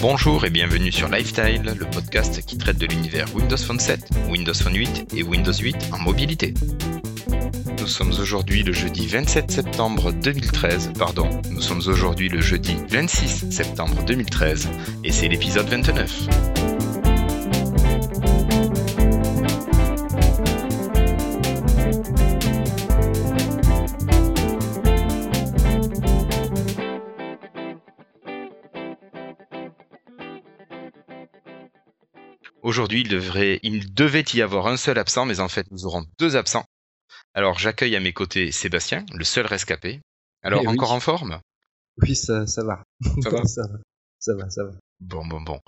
[0.00, 4.54] Bonjour et bienvenue sur Lifestyle, le podcast qui traite de l'univers Windows Phone 7, Windows
[4.54, 6.54] Phone 8 et Windows 8 en mobilité.
[7.80, 13.50] Nous sommes aujourd'hui le jeudi 27 septembre 2013, pardon, nous sommes aujourd'hui le jeudi 26
[13.50, 14.68] septembre 2013
[15.04, 16.53] et c'est l'épisode 29.
[32.74, 36.04] Aujourd'hui, il devrait, il devait y avoir un seul absent, mais en fait, nous aurons
[36.18, 36.64] deux absents.
[37.32, 40.00] Alors, j'accueille à mes côtés Sébastien, le seul rescapé.
[40.42, 40.66] Alors, oui.
[40.66, 41.38] encore en forme?
[42.02, 42.82] Oui, ça, ça va.
[43.22, 43.78] Ça va ça va.
[44.18, 44.72] Ça va, ça va.
[44.98, 45.60] Bon, bon, bon.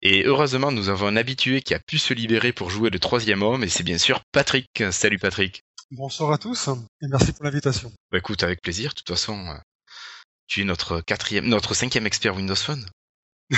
[0.00, 3.42] Et heureusement, nous avons un habitué qui a pu se libérer pour jouer le troisième
[3.42, 4.84] homme, et c'est bien sûr Patrick.
[4.90, 5.60] Salut Patrick.
[5.90, 6.70] Bonsoir à tous
[7.02, 7.92] et merci pour l'invitation.
[8.10, 8.92] Bah écoute, avec plaisir.
[8.92, 9.58] De toute façon, euh,
[10.46, 12.86] tu es notre quatrième, notre cinquième expert Windows Phone.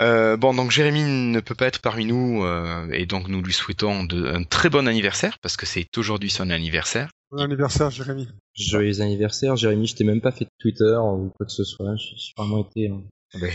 [0.00, 3.52] Euh, bon, donc Jérémy ne peut pas être parmi nous, euh, et donc nous lui
[3.52, 7.10] souhaitons de- un très bon anniversaire, parce que c'est aujourd'hui son anniversaire.
[7.32, 8.28] Bon anniversaire, Jérémy.
[8.54, 9.88] Joyeux anniversaire, Jérémy.
[9.88, 11.96] Je t'ai même pas fait de Twitter ou quoi que ce soit.
[11.96, 13.50] J'ai vraiment été euh, Ben,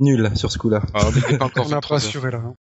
[0.00, 0.80] nul sur ce coup-là.
[1.40, 2.38] encore On n'a 23 pas assuré là.
[2.38, 2.54] hein.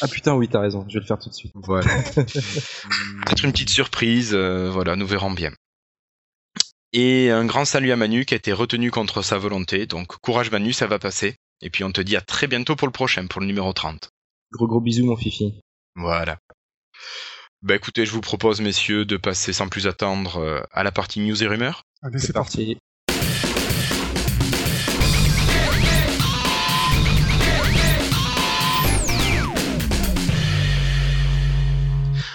[0.00, 0.84] Ah putain, oui, t'as raison.
[0.88, 1.52] Je vais le faire tout de suite.
[1.54, 1.86] Voilà.
[2.16, 5.52] Peut-être une petite surprise, euh, voilà, nous verrons bien.
[6.92, 10.50] Et un grand salut à Manu qui a été retenu contre sa volonté, donc courage
[10.50, 11.36] Manu, ça va passer.
[11.62, 14.10] Et puis on te dit à très bientôt pour le prochain, pour le numéro 30.
[14.52, 15.60] Gros gros bisous, mon fifi.
[15.94, 16.38] Voilà.
[17.62, 21.20] Bah écoutez, je vous propose, messieurs, de passer sans plus attendre euh, à la partie
[21.20, 21.84] news et rumeurs.
[22.02, 22.74] Allez, c'est parti.
[22.74, 22.78] parti.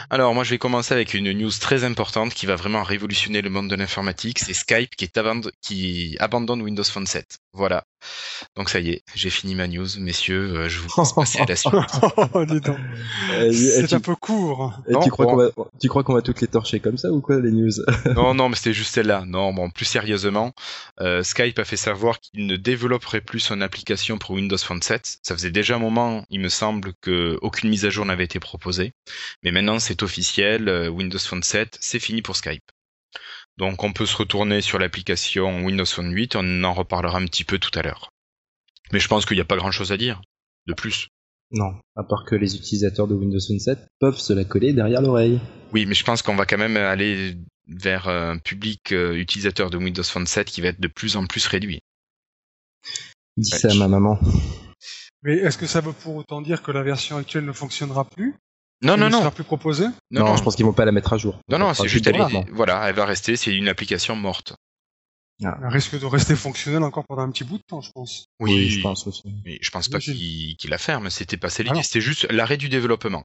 [0.09, 3.49] Alors moi je vais commencer avec une news très importante qui va vraiment révolutionner le
[3.49, 7.39] monde de l'informatique, c'est Skype qui, est aband- qui abandonne Windows Phone 7.
[7.51, 7.83] Voilà.
[8.55, 11.45] Donc ça y est, j'ai fini ma news, messieurs, euh, je vous laisse passer à
[11.45, 11.73] la suite.
[11.73, 12.39] Oh.
[13.31, 14.79] Euh, C'est un peu court.
[14.87, 15.31] et Non, tu crois bon.
[15.31, 15.49] qu'on va,
[15.81, 17.71] tu crois qu'on va toutes les torcher comme ça ou quoi, les news?
[18.15, 19.23] Non, non, mais c'était juste celle-là.
[19.25, 20.53] Non, bon, plus sérieusement,
[21.01, 25.17] euh, Skype a fait savoir qu'il ne développerait plus son application pour Windows Phone 7.
[25.23, 28.39] Ça faisait déjà un moment, il me semble, que aucune mise à jour n'avait été
[28.39, 28.93] proposée.
[29.43, 32.63] Mais maintenant, c'est officiel, euh, Windows Phone 7, c'est fini pour Skype.
[33.57, 37.43] Donc, on peut se retourner sur l'application Windows Phone 8, on en reparlera un petit
[37.43, 38.09] peu tout à l'heure.
[38.91, 40.21] Mais je pense qu'il n'y a pas grand-chose à dire
[40.67, 41.07] de plus.
[41.51, 45.01] Non, à part que les utilisateurs de Windows Phone 7 peuvent se la coller derrière
[45.01, 45.39] l'oreille.
[45.71, 47.37] Oui, mais je pense qu'on va quand même aller
[47.67, 51.25] vers un public euh, utilisateur de Windows Phone 7 qui va être de plus en
[51.25, 51.79] plus réduit.
[53.37, 54.19] Dis Ouais, ça à ma maman.
[55.23, 58.35] Mais est-ce que ça veut pour autant dire que la version actuelle ne fonctionnera plus?
[58.81, 59.31] Non, non, ne non.
[59.31, 61.39] plus Non, Non, non, je pense qu'ils vont pas la mettre à jour.
[61.49, 62.45] non, non, c'est juste, elle, est- rarement.
[62.51, 64.53] voilà, elle va rester, c'est une application morte.
[65.39, 68.25] Elle risque de rester fonctionnelle encore pendant un petit bout de temps, je pense.
[68.39, 69.23] Oui, je pense aussi.
[69.45, 72.69] Mais je pense pas qu'il la ferme, c'était pas Ah l'idée, c'était juste l'arrêt du
[72.69, 73.23] développement.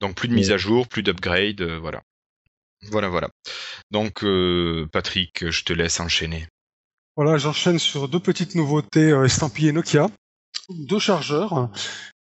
[0.00, 2.02] Donc plus de mise à jour, plus d'upgrade, euh, voilà.
[2.90, 3.28] Voilà, voilà.
[3.92, 6.48] Donc, euh, Patrick, je te laisse enchaîner.
[7.16, 10.08] Voilà, j'enchaîne sur deux petites nouveautés euh, estampillées Nokia.
[10.68, 11.70] Deux chargeurs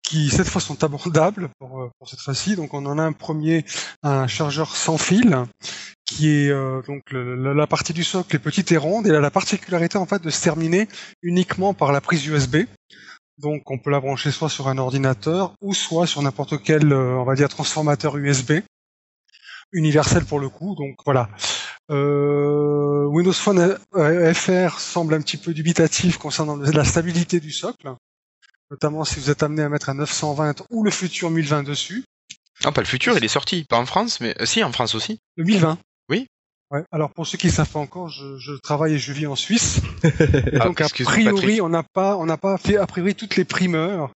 [0.08, 2.56] qui cette fois sont abordables pour, euh, pour cette fois-ci.
[2.56, 3.64] Donc on en a un premier,
[4.02, 5.36] un chargeur sans fil
[6.06, 9.16] qui est euh, donc le- la partie du socle est petite et ronde et elle
[9.16, 10.88] a la particularité en fait de se terminer
[11.22, 12.56] uniquement par la prise USB.
[13.36, 17.18] Donc on peut la brancher soit sur un ordinateur ou soit sur n'importe quel euh,
[17.18, 18.60] on va dire transformateur USB
[19.72, 20.74] universel pour le coup.
[20.74, 21.28] Donc voilà.
[21.90, 23.76] Euh, Windows Phone
[24.34, 27.88] FR semble un petit peu dubitatif concernant la stabilité du socle,
[28.70, 32.04] notamment si vous êtes amené à mettre un 920 ou le futur 1020 dessus.
[32.64, 33.64] Ah, pas le futur, il est sorti.
[33.68, 35.20] Pas en France, mais euh, si, en France aussi.
[35.36, 35.78] Le 1020
[36.10, 36.26] Oui.
[36.70, 36.82] Ouais.
[36.92, 39.36] Alors pour ceux qui ne savent pas encore, je, je travaille et je vis en
[39.36, 39.80] Suisse.
[40.04, 43.36] Et Ah, donc a priori, on n'a pas, on n'a pas fait a priori toutes
[43.36, 44.10] les primeurs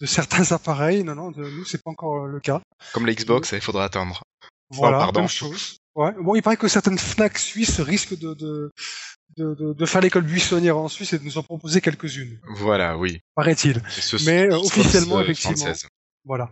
[0.00, 1.04] de certains appareils.
[1.04, 2.60] Non, non, de nous c'est pas encore le cas.
[2.92, 4.22] Comme la Xbox, il faudra attendre.
[4.70, 5.20] Voilà, pardon.
[5.20, 5.76] même chose.
[5.94, 6.12] Ouais.
[6.20, 8.72] Bon, il paraît que certaines Fnac suisses risquent de, de,
[9.36, 13.20] de, de, faire l'école buissonnière en Suisse et de nous en proposer quelques-unes, Voilà, oui.
[13.34, 13.82] paraît-il.
[14.24, 15.56] Mais, euh, Xbox, officiellement, euh, effectivement.
[15.56, 15.86] française.
[16.24, 16.50] Voilà.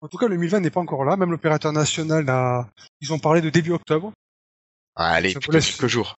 [0.00, 1.16] En tout cas, le 1020 n'est pas encore là.
[1.16, 2.68] Même l'opérateur national a,
[3.00, 4.12] ils ont parlé de début octobre.
[4.96, 6.16] Ah, allez, vous laisse- quelques jours.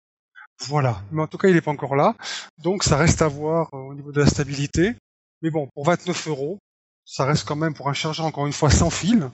[0.69, 1.03] Voilà.
[1.11, 2.15] Mais en tout cas, il n'est pas encore là.
[2.59, 4.95] Donc, ça reste à voir euh, au niveau de la stabilité.
[5.43, 6.59] Mais bon, pour 29 euros,
[7.05, 9.29] ça reste quand même pour un chargeur encore une fois sans fil.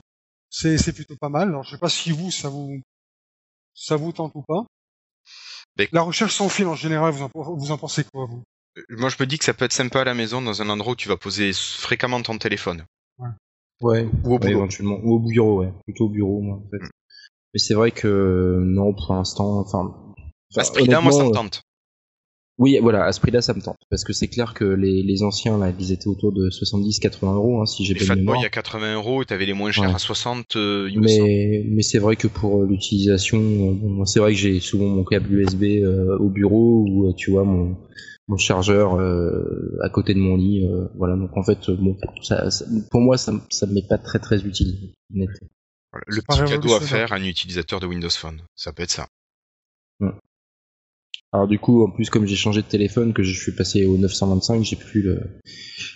[0.49, 1.49] C'est, c'est plutôt pas mal.
[1.49, 2.81] Alors, je sais pas si vous, ça vous,
[3.79, 4.65] ça vous tente ou pas?
[5.77, 8.43] Mais- La recherche sans fil, en général, vous en, vous en pensez quoi, vous?
[8.77, 10.69] Euh, Moi, je me dis que ça peut être sympa à la maison, dans un
[10.69, 12.85] endroit où tu vas poser fréquemment ton téléphone.
[13.19, 13.29] Ouais,
[13.81, 14.49] Ou au ouais, boulot.
[14.49, 14.99] éventuellement.
[15.03, 15.73] Ou au bureau, ouais.
[15.85, 16.83] Plutôt au bureau, moi, en fait.
[16.83, 16.89] Mm.
[17.53, 19.95] Mais c'est vrai que, non, pour l'instant, enfin.
[20.57, 21.63] À ce prix-là, moi, ça me honnêtement, tente.
[22.59, 23.77] Oui, voilà, à ce prix-là, ça me tente.
[23.89, 27.61] Parce que c'est clair que les, les anciens, là, ils étaient autour de 70-80 euros,
[27.61, 29.95] hein, si j'ai pas de Fatboy à 80 euros, t'avais les moins chers Ouais.
[29.95, 30.99] à 60, euh, il.
[30.99, 34.87] Mais, mais c'est vrai que pour euh, l'utilisation, euh, bon, c'est vrai que j'ai souvent
[34.87, 37.77] mon câble USB euh, au bureau ou euh, tu vois mon,
[38.27, 40.67] mon chargeur euh, à côté de mon lit.
[40.67, 43.97] euh, voilà, donc en fait, bon, ça, ça- pour moi, ça, ça me met pas
[43.97, 44.91] très très utile.
[45.15, 45.47] honnêtement.
[45.93, 48.41] Voilà, Le petit cadeau à faire à un utilisateur de Windows Phone.
[48.55, 49.07] Ça peut être ça.
[51.31, 53.97] Alors du coup, en plus, comme j'ai changé de téléphone, que je suis passé au
[53.97, 55.21] 925, j'ai plus le,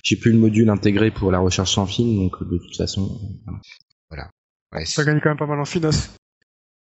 [0.03, 3.19] j'ai plus le module intégré pour la recherche sans fil, donc de toute façon.
[4.09, 4.29] voilà.
[4.71, 6.11] Ouais, Ça gagne quand même pas mal en finesse.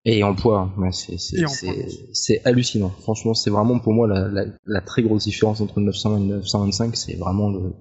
[0.05, 2.89] Et en poids, ouais, c'est hallucinant.
[3.03, 6.29] Franchement, c'est vraiment pour moi la, la, la très grosse différence entre le 920 et
[6.29, 7.75] le 925, c'est vraiment le,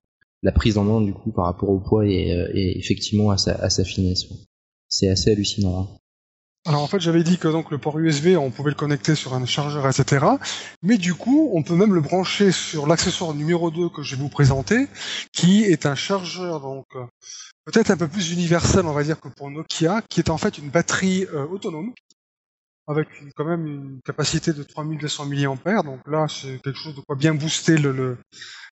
[0.43, 3.37] la prise en main du coup par rapport au poids et, euh, et effectivement à
[3.37, 4.29] sa, à sa finesse.
[4.29, 4.37] ouais.
[4.89, 5.79] C'est assez hallucinant.
[5.81, 5.87] hein.
[6.67, 9.33] Alors en fait, j'avais dit que donc le port USB, on pouvait le connecter sur
[9.33, 10.25] un chargeur, etc.
[10.83, 14.21] Mais du coup, on peut même le brancher sur l'accessoire numéro 2 que je vais
[14.21, 14.87] vous présenter,
[15.31, 16.85] qui est un chargeur donc
[17.65, 20.57] peut-être un peu plus universel, on va dire, que pour Nokia, qui est en fait
[20.57, 21.93] une batterie euh, autonome
[22.87, 25.83] avec une- quand même une capacité de 3200 mAh.
[25.83, 28.17] Donc là, c'est quelque chose de quoi bien booster le, le-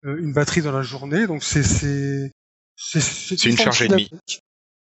[0.04, 1.26] euh, une batterie dans la journée.
[1.26, 2.32] Donc c'est c'est
[2.76, 4.10] c'est une charge et demie.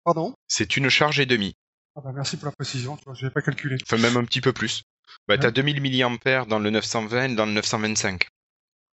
[0.03, 0.33] Pardon?
[0.47, 1.53] C'est une charge et demie.
[1.95, 2.97] Ah bah merci pour la précision.
[2.97, 3.77] Tu vois, j'avais pas calculé.
[3.83, 4.83] Enfin, même un petit peu plus.
[5.27, 5.39] Bah, Ouais.
[5.39, 8.27] t'as 2000 mAh dans le 920 et dans le 925.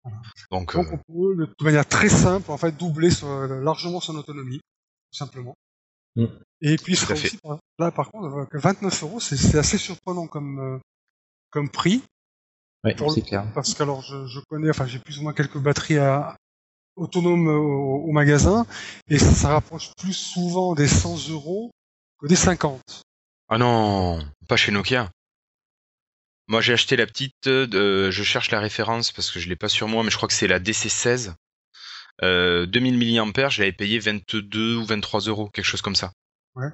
[0.04, 4.00] Donc, Donc euh, on peut de toute manière très simple en fait doubler son- largement
[4.00, 5.54] son autonomie, tout simplement.
[6.16, 6.26] Mm.
[6.62, 7.14] Et puis fait.
[7.14, 10.80] aussi par- là par contre euh, que 29 euros, c'est assez surprenant comme euh,
[11.52, 12.04] comme prix
[12.84, 13.46] Ouais, c'est clair.
[13.54, 16.36] parce que alors je, je connais, enfin j'ai plus ou moins quelques batteries à,
[16.96, 18.66] autonomes au, au magasin
[19.08, 21.70] et ça, ça rapproche plus souvent des 100 euros
[22.28, 22.82] des 50.
[23.50, 25.10] Ah non, pas chez Nokia.
[26.48, 27.48] Moi, j'ai acheté la petite.
[27.48, 30.18] euh, de- je cherche la référence parce que je l'ai pas sur moi, mais je
[30.18, 31.34] crois que c'est la DC16.
[32.24, 36.12] Euh, 2000 mAh, je l'avais payé 22 ou 23 euros, quelque chose comme ça.
[36.56, 36.70] Ouais.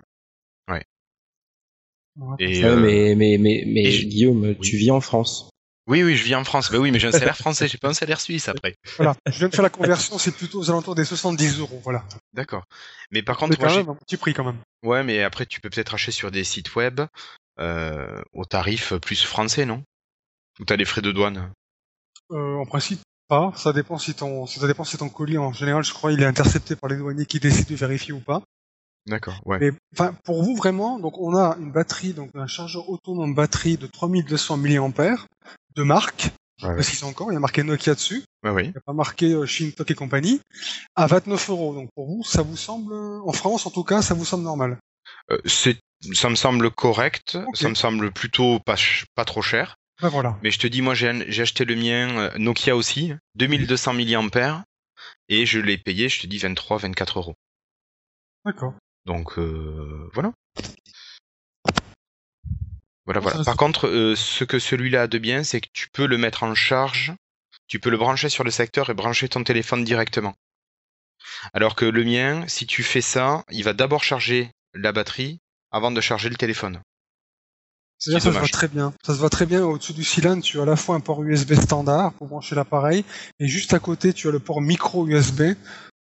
[2.39, 4.79] Et, Ouais, euh, mais mais mais mais et je- Guillaume, tu Oui.
[4.79, 5.51] vis en France.
[5.87, 6.71] Oui, oui, je vis en France.
[6.71, 8.75] Bah oui, mais j'ai un salaire français, j'ai pas un salaire suisse après.
[8.97, 12.03] Voilà, je viens de faire la conversion, c'est plutôt aux alentours des 70 euros, voilà.
[12.33, 12.65] D'accord.
[13.11, 14.57] Mais par contre, moi, quand j'ai- même un petit prix quand même.
[14.83, 17.01] ouais, mais après, tu peux peut-être acheter sur des sites web
[17.59, 19.83] euh, au tarif plus français, non?
[20.59, 21.51] Ou t'as des frais de douane?
[22.31, 22.99] Euh, en principe,
[23.29, 23.53] pas.
[23.55, 26.25] Ça dépend si ton, ça dépend si ton colis, en général, je crois, il est
[26.25, 28.41] intercepté par les douaniers qui décident de vérifier ou pas.
[29.05, 29.59] D'accord, ouais.
[29.59, 33.77] Mais, enfin, pour vous, vraiment, donc, on a une batterie, donc, un chargeur autonome batterie
[33.77, 35.15] de 3200 mAh,
[35.77, 36.29] de marque.
[36.61, 36.75] Ouais, ouais.
[36.75, 38.23] précise encore, il y a marqué Nokia dessus.
[38.43, 38.63] Ouais, oui.
[38.65, 40.41] Il n'y a pas marqué euh, Shintok et compagnie.
[40.95, 41.75] À 29 euros.
[41.75, 44.79] Donc, pour vous, ça vous semble, en France, en tout cas, ça vous semble normal?
[45.31, 45.77] Euh, c'est,
[46.13, 47.37] ça me semble correct.
[47.53, 48.75] Ça me semble plutôt pas,
[49.13, 49.75] pas trop cher.
[50.01, 50.37] Ben voilà.
[50.43, 54.63] Mais je te dis, moi, j'ai acheté le mien euh, Nokia aussi, 2200 mAh,
[55.29, 57.35] et je l'ai payé, je te dis, 23, 24 euros.
[58.45, 58.73] D'accord.
[59.05, 60.33] Donc, euh, voilà.
[63.07, 66.17] Voilà, Par contre, euh, ce que celui-là a de bien, c'est que tu peux le
[66.17, 67.13] mettre en charge,
[67.67, 70.35] tu peux le brancher sur le secteur et brancher ton téléphone directement.
[71.53, 75.39] Alors que le mien, si tu fais ça, il va d'abord charger la batterie
[75.71, 76.81] avant de charger le téléphone.
[77.97, 78.93] C'est-à-dire ça se voit très bien.
[79.05, 79.63] Ça se voit très bien.
[79.63, 83.05] Au-dessus du cylindre, tu as à la fois un port USB standard pour brancher l'appareil,
[83.39, 85.53] et juste à côté, tu as le port micro USB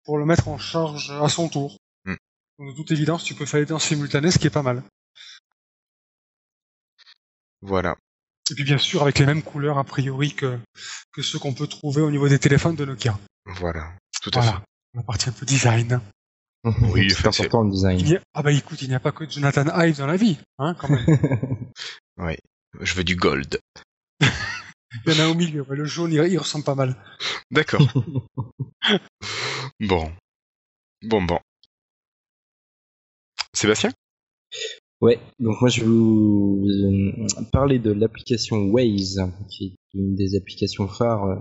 [0.05, 1.79] pour le mettre en charge à son tour.
[2.05, 2.17] Hmm.
[2.59, 4.63] Donc, de toute évidence, tu peux faire les deux en simultané, ce qui est pas
[4.63, 4.83] mal.
[7.63, 7.97] Voilà.
[8.51, 10.59] Et puis bien sûr, avec les mêmes couleurs a priori que,
[11.13, 13.19] que ceux qu'on peut trouver au niveau des téléphones de Nokia.
[13.47, 13.93] Voilà.
[14.23, 14.63] Tout à Voilà.
[14.95, 16.01] La partie un peu design.
[16.65, 18.17] Oui, c'est important le design.
[18.17, 20.75] a- Ah bah écoute, il n'y a pas que Jonathan Ive dans la vie, hein,
[20.79, 21.07] quand même.
[22.19, 22.39] fait.
[22.81, 23.61] Je veux du gold.
[25.07, 25.63] Il y en a au milieu.
[25.63, 26.97] ouais, Le jaune, il, il ressemble pas mal.
[27.53, 27.81] D'accord.
[29.81, 30.13] bon.
[31.03, 31.39] Bon, bon.
[33.55, 33.93] Sébastien?
[35.01, 39.65] Ouais, donc moi je vais vous euh, parler de l'application Waze, qui
[39.95, 41.37] est une des applications phares euh,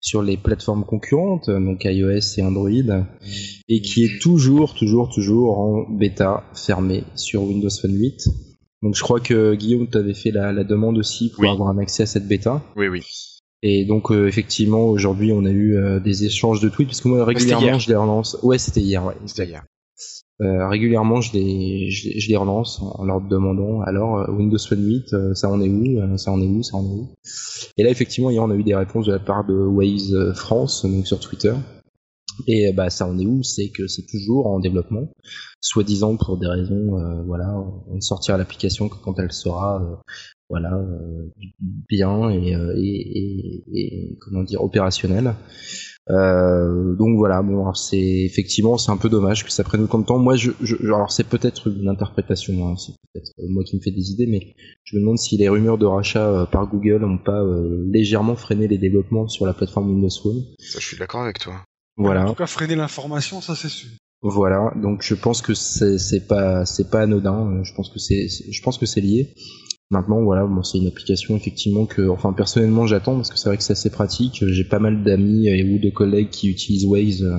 [0.00, 2.70] sur les plateformes concurrentes, donc iOS et Android,
[3.68, 8.28] et qui est toujours, toujours, toujours en bêta fermée sur Windows Phone 8.
[8.82, 11.48] Donc je crois que Guillaume t'avait fait la, la demande aussi pour Oui.
[11.48, 12.62] avoir un accès à cette bêta.
[12.76, 13.02] Oui, oui.
[13.62, 17.08] Et donc euh, effectivement aujourd'hui on a eu euh, des échanges de tweets parce que
[17.08, 18.36] moi régulièrement je les relance.
[18.42, 19.02] Ouais c'était hier.
[19.04, 19.14] Ouais.
[19.24, 19.64] C'était hier.
[20.40, 25.12] Euh, régulièrement, je les, je, les- relance en leur demandant alors euh, Windows Phone 8,
[25.14, 27.08] euh, ça en est où Euh, Ça en est où Ça en est où?
[27.76, 30.34] Et là, effectivement, hier, on a eu des réponses de la part de Waze euh,
[30.34, 31.54] France, donc sur Twitter.
[32.48, 33.44] Et euh, bah, ça en est où?
[33.44, 35.08] C'est que c'est toujours en développement,
[35.60, 37.54] soi-disant pour des raisons, euh, voilà,
[37.88, 39.94] on ne sortira l'application que quand elle sera euh,
[40.50, 40.72] voilà,
[41.88, 45.34] bien et, et, et, comment dire opérationnel.
[46.10, 50.04] Euh, donc voilà, bon, c'est effectivement c'est un peu dommage que ça prenne autant de
[50.04, 50.18] temps.
[50.18, 53.90] Moi, je, je alors c'est peut-être une interprétation, hein, c'est peut-être moi qui me fais
[53.90, 57.18] des idées, mais je me demande si les rumeurs de rachat euh, par Google n'ont
[57.18, 60.42] pas euh, légèrement freiné les développements sur la plateforme Windows Phone.
[60.58, 61.54] Ça, je suis d'accord avec toi.
[61.96, 62.24] Voilà.
[62.24, 63.88] En tout cas, freiner l'information, ça c'est sûr.
[64.26, 67.62] Voilà, donc je pense que c'est pas c'est pas anodin.
[67.62, 69.34] Je pense que c'est je pense que c'est lié.
[69.90, 73.58] Maintenant, voilà, bon, c'est une application effectivement que, enfin, personnellement, j'attends parce que c'est vrai
[73.58, 74.44] que c'est assez pratique.
[74.46, 77.38] J'ai pas mal d'amis et ou de collègues qui utilisent Waze euh,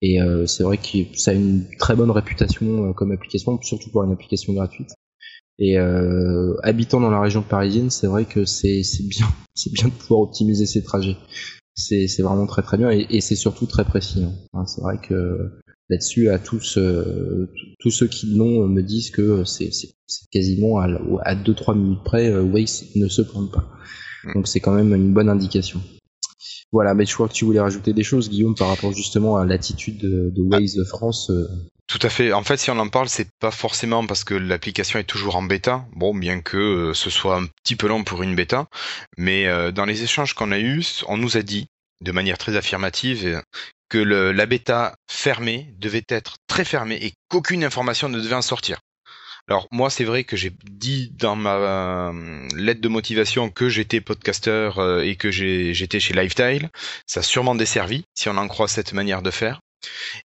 [0.00, 3.90] et euh, c'est vrai que ça a une très bonne réputation euh, comme application, surtout
[3.90, 4.90] pour une application gratuite.
[5.60, 5.76] Et
[6.62, 9.26] habitant dans la région parisienne, c'est vrai que c'est bien,
[9.56, 11.16] c'est bien de pouvoir optimiser ses trajets.
[11.74, 14.24] C'est vraiment très très bien et, et c'est surtout très précis.
[14.54, 14.66] Hein.
[14.66, 15.50] C'est vrai que
[15.88, 19.70] là-dessus à tous euh, tous ceux qui l'ont me disent que c'est
[20.30, 20.86] quasiment à,
[21.22, 23.70] à 2-3 minutes près euh, Waze ne se plante pas
[24.24, 24.34] mm.
[24.34, 25.80] donc c'est quand même une bonne indication
[26.72, 29.46] voilà mais je crois que tu voulais rajouter des choses Guillaume par rapport justement à
[29.46, 31.48] l'attitude de, de, Waze France euh.
[31.86, 32.34] tout à fait.
[32.34, 35.42] En fait, si on en parle, c'est pas forcément parce que l'application est toujours en
[35.42, 35.86] bêta.
[35.96, 38.66] Bon, bien que ce soit un petit peu long pour une bêta,
[39.16, 41.68] mais dans les échanges qu'on a eus, on nous a dit
[42.02, 43.42] de manière très affirmative
[43.88, 48.42] que le, la bêta fermée devait être très fermée et qu'aucune information ne devait en
[48.42, 48.78] sortir.
[49.48, 54.02] Alors moi c'est vrai que j'ai dit dans ma euh, lettre de motivation que j'étais
[54.02, 56.68] podcasteur euh, et que j'étais chez Lifetile.
[57.06, 59.60] Ça a sûrement desservi si on en croit cette manière de faire.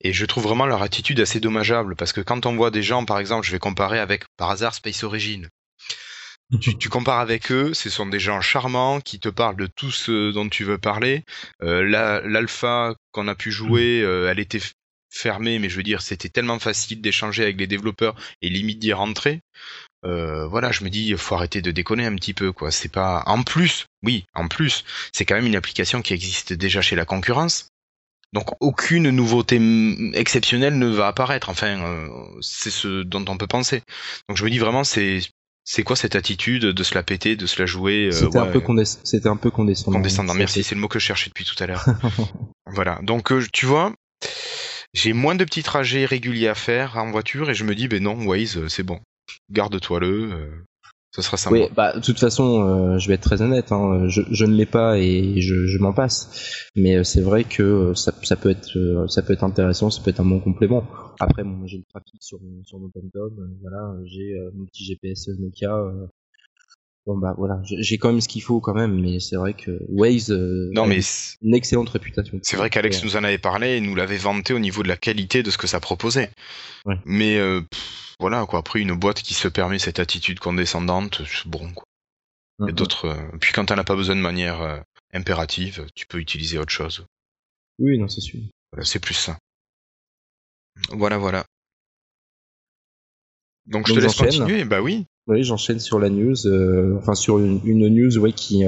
[0.00, 3.04] Et je trouve vraiment leur attitude assez dommageable parce que quand on voit des gens,
[3.04, 5.48] par exemple, je vais comparer avec par hasard Space Origin,
[6.60, 10.32] tu, compares avec eux, ce sont des gens charmants qui te parlent de tout ce
[10.32, 11.24] dont tu veux parler.
[11.62, 11.82] Euh,
[12.24, 14.06] L'alpha qu'on a pu jouer, mm.
[14.06, 14.60] euh, elle était
[15.10, 18.92] fermée, mais je veux dire, c'était tellement facile d'échanger avec les développeurs et limite d'y
[18.92, 19.40] rentrer.
[20.04, 22.70] Euh, voilà, je me dis, faut arrêter de déconner un petit peu, quoi.
[22.70, 23.22] C'est pas.
[23.26, 27.04] En plus, oui, en plus, c'est quand même une application qui existe déjà chez la
[27.04, 27.68] concurrence.
[28.32, 29.60] Donc aucune nouveauté
[30.14, 31.50] exceptionnelle ne va apparaître.
[31.50, 32.08] Enfin, euh,
[32.40, 33.82] c'est ce dont on peut penser.
[34.28, 35.20] Donc je me dis vraiment, c'est
[35.64, 38.46] c'est quoi cette attitude de se la péter, de se la jouer euh, C'était un
[38.46, 38.60] peu
[39.04, 39.98] c'était un peu condescendant.
[39.98, 40.34] Condescendant.
[40.34, 41.84] Merci, c'est le mot que je cherchais depuis tout à l'heure.
[42.66, 42.98] voilà.
[43.02, 43.94] Donc euh, tu vois,
[44.92, 48.02] j'ai moins de petits trajets réguliers à faire en voiture et je me dis ben
[48.02, 49.00] non, Waze, euh, c'est bon.
[49.50, 50.64] Garde-toi le
[51.14, 54.22] ce sera Oui, bah de toute façon, euh, je vais être très honnête, hein, je,
[54.30, 56.70] je, ne l'ai pas et je, je m'en passe.
[56.74, 60.02] Mais euh, c'est vrai que euh, ça, ça, peut être, ça peut être intéressant, ça
[60.02, 60.84] peut être un bon complément.
[61.20, 65.76] Après, bon, j'ai le trafic sur sur mon TomTom, voilà, j'ai mon petit GPS Nokia.
[67.06, 69.80] Bon bah voilà, j'ai quand même ce qu'il faut quand même, mais c'est vrai que
[69.88, 71.00] Waze, non mais
[71.42, 72.38] une excellente réputation.
[72.42, 74.96] C'est vrai qu'Alex nous en avait parlé et nous l'avait vanté au niveau de la
[74.96, 76.30] qualité de ce que ça proposait.
[76.86, 76.96] Ouais.
[77.04, 77.38] Mais
[78.20, 78.60] voilà quoi.
[78.60, 81.84] Après une boîte qui se permet cette attitude condescendante, c'est bon quoi.
[82.60, 83.06] A d'autres.
[83.06, 84.78] Euh, puis quand t'en as pas besoin de manière euh,
[85.12, 87.04] impérative, tu peux utiliser autre chose.
[87.78, 88.40] Oui, non, c'est sûr.
[88.72, 89.38] Voilà, c'est plus ça.
[90.90, 91.44] Voilà, voilà.
[93.66, 94.64] Donc, je te laisse continuer.
[94.64, 95.06] Bah oui.
[95.28, 98.64] Oui, j'enchaîne sur la news, euh, enfin sur une, news ouais qui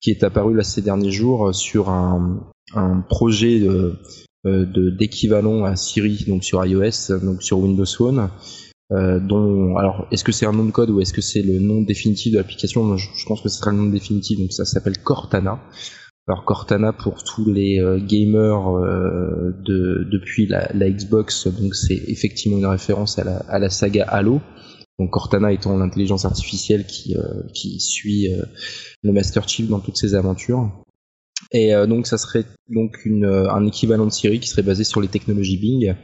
[0.00, 6.24] qui est apparue là ces derniers jours sur un, un projet de d'équivalent à Siri
[6.26, 8.28] donc sur iOS donc sur Windows Phone
[8.92, 11.58] euh, dont alors est-ce que c'est un nom de code ou est-ce que c'est le
[11.58, 12.96] nom définitif de l'application?
[12.98, 15.58] Je, pense que ce sera le nom définitif donc ça s'appelle Cortana.
[16.28, 22.00] Alors Cortana pour tous les euh, gamers euh, de depuis la, la, Xbox donc c'est
[22.08, 24.42] effectivement une référence à la, à la saga Halo
[24.98, 27.16] donc Cortana étant l'intelligence artificielle qui
[27.52, 28.28] qui suit
[29.02, 30.70] le Master Chief dans toutes ses aventures
[31.50, 35.58] et donc ça serait donc un équivalent de Siri qui serait basé sur les technologies
[35.58, 35.94] Bing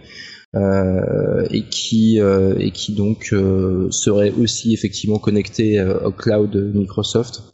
[0.56, 7.44] euh, et qui euh, donc euh, serait aussi effectivement connecté au cloud Microsoft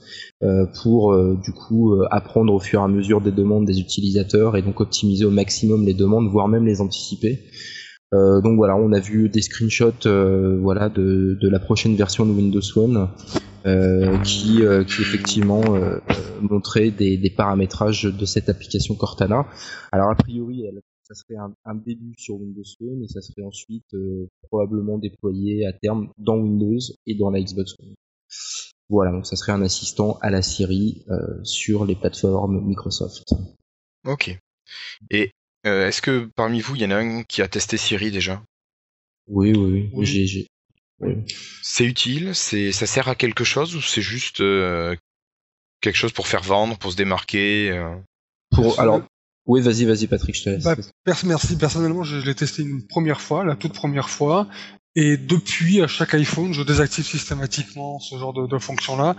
[0.82, 4.80] pour du coup apprendre au fur et à mesure des demandes des utilisateurs et donc
[4.80, 7.42] optimiser au maximum les demandes, voire même les anticiper.
[8.14, 12.24] Euh, donc voilà, on a vu des screenshots euh, voilà de, de, la prochaine version
[12.24, 13.08] de Windows Phone
[13.66, 15.62] euh, qui, qui effectivement
[16.40, 19.46] montrait des, des, paramétrages de cette application Cortana.
[19.90, 20.64] Alors a priori,
[21.06, 25.72] ça serait un, début sur Windows Phone et ça serait ensuite euh, probablement déployé à
[25.72, 27.94] terme dans Windows et dans la Xbox One.
[28.88, 33.34] Voilà, donc ça serait un assistant à la Siri euh, sur les plateformes Microsoft.
[34.04, 34.36] Ok.
[35.10, 35.30] Et
[35.66, 38.42] euh, est-ce que parmi vous, il y en a un qui a testé Siri déjà?
[39.28, 40.06] Oui, oui, oui.
[40.06, 40.46] J'ai,
[41.62, 46.42] C'est utile C'est ça sert à quelque chose ou c'est juste quelque chose pour faire
[46.42, 47.84] vendre, pour se démarquer
[48.50, 49.02] Pour alors
[49.46, 50.64] oui, vas-y, vas-y, Patrick, je te laisse.
[50.64, 50.74] Bah,
[51.24, 51.56] merci.
[51.56, 54.48] Personnellement, je, l'ai testé une première fois, la toute première fois,
[54.96, 59.14] Et depuis, à chaque iPhone, je désactive systématiquement ce genre de, de fonction-là.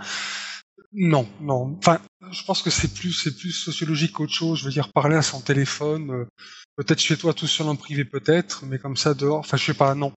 [0.92, 1.76] Non, non.
[1.78, 4.58] Enfin, je pense que c'est plus, c'est plus sociologique qu'autre chose.
[4.58, 6.26] Je veux dire, parler à son téléphone, euh,
[6.76, 9.40] peut-être chez toi tout seul en privé, peut-être, mais comme ça dehors.
[9.40, 9.94] Enfin, je sais pas.
[9.94, 10.12] Non.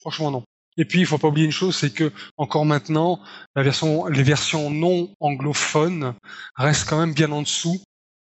[0.00, 0.44] Franchement, non.
[0.76, 3.20] Et puis, il faut pas oublier une chose, c'est que encore maintenant,
[3.56, 6.14] la version, les versions non anglophones
[6.54, 7.82] restent quand même bien en dessous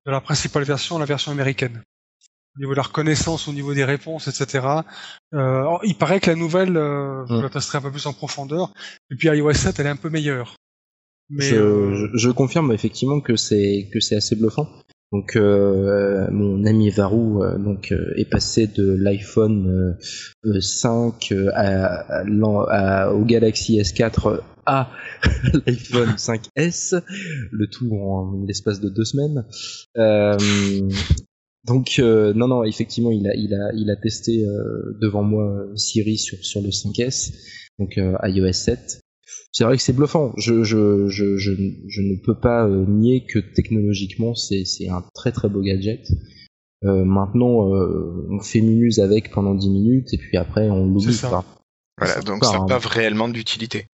[0.07, 1.83] de la principale version, la version américaine
[2.57, 4.67] au niveau de la reconnaissance, au niveau des réponses, etc.
[5.35, 8.73] Euh, il paraît que la nouvelle, euh, je la testerai un peu plus en profondeur,
[9.11, 10.57] et puis iOS 7, elle est un peu meilleure.
[11.31, 14.69] Mais euh, je, je, confirme effectivement que c'est que c'est assez bluffant.
[15.13, 19.97] Donc euh, mon ami Varou euh, donc est passé de l'iPhone
[20.45, 24.91] 5 à, à, au Galaxy S4 à
[25.67, 27.03] l'iPhone 5S,
[27.51, 29.45] le tout en l'espace de deux semaines.
[31.67, 35.45] Donc euh, non non effectivement il a il a il a testé euh, devant moi
[35.45, 37.35] euh, Siri sur sur le 5S
[37.79, 39.00] donc iOS 7.
[39.53, 40.33] C'est vrai que c'est bluffant.
[40.37, 41.53] Je je, je je
[41.89, 46.07] je ne peux pas nier que technologiquement c'est c'est un très très beau gadget.
[46.83, 51.45] maintenant on fait mumuse avec pendant 10 minutes et puis après on l'oublie pas.
[51.99, 53.87] Voilà donc ça n'a pas réellement d'utilité.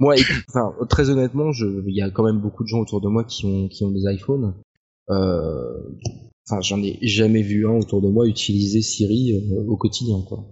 [0.00, 0.16] Moi,
[0.48, 3.46] enfin, très honnêtement, il y a quand même beaucoup de gens autour de moi qui
[3.46, 4.54] ont, qui ont des iPhones.
[5.10, 5.78] Euh,
[6.48, 10.46] enfin j'en ai jamais vu un autour de moi utiliser Siri euh, au quotidien quoi.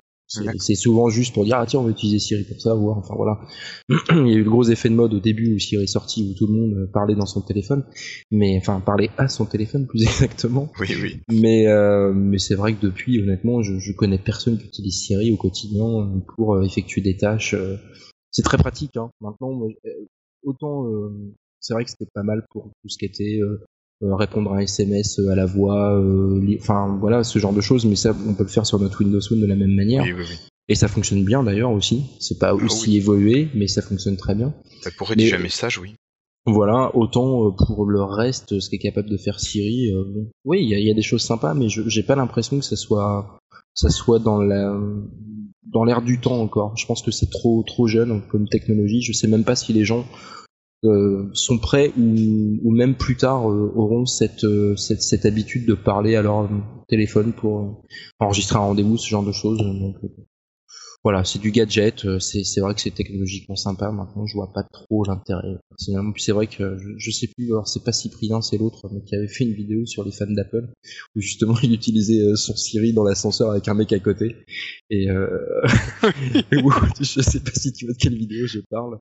[0.59, 3.15] C'est souvent juste pour dire ah tiens on va utiliser Siri pour ça voir enfin
[3.15, 3.41] voilà.
[4.11, 6.31] Il y a eu le gros effet de mode au début où Siri est sorti
[6.31, 7.85] où tout le monde euh, parlait dans son téléphone
[8.31, 10.71] mais enfin parlait à son téléphone plus exactement.
[10.81, 11.21] Oui oui.
[11.31, 15.33] Mais euh, mais c'est vrai que depuis honnêtement je, je connais personne qui utilise Siri
[15.33, 17.55] au quotidien pour effectuer des tâches
[18.31, 19.11] c'est très pratique hein.
[19.21, 19.61] maintenant
[20.45, 20.87] autant
[21.63, 23.65] c'est vrai que c'était pas mal pour tout ce qui était euh,
[24.03, 27.85] répondre à un SMS euh, à la voix, euh, enfin voilà ce genre de choses,
[27.85, 30.05] mais ça on peut le faire sur notre Windows Phone de la même manière.
[30.69, 32.05] Et ça fonctionne bien d'ailleurs aussi.
[32.21, 34.55] C'est pas ah aussi évolué, mais ça fonctionne très bien.
[34.97, 35.95] Pour rédiger un message, oui.
[36.47, 39.93] Voilà, autant pour le reste, ce qu'est capable de faire Siri,
[40.45, 43.39] oui, il y a, des choses sympas, mais j'ai pas l'impression que ça soit,
[43.75, 44.77] ça soit dans la,
[45.73, 46.77] dans l'air du temps encore.
[46.77, 49.03] Je pense que c'est trop, trop jeune comme technologie.
[49.03, 50.05] Je sais même pas si les gens
[50.85, 55.65] euh, sont prêts ou, ou, même plus tard euh, auront cette, euh, cette, cette, habitude
[55.65, 56.51] de parler à leur
[56.89, 57.85] téléphone pour
[58.19, 59.59] enregistrer un rendez-vous, ce genre de choses.
[59.59, 59.97] Donc,
[61.05, 63.93] voilà, c'est du gadget, c'est vrai que c'est technologiquement sympa.
[63.93, 65.57] Maintenant, je vois pas trop l'intérêt.
[65.79, 69.03] Puis c'est vrai que je, je, sais plus, alors c'est pas Cyprien, c'est l'autre, mais
[69.03, 70.69] qui avait fait une vidéo sur les fans d'Apple
[71.15, 74.37] où justement il utilisait son Siri dans l'ascenseur avec un mec à côté.
[74.91, 75.29] Et, euh...
[77.01, 78.99] je sais pas si tu vois de quelle vidéo je parle.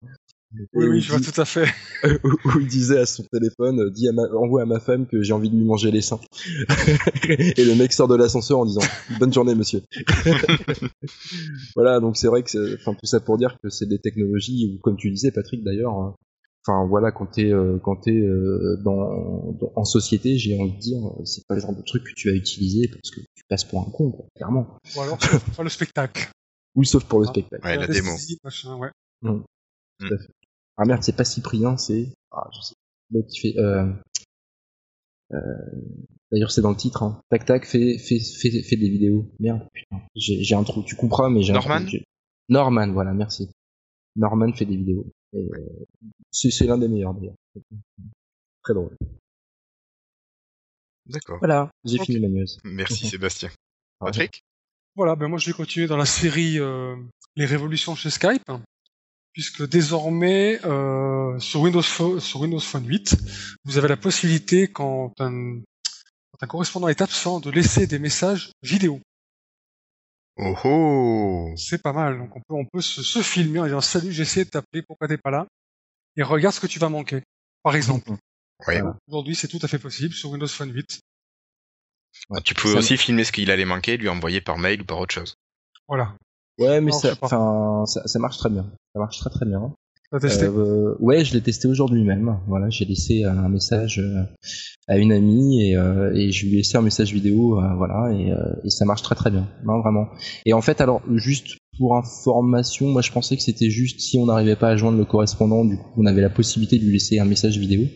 [0.73, 1.67] Oui, oui, je vois tout à fait.
[2.23, 5.21] où il disait à son téléphone, euh, dis à ma, envoie à ma femme que
[5.21, 6.19] j'ai envie de lui manger les seins.
[7.29, 8.81] et le mec sort de l'ascenseur en disant,
[9.19, 9.81] bonne journée, monsieur.
[11.75, 14.97] voilà, donc c'est vrai que, enfin, tout ça pour dire que c'est des technologies, comme
[14.97, 16.15] tu disais, Patrick, d'ailleurs, hein.
[16.67, 21.01] enfin voilà quand t'es euh, quand t'es euh, dans, en société j'ai envie de dire
[21.23, 23.79] c'est pas le genre de truc que tu vas utiliser parce que tu passes pour
[23.79, 25.17] un con quoi, clairement ou alors
[25.55, 26.29] pour le spectacle
[26.75, 27.31] oui sauf pour le ah.
[27.31, 28.89] spectacle ouais la démo ouais.
[29.23, 29.41] Mmh.
[30.01, 30.33] Tout à fait.
[30.81, 32.07] Ah merde, c'est pas Cyprien, c'est.
[32.31, 32.75] Ah, je sais.
[33.11, 33.59] L'autre qui fait.
[33.59, 33.85] Euh...
[35.31, 35.37] Euh...
[36.31, 37.03] D'ailleurs, c'est dans le titre.
[37.03, 37.21] Hein.
[37.29, 39.31] Tac tac, fait, fait, fait, fait des vidéos.
[39.39, 40.01] Merde, putain.
[40.15, 40.81] J'ai un trou.
[40.81, 41.85] Tu comprends, mais j'ai Norman
[42.49, 43.51] Norman, voilà, merci.
[44.15, 45.05] Norman fait des vidéos.
[45.35, 45.85] Euh,
[46.31, 47.35] c'est l'un des meilleurs d'ailleurs.
[48.63, 48.97] Très drôle.
[51.05, 51.37] D'accord.
[51.39, 52.47] Voilà, j'ai fini ma news.
[52.63, 53.51] Merci Sébastien.
[53.99, 54.43] Patrick?
[54.95, 56.95] Voilà, ben moi je vais continuer dans la série euh,
[57.35, 58.51] Les révolutions chez Skype
[59.33, 63.15] puisque désormais euh, sur Windows Phone, sur Windows Phone 8,
[63.65, 65.59] vous avez la possibilité quand un,
[66.31, 68.99] quand un correspondant est absent de laisser des messages vidéo.
[70.37, 72.17] Oh oh C'est pas mal.
[72.17, 74.81] Donc on peut on peut se, se filmer en disant salut j'ai essayé de t'appeler
[74.81, 75.47] pourquoi t'es pas là?
[76.17, 77.21] Et regarde ce que tu vas manquer.
[77.63, 78.11] Par exemple.
[78.67, 78.75] Oui.
[79.07, 80.99] Aujourd'hui c'est tout à fait possible sur Windows Phone 8.
[82.29, 84.99] Ah, tu peux aussi filmer ce qu'il allait manquer, lui envoyer par mail ou par
[84.99, 85.33] autre chose.
[85.87, 86.15] Voilà.
[86.59, 88.65] Ouais, mais ça, ça, ça, marche très bien.
[88.93, 89.73] Ça marche très très bien.
[90.19, 92.39] testé euh, Ouais, je l'ai testé aujourd'hui même.
[92.47, 94.23] Voilà, j'ai laissé un message euh,
[94.87, 98.11] à une amie et, euh, et je lui ai laissé un message vidéo, euh, voilà,
[98.13, 98.33] et,
[98.63, 100.07] et, ça marche très très bien, non vraiment.
[100.45, 104.25] Et en fait, alors juste pour information, moi je pensais que c'était juste si on
[104.25, 107.19] n'arrivait pas à joindre le correspondant, du coup on avait la possibilité de lui laisser
[107.19, 107.87] un message vidéo.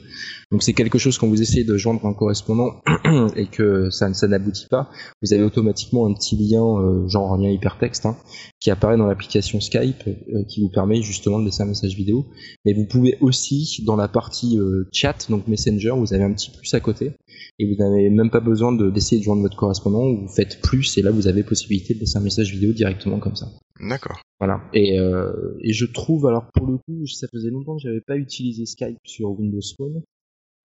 [0.51, 2.81] Donc c'est quelque chose quand vous essayez de joindre un correspondant
[3.35, 4.89] et que ça, ça n'aboutit pas,
[5.21, 8.17] vous avez automatiquement un petit lien, euh, genre un lien hypertexte, hein,
[8.59, 12.27] qui apparaît dans l'application Skype, euh, qui vous permet justement de laisser un message vidéo.
[12.63, 16.51] Mais vous pouvez aussi, dans la partie euh, chat, donc Messenger, vous avez un petit
[16.51, 17.13] plus à côté,
[17.59, 21.01] et vous n'avez même pas besoin d'essayer de, joindre votre correspondant, vous faites plus, et
[21.01, 23.47] là vous avez possibilité de laisser un message vidéo directement comme ça.
[23.79, 24.19] D'accord.
[24.39, 24.61] Voilà.
[24.73, 28.17] Et, euh, et je trouve, alors pour le coup, ça faisait longtemps que j'avais pas
[28.17, 30.01] utilisé Skype sur Windows Phone.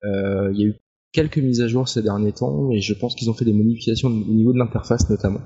[0.03, 0.75] Euh, il y a eu
[1.11, 4.09] quelques mises à jour ces derniers temps et je pense qu'ils ont fait des modifications
[4.09, 5.41] au niveau de l'interface notamment.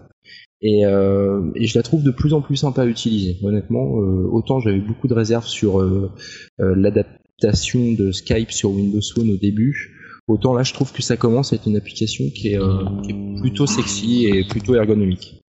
[0.62, 3.38] Et, euh, et, je la trouve de plus en plus sympa à utiliser.
[3.44, 6.12] Honnêtement, euh, autant j'avais beaucoup de réserves sur euh,
[6.60, 9.95] l'adaptation de Skype sur Windows Phone au début,
[10.28, 12.60] autant là je trouve que ça commence à être une application qui est,
[13.04, 15.42] qui est plutôt sexy et plutôt ergonomique.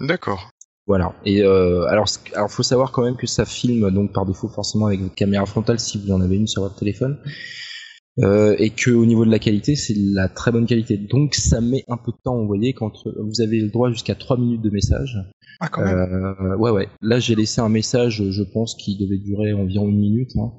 [0.00, 0.50] D'accord.
[0.86, 1.14] Voilà.
[1.24, 4.86] Et euh, alors, alors faut savoir quand même que ça filme donc par défaut forcément
[4.86, 7.18] avec votre caméra frontale si vous en avez une sur votre téléphone.
[8.20, 10.98] Euh, et que au niveau de la qualité, c'est la très bonne qualité.
[10.98, 14.14] Donc ça met un peu de temps, vous voyez, quand vous avez le droit jusqu'à
[14.14, 15.18] 3 minutes de message.
[15.58, 15.98] Ah quand même.
[15.98, 16.88] Euh, ouais ouais.
[17.00, 20.30] Là j'ai laissé un message, je pense, qui devait durer environ une minute.
[20.36, 20.52] Hein.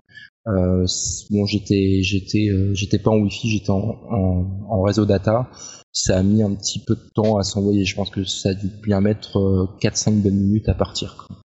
[0.47, 0.85] Euh,
[1.31, 5.49] bon, j'étais j'étais euh, j'étais pas en wifi, j'étais en, en, en, réseau data.
[5.91, 7.83] Ça a mis un petit peu de temps à s'envoyer.
[7.85, 9.39] Je pense que ça a dû bien mettre
[9.81, 11.15] 4-5 euh, bonnes minutes à partir.
[11.17, 11.37] Quoi.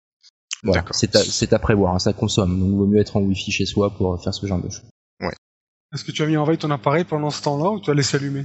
[0.62, 2.60] Voilà, c'est à, à, prévoir, hein, ça consomme.
[2.60, 4.90] Donc il vaut mieux être en wifi chez soi pour faire ce genre de choses.
[5.20, 5.32] Ouais.
[5.94, 7.94] Est-ce que tu as mis en veille ton appareil pendant ce temps-là ou tu as
[7.94, 8.44] laissé allumer?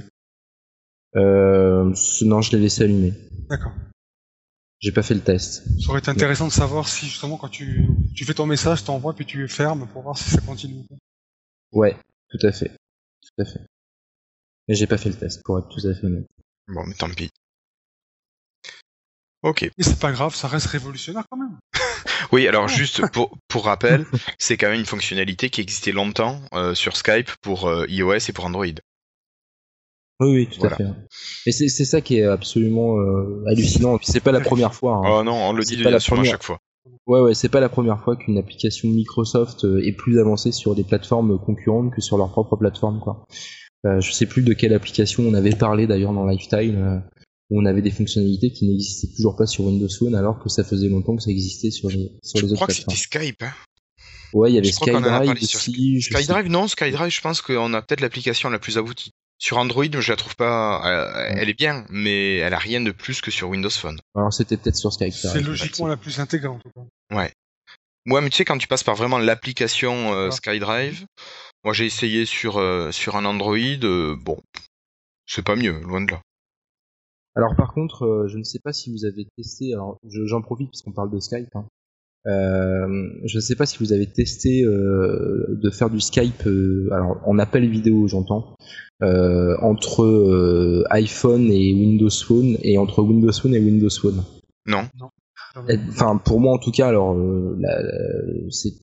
[1.16, 1.92] Euh,
[2.22, 3.12] Non, je l'ai laissé allumer.
[3.50, 3.72] D'accord.
[4.80, 5.64] J'ai pas fait le test.
[5.80, 9.14] Ça aurait été intéressant de savoir si justement quand tu, tu fais ton message, t'envoies
[9.14, 10.82] puis tu fermes pour voir si ça continue.
[11.72, 11.96] Ouais,
[12.30, 12.70] tout à fait.
[12.70, 13.60] Tout à fait.
[14.66, 16.26] Mais j'ai pas fait le test pour être tout à fait honnête.
[16.68, 17.30] Bon, mais tant pis.
[19.42, 19.70] Ok.
[19.76, 21.58] Mais c'est pas grave, ça reste révolutionnaire quand même.
[22.32, 24.06] oui, alors juste pour, pour rappel,
[24.38, 28.32] c'est quand même une fonctionnalité qui existait longtemps euh, sur Skype pour euh, iOS et
[28.32, 28.64] pour Android.
[30.18, 30.84] Oui, oui, tout à fait.
[31.44, 33.98] Et c'est ça qui est absolument euh, hallucinant.
[34.02, 34.96] C'est pas la première fois.
[34.96, 35.02] Hein.
[35.04, 36.24] Oh non, on le dit pas la première...
[36.24, 36.58] à chaque fois.
[37.06, 40.84] Ouais, ouais, c'est pas la première fois qu'une application Microsoft est plus avancée sur des
[40.84, 43.24] plateformes concurrentes que sur leur propre plateforme, quoi.
[43.84, 47.02] Euh, je sais plus de quelle application on avait parlé d'ailleurs dans Lifetime
[47.50, 50.64] où on avait des fonctionnalités qui n'existaient toujours pas sur Windows Phone alors que ça
[50.64, 53.42] faisait longtemps que ça existait sur les, sur les autres crois que c'était Skype.
[53.42, 53.52] Hein
[54.32, 56.00] ouais, il y avait SkyDrive aussi.
[56.02, 59.12] SkyDrive, non, SkyDrive, je pense qu'on a peut-être l'application la plus aboutie.
[59.38, 60.86] Sur Android, je la trouve pas.
[60.86, 63.98] Euh, elle est bien, mais elle a rien de plus que sur Windows Phone.
[64.14, 65.12] Alors c'était peut-être sur Skype.
[65.12, 66.62] C'est logiquement la plus intégrante.
[67.12, 67.32] Ouais.
[68.06, 71.06] Ouais, mais tu sais, quand tu passes par vraiment l'application euh, SkyDrive,
[71.64, 73.56] moi j'ai essayé sur, euh, sur un Android,
[74.16, 74.40] bon,
[75.26, 76.22] c'est pas mieux, loin de là.
[77.34, 80.70] Alors par contre, euh, je ne sais pas si vous avez testé, alors j'en profite
[80.70, 81.66] puisqu'on parle de Skype, hein.
[82.26, 86.48] Euh, je ne sais pas si vous avez testé euh, de faire du Skype,
[86.90, 88.56] alors en appel vidéo j'entends,
[89.00, 94.22] entre iPhone et Windows Phone et entre Windows Phone et Windows Phone.
[94.66, 94.82] Non.
[95.88, 97.16] Enfin pour moi en tout cas, alors
[98.50, 98.74] c'est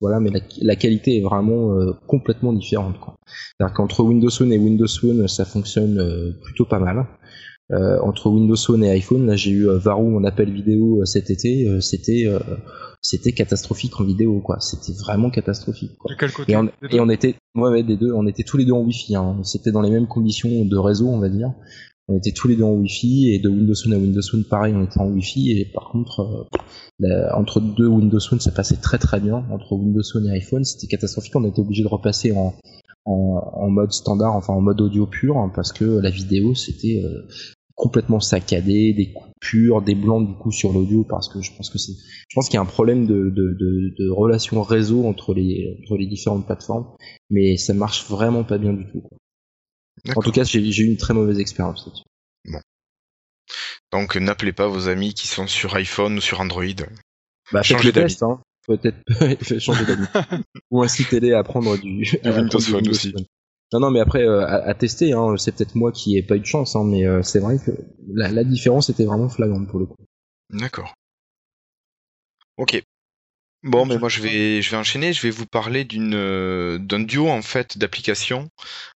[0.00, 1.76] voilà, mais la, qualité est vraiment
[2.08, 2.96] complètement différente.
[3.26, 7.06] C'est-à-dire qu'entre Windows Phone et Windows Phone, ça fonctionne plutôt pas mal.
[7.72, 11.04] Euh, entre Windows Phone et iPhone, là j'ai eu euh, Varou en appel vidéo euh,
[11.04, 12.26] cet été, c'était
[13.00, 14.58] c'était catastrophique en vidéo quoi.
[14.58, 16.12] C'était vraiment catastrophique quoi.
[16.12, 18.12] De quel côté et, on, et on était ouais, des deux.
[18.12, 19.38] On était tous les deux en wifi hein.
[19.44, 21.52] c'était dans les mêmes conditions de réseau on va dire.
[22.08, 24.74] On était tous les deux en wifi et de Windows Phone à Windows Phone pareil
[24.74, 25.52] on était en wifi.
[25.52, 26.48] Et par contre
[27.36, 29.44] entre deux Windows Phone ça passait très très bien.
[29.52, 31.36] Entre Windows Phone et iPhone c'était catastrophique.
[31.36, 32.52] On était obligé de repasser en,
[33.04, 37.00] en, en, mode standard, enfin en mode audio pur, hein, parce que la vidéo c'était
[37.74, 41.78] complètement saccadé, des coupures, des blancs du coup sur l'audio parce que je pense que
[41.78, 41.92] c'est,
[42.28, 45.78] je pense qu'il y a un problème de, de, de, de relation réseau entre les,
[45.82, 46.86] entre les différentes plateformes,
[47.30, 49.02] mais ça marche vraiment pas bien du tout.
[50.16, 52.04] En tout cas, j'ai eu une très mauvaise expérience là-dessus.
[52.46, 52.60] Bon.
[53.92, 56.64] Donc n'appelez pas vos amis qui sont sur iPhone ou sur Android.
[57.52, 58.16] Bah, changez d'avis.
[58.22, 58.40] Hein.
[58.66, 58.98] Peut-être
[59.58, 60.06] changer d'avis.
[60.70, 63.14] ou incitez-les à prendre du, Windows Phone aussi.
[63.72, 66.40] Non, non, mais après, euh, à, tester, hein, c'est peut-être moi qui ai pas eu
[66.40, 67.70] de chance, hein, mais euh, c'est vrai que
[68.12, 69.96] la, différence était vraiment flagrante pour le coup.
[70.50, 70.94] D'accord.
[72.56, 72.82] Ok.
[73.62, 75.12] Bon, mais moi je vais, je vais enchaîner.
[75.12, 78.48] Je vais vous parler d'une, euh, d'un duo en fait d'applications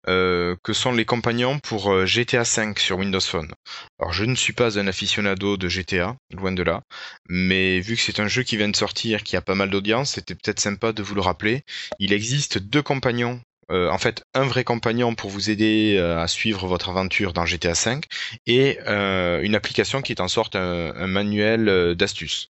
[0.05, 3.51] que sont les compagnons pour GTA V sur Windows Phone.
[3.99, 6.81] Alors, je ne suis pas un aficionado de GTA, loin de là,
[7.29, 10.13] mais vu que c'est un jeu qui vient de sortir, qui a pas mal d'audience,
[10.13, 11.63] c'était peut-être sympa de vous le rappeler.
[11.99, 16.27] Il existe deux compagnons euh, en fait un vrai compagnon pour vous aider euh, à
[16.27, 18.01] suivre votre aventure dans GTA V
[18.45, 22.49] et euh, une application qui est en sorte un, manuel d'astuces.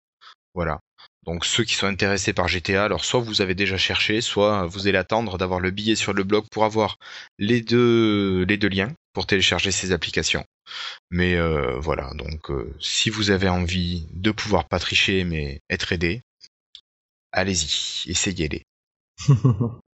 [0.55, 0.81] Voilà.
[1.25, 4.89] Donc ceux qui sont intéressés par GTA, alors soit vous avez déjà cherché, soit vous
[4.89, 6.97] allez attendre d'avoir le billet sur le blog pour avoir
[7.39, 10.45] les deux les deux liens pour télécharger ces applications.
[11.11, 11.39] Mais
[11.79, 16.23] voilà, donc si vous avez envie de pouvoir pas tricher mais être aidé,
[17.33, 18.65] allez-y, essayez-les.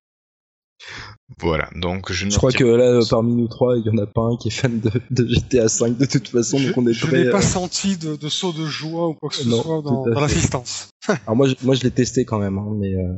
[1.40, 4.22] Voilà, donc je, je crois que là, parmi nous trois, il y en a pas
[4.22, 6.92] un qui est fan de, de GTA 5 de toute façon, je, donc on est
[6.92, 7.24] je très.
[7.24, 9.82] n'ai pas euh, senti de, de saut de joie ou quoi que ce Non, soit
[9.82, 10.88] dans, l'assistance.
[11.26, 13.14] Alors moi, je, moi, je l'ai testé quand même, hein, mais euh,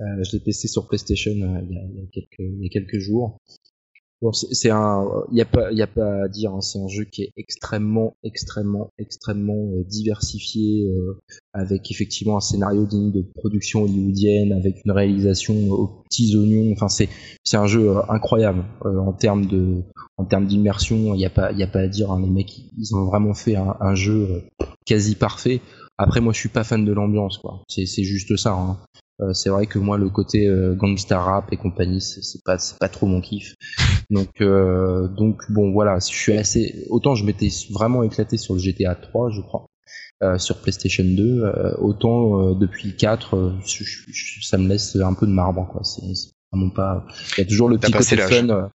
[0.00, 2.62] euh, je l'ai testé sur PlayStation euh, il, y a, il y a quelques, il
[2.62, 3.38] y a quelques jours.
[4.22, 6.50] Bon, c'est un, il y a pas, il y a pas à dire.
[6.52, 11.20] hein, c'est un jeu qui est extrêmement, extrêmement, extrêmement euh, diversifié, euh,
[11.52, 16.72] avec effectivement un scénario digne de production hollywoodienne, avec une réalisation aux petits oignons.
[16.72, 17.10] Enfin, c'est,
[17.44, 19.82] c'est un jeu euh, incroyable euh, en termes de,
[20.16, 21.14] en termes d'immersion.
[21.14, 22.10] Il y a pas, il y a pas à dire.
[22.10, 24.28] hein, les mecs, ils ont vraiment fait un, un jeu
[24.62, 25.60] euh, quasi parfait.
[25.98, 27.62] Après, moi, je suis pas fan de l'ambiance, quoi.
[27.68, 28.52] C'est, c'est juste ça.
[28.52, 28.78] Hein.
[29.22, 32.78] Euh, c'est vrai que moi, le côté euh, gangsta rap et compagnie, c'est, pas, c'est
[32.78, 33.54] pas trop mon kiff.
[34.10, 35.98] Donc, euh, donc bon, voilà.
[35.98, 36.86] Je suis assez.
[36.90, 39.66] Autant je m'étais vraiment éclaté sur le GTA 3, je crois,
[40.22, 41.44] euh, sur PlayStation 2.
[41.44, 45.26] euh, autant euh, depuis le 4, euh, je- je- je- ça me laisse un peu
[45.26, 45.82] de marbre, quoi.
[45.82, 46.02] C'est,
[46.52, 47.06] vraiment pas.
[47.36, 48.70] Il y a toujours le petit côté fun.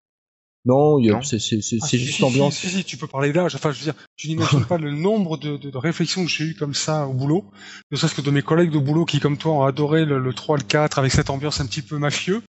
[0.65, 2.57] Non, Non c'est, Ah, juste l'ambiance.
[2.57, 3.55] Si, si, si, tu peux parler d'âge.
[3.55, 6.43] Enfin, je veux dire, tu n'imagines pas le nombre de, de, de réflexions que j'ai
[6.45, 7.49] eues comme ça au boulot.
[7.91, 10.33] Ne serait-ce que de mes collègues de boulot qui, comme toi, ont adoré le, le
[10.33, 12.41] 3, le 4 avec cette ambiance un petit peu mafieux.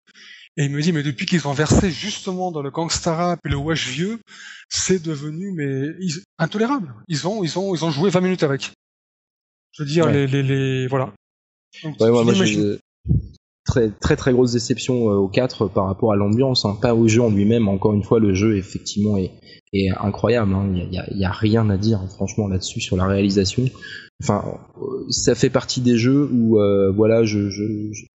[0.57, 3.49] Et il me dit, mais depuis qu'ils ont versé justement dans le gangsta rap et
[3.49, 4.19] le wash vieux,
[4.67, 6.93] c'est devenu mais ils- intolérable.
[7.07, 8.71] Ils ont, ils ont, ils ont joué 20 minutes avec.
[9.71, 10.13] Je veux dire, Ouais.
[10.13, 11.13] les, les, les, voilà.
[11.83, 12.23] Donc, Ouais, moi,
[13.69, 17.07] très très très grosse déception euh, au 4 par rapport à l'ambiance, hein, pas au
[17.07, 17.67] jeu en lui-même.
[17.67, 19.31] Encore une fois, le jeu effectivement est,
[19.73, 20.53] est incroyable.
[20.53, 20.71] hein.
[20.73, 23.65] Il y, a, il y a rien à dire franchement là-dessus sur la réalisation.
[24.21, 24.43] Enfin,
[24.81, 27.63] euh, ça fait partie des jeux où euh, voilà, je, je,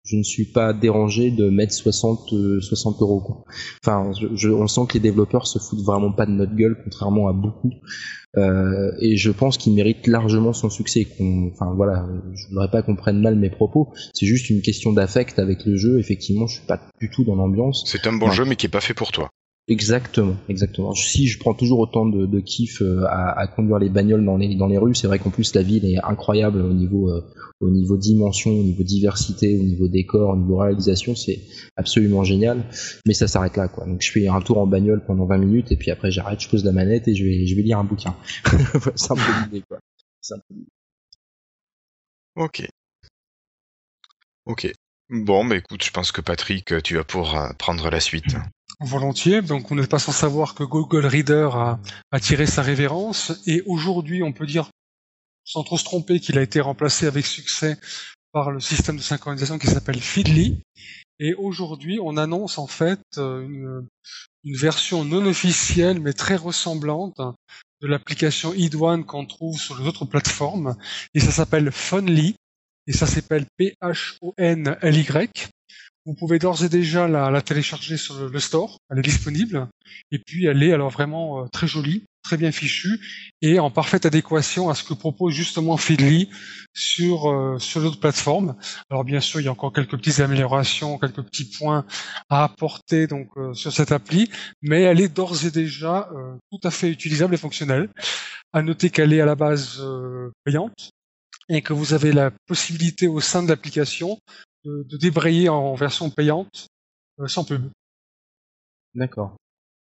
[0.05, 3.21] je, ne suis pas dérangé de mettre 60 euh, 60 euros.
[3.21, 3.45] Quoi.
[3.83, 6.77] Enfin, je, je- on sent que les développeurs se foutent vraiment pas de notre gueule,
[6.85, 7.71] contrairement à beaucoup.
[8.37, 11.07] Euh, et je pense qu'il mérite largement son succès.
[11.53, 13.93] Enfin voilà, je voudrais pas qu'on prenne mal mes propos.
[14.13, 15.99] C'est juste une question d'affect avec le jeu.
[15.99, 17.85] Effectivement, je suis pas du tout dans l'ambiance.
[17.87, 19.31] C'est un bon jeu, mais qui est pas fait pour toi.
[19.67, 20.93] Exactement, exactement.
[20.95, 24.67] Si je prends toujours autant de, kiff euh, à, conduire les bagnoles dans les dans
[24.67, 27.23] les rues, c'est vrai qu'en plus la ville est incroyable au niveau euh,
[27.61, 31.41] au niveau dimension, au niveau diversité, au niveau décor, au niveau réalisation, c'est
[31.77, 32.63] absolument génial.
[33.07, 33.87] Mais ça s'arrête là, quoi.
[33.87, 36.49] Donc je fais un tour en bagnole pendant 20 minutes et puis après j'arrête, je
[36.51, 38.15] pose la manette et je vais je vais lire un bouquin.
[38.97, 39.17] c'est un
[39.67, 39.79] quoi.
[40.31, 40.55] Un peu.
[42.37, 42.67] Ok.
[44.45, 44.71] Ok.
[45.09, 48.37] Bon, bah écoute, je pense que Patrick, tu vas pouvoir euh, prendre la suite.
[48.81, 49.43] Volontiers.
[49.43, 51.79] Donc, on n'est pas sans savoir que Google Reader a,
[52.11, 53.33] a tiré sa révérence.
[53.47, 54.71] Et aujourd'hui, on peut dire,
[55.45, 57.79] sans trop se tromper, qu'il a été remplacé avec succès
[58.33, 60.61] par le système de synchronisation qui s'appelle Feedly.
[61.21, 63.81] Et aujourd'hui, on annonce en fait euh,
[64.43, 67.21] une, version non officielle, mais très ressemblante
[67.81, 70.77] de l'application Idwan qu'on trouve sur les autres plateformes.
[71.15, 72.35] Et ça s'appelle Funly.
[72.87, 75.31] Et ça s'appelle P-H-O-N-L-Y.
[76.07, 79.69] Vous pouvez d'ores et déjà la, télécharger sur le, le store, elle est disponible.
[80.13, 82.99] Et puis elle est alors vraiment euh, très jolie, très bien fichue
[83.43, 86.31] et en parfaite adéquation à ce que propose justement Feedly
[86.73, 88.57] sur euh, sur d'autres plateformes.
[88.91, 91.85] Alors bien sûr, il y a encore quelques petites améliorations, quelques petits points
[92.31, 94.31] à apporter donc euh, sur cette appli,
[94.63, 97.91] mais elle est d'ores et déjà euh, tout à fait utilisable et fonctionnelle.
[98.53, 100.91] À noter qu'elle est à la base euh, payante
[101.49, 104.19] et que vous avez la possibilité au sein de l'application
[104.65, 106.69] de, de débrayer en version payante
[107.21, 107.71] euh, sans pub.
[108.95, 109.37] D'accord.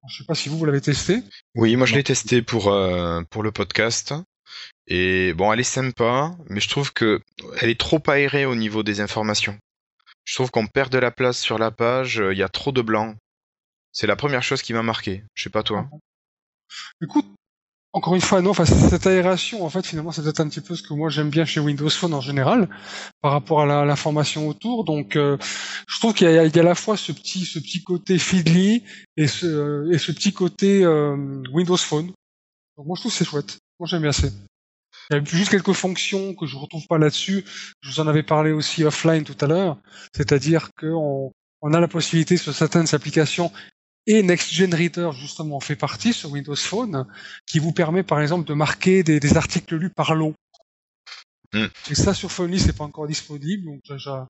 [0.09, 1.23] Je sais pas si vous, vous l'avez testé.
[1.55, 4.13] Oui, moi je l'ai testé pour euh, pour le podcast.
[4.87, 7.21] Et bon, elle est sympa, mais je trouve que
[7.59, 9.57] elle est trop aérée au niveau des informations.
[10.25, 12.71] Je trouve qu'on perd de la place sur la page, euh, il y a trop
[12.71, 13.15] de blanc.
[13.91, 15.23] C'est la première chose qui m'a marqué.
[15.35, 15.89] Je sais pas toi.
[17.01, 17.25] Écoute,
[17.93, 20.75] encore une fois, non, enfin, cette aération, en fait, finalement, c'est peut-être un petit peu
[20.75, 22.69] ce que moi j'aime bien chez Windows Phone en général,
[23.21, 24.85] par rapport à la- l'information autour.
[24.85, 25.37] Donc, euh,
[25.87, 28.83] je trouve qu'il y, y a à la fois ce petit, ce petit côté Feedly
[29.17, 32.07] et ce, et ce petit côté euh, Windows Phone.
[32.77, 33.57] Donc, moi, je trouve c'est chouette.
[33.79, 34.31] Moi, j'aime bien assez.
[35.09, 37.43] Il y a juste quelques fonctions que je retrouve pas là-dessus.
[37.81, 39.77] Je vous en avais parlé aussi offline tout à l'heure.
[40.15, 43.51] C'est-à-dire qu'on on a la possibilité sur certaines applications
[44.07, 47.05] et Next Gen Reader justement en fait partie sur Windows Phone,
[47.45, 50.33] qui vous permet par exemple de marquer des, des articles lus par long.
[51.53, 51.65] Mm.
[51.89, 54.27] Et ça sur Phonely c'est pas encore disponible, donc déjà,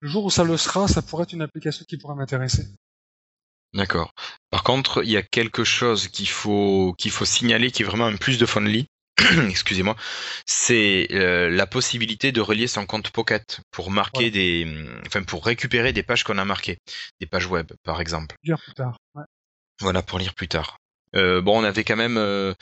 [0.00, 2.66] le jour où ça le sera, ça pourrait être une application qui pourrait m'intéresser.
[3.74, 4.12] D'accord.
[4.50, 8.06] Par contre, il y a quelque chose qu'il faut qu'il faut signaler qui est vraiment
[8.06, 8.86] un plus de Phonely.
[9.50, 9.96] Excusez-moi,
[10.46, 14.30] c'est euh, la possibilité de relier son compte Pocket pour marquer Ouais.
[14.30, 14.66] des,
[15.06, 16.78] enfin pour récupérer des pages qu'on a marquées,
[17.20, 18.36] des pages web par exemple.
[18.44, 18.98] Dire plus tard.
[19.14, 19.24] Ouais.
[19.80, 20.78] Voilà pour lire plus tard.
[21.14, 22.54] Euh, bon, on avait quand même euh,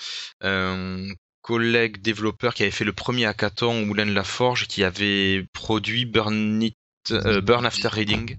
[0.43, 1.07] un
[1.43, 5.47] collègue développeur qui avait fait le premier hackathon au Moulin de la Forge qui avait
[5.53, 6.77] produit Burn It
[7.09, 8.37] Burn After Reading.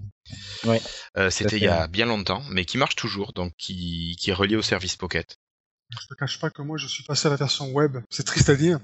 [0.64, 0.80] Ouais.
[1.30, 4.54] C'était il y a bien longtemps, mais qui marche toujours, donc qui, qui est relié
[4.54, 5.36] au service Pocket.
[6.00, 7.98] Je te cache pas que moi je suis passé à la version web.
[8.10, 8.78] C'est triste à dire.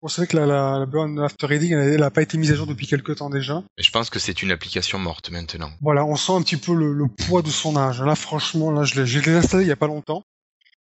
[0.00, 2.52] Bon, c'est vrai que la, la, la Burn After Reading, elle n'a pas été mise
[2.52, 3.62] à jour depuis quelques temps déjà.
[3.78, 5.70] Et je pense que c'est une application morte maintenant.
[5.80, 8.00] Voilà, on sent un petit peu le, le poids de son âge.
[8.00, 10.24] Là, franchement, là, je l'ai, j'ai désinstallé il y a pas longtemps.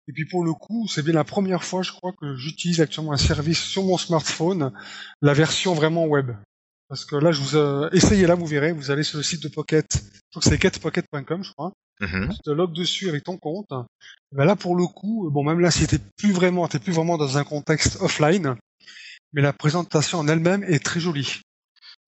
[0.08, 3.12] Et puis pour le coup, c'est bien la première fois, je crois, que j'utilise actuellement
[3.12, 4.72] un service sur mon smartphone,
[5.22, 6.32] la version vraiment web.
[6.88, 9.42] Parce que là, je vous euh, essayez là, vous verrez, vous allez sur le site
[9.44, 11.72] de Pocket, je crois que c'est getpocket.com, je crois.
[12.00, 12.30] Mhm.
[12.34, 13.72] Tu te logs dessus avec ton compte.
[13.72, 16.92] Et ben là, pour le coup, bon, même là, si t'es plus vraiment, t'es plus
[16.92, 18.56] vraiment dans un contexte offline,
[19.32, 21.40] mais la présentation en elle-même est très jolie.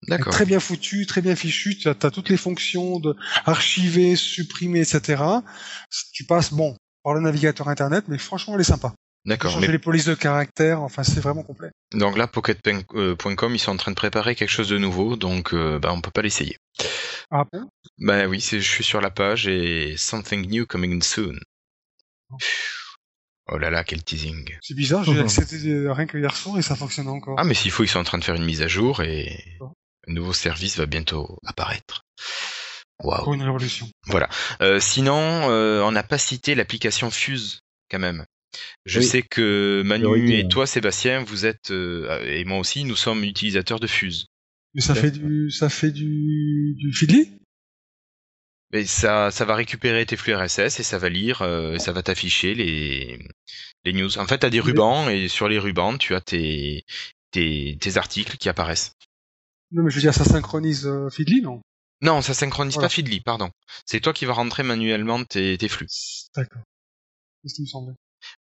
[0.08, 0.32] D'accord.
[0.32, 1.76] Très bien foutu, très bien fichu.
[1.76, 5.22] Tu as, t'as toutes les fonctions de archiver, supprimer, etc.
[6.12, 8.94] Tu passes, bon, par le navigateur internet, mais franchement, elle est sympa.
[9.24, 9.52] D'accord.
[9.52, 11.70] Changer Mais les polices de caractère, enfin, c'est vraiment complet.
[11.94, 15.78] donc là, Pocket.com, ils sont en train de préparer quelque chose de nouveau, donc euh,
[15.78, 16.56] bah, on peut pas l'essayer.
[17.34, 17.66] Ah bon
[17.96, 21.38] Bah oui, je suis sur la page et something new coming soon.
[23.48, 24.56] Oh là là, quel teasing.
[24.62, 25.20] C'est bizarre, j'ai Mhm.
[25.20, 25.56] accepté
[25.88, 27.36] rien que hier soir et ça fonctionne encore.
[27.38, 29.42] Ah mais s'il faut, ils sont en train de faire une mise à jour et
[29.54, 29.72] D'accord.
[30.08, 32.02] un nouveau service va bientôt apparaître.
[33.02, 33.22] Waouh.
[33.22, 33.88] Encore une révolution.
[34.60, 38.26] Euh, sinon, euh, on n'a pas cité l'application Fuse quand même.
[38.84, 39.06] Je Oui.
[39.06, 43.80] sais que Manu et toi, Sébastien, vous êtes euh, et moi aussi, nous sommes utilisateurs
[43.80, 44.26] de Fuse.
[44.74, 47.30] Mais ça fait du, ça fait du, du Feedly
[48.72, 52.02] Et ça, ça va récupérer tes flux RSS et ça va lire, euh, ça va
[52.02, 53.18] t'afficher les,
[53.84, 54.18] les news.
[54.18, 56.84] En fait, tu as des rubans et sur les rubans, tu as tes,
[57.30, 58.96] tes, tes articles qui apparaissent.
[59.72, 61.60] Non, mais je veux dire, ça synchronise euh, Feedly, non?
[62.00, 62.88] Non, ça synchronise Voilà.
[62.88, 63.50] pas Feedly, pardon.
[63.86, 65.88] C'est toi qui vas rentrer manuellement tes, tes flux.
[66.34, 66.62] D'accord.
[67.42, 67.94] C'est ce qui me semblait.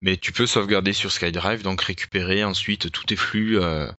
[0.01, 3.91] Mais tu peux sauvegarder sur SkyDrive, donc récupérer ensuite tous tes flux euh,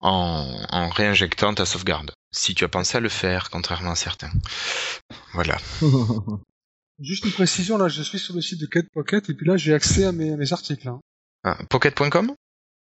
[0.00, 2.12] en, en réinjectant ta sauvegarde.
[2.32, 4.30] Si tu as pensé à le faire, contrairement à certains.
[5.34, 5.56] Voilà.
[7.00, 9.72] Juste une précision, là, je suis sur le site de GetPocket et puis là, j'ai
[9.72, 10.86] accès à mes, à mes articles.
[10.88, 11.00] hein.
[11.44, 12.34] Ah, Pocket.com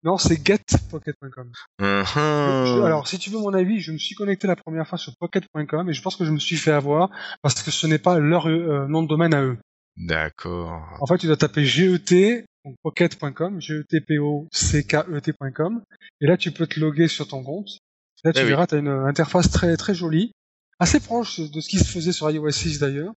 [0.03, 1.53] Non, c'est getpocket.com.
[1.79, 5.13] Je- Alors, si tu veux mon avis, je me suis connecté la première fois sur
[5.17, 7.11] pocket.com et je pense que je me suis fait avoir
[7.43, 9.59] parce que ce n'est pas leur euh, nom de domaine à eux.
[9.97, 10.83] D'accord.
[11.01, 15.83] En fait, tu dois taper GET, donc pocket.com, G-E-T-P-O-C-K-E-T.com,
[16.21, 17.79] et là, tu peux te loguer sur ton compte.
[18.25, 18.49] Là, tu Eh oui.
[18.51, 20.33] verras, tu as une interface très très jolie,
[20.79, 23.13] assez proche de ce qui se faisait sur iOS 6 d'ailleurs.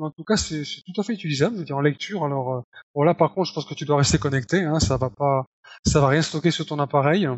[0.00, 2.24] En tout cas, c'est c'est tout à fait utilisable, je veux dire, en lecture.
[2.24, 2.60] Alors, euh,
[2.94, 5.44] bon là, par contre, je pense que tu dois rester connecté, hein, ça va pas,
[5.86, 7.28] ça va rien stocker sur ton appareil,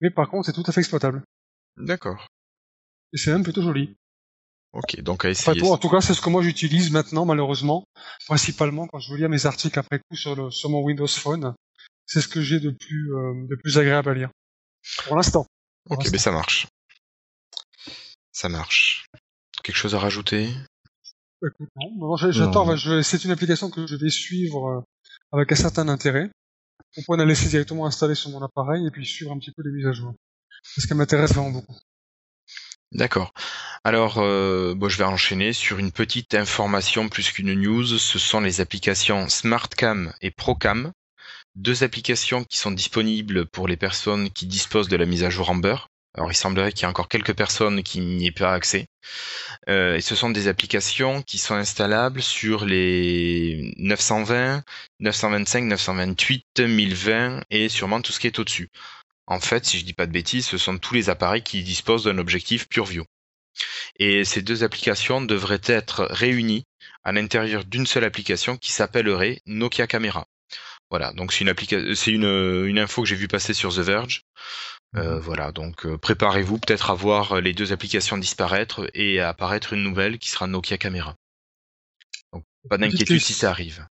[0.00, 1.22] mais par contre, c'est tout à fait exploitable.
[1.76, 2.26] D'accord.
[3.12, 3.94] Et c'est même plutôt joli.
[4.72, 5.60] Ok, donc à Enfin, essayer.
[5.60, 7.84] tout- en tout cas, c'est ce que moi j'utilise maintenant, malheureusement,
[8.26, 11.54] principalement quand je veux lire mes articles après coup sur, le, sur mon Windows Phone.
[12.04, 14.30] C'est ce que j'ai de plus, euh, de plus agréable à lire.
[15.06, 15.46] Pour l'instant.
[15.90, 16.66] Ok, mais ça marche.
[18.32, 19.06] Ça marche.
[19.62, 20.50] Quelque chose à rajouter?
[21.44, 22.76] Écoute, non, j'attends.
[23.02, 24.80] C'est une application que je vais suivre euh,
[25.32, 26.30] avec un certain intérêt.
[26.96, 29.62] On pourrait la laisser directement installer sur mon appareil et puis suivre un petit peu
[29.62, 30.14] les mises à jour.
[30.74, 31.76] Parce qu'elle m'intéresse vraiment beaucoup.
[32.92, 33.32] D'accord.
[33.84, 37.84] Alors, euh, bon, je vais enchaîner sur une petite information plus qu'une news.
[37.84, 40.92] Ce sont les applications SmartCam et ProCam,
[41.56, 45.50] deux applications qui sont disponibles pour les personnes qui disposent de la mise à jour
[45.50, 45.76] Amber.
[46.16, 48.86] Alors, il semblerait qu'il y ait encore quelques personnes qui n'y aient pas accès.
[49.68, 54.62] Euh, et ce sont des applications qui sont installables sur les 920,
[55.00, 58.70] 925, 928, 1020 et sûrement tout ce qui est au-dessus.
[59.26, 62.04] En fait, si je dis pas de bêtises, ce sont tous les appareils qui disposent
[62.04, 63.04] d'un objectif PureView.
[63.98, 66.64] Et ces deux applications devraient être réunies
[67.04, 70.26] à l'intérieur d'une seule application qui s'appellerait Nokia Camera.
[70.90, 73.78] Voilà, donc c'est une, applica- c'est une, une info que j'ai vu passer sur The
[73.80, 74.22] Verge.
[74.94, 79.72] Euh, voilà, donc euh, préparez-vous peut-être à voir les deux applications disparaître et à apparaître
[79.72, 81.16] une nouvelle qui sera Nokia Camera.
[82.32, 83.86] Donc pas d'inquiétude si ça arrive.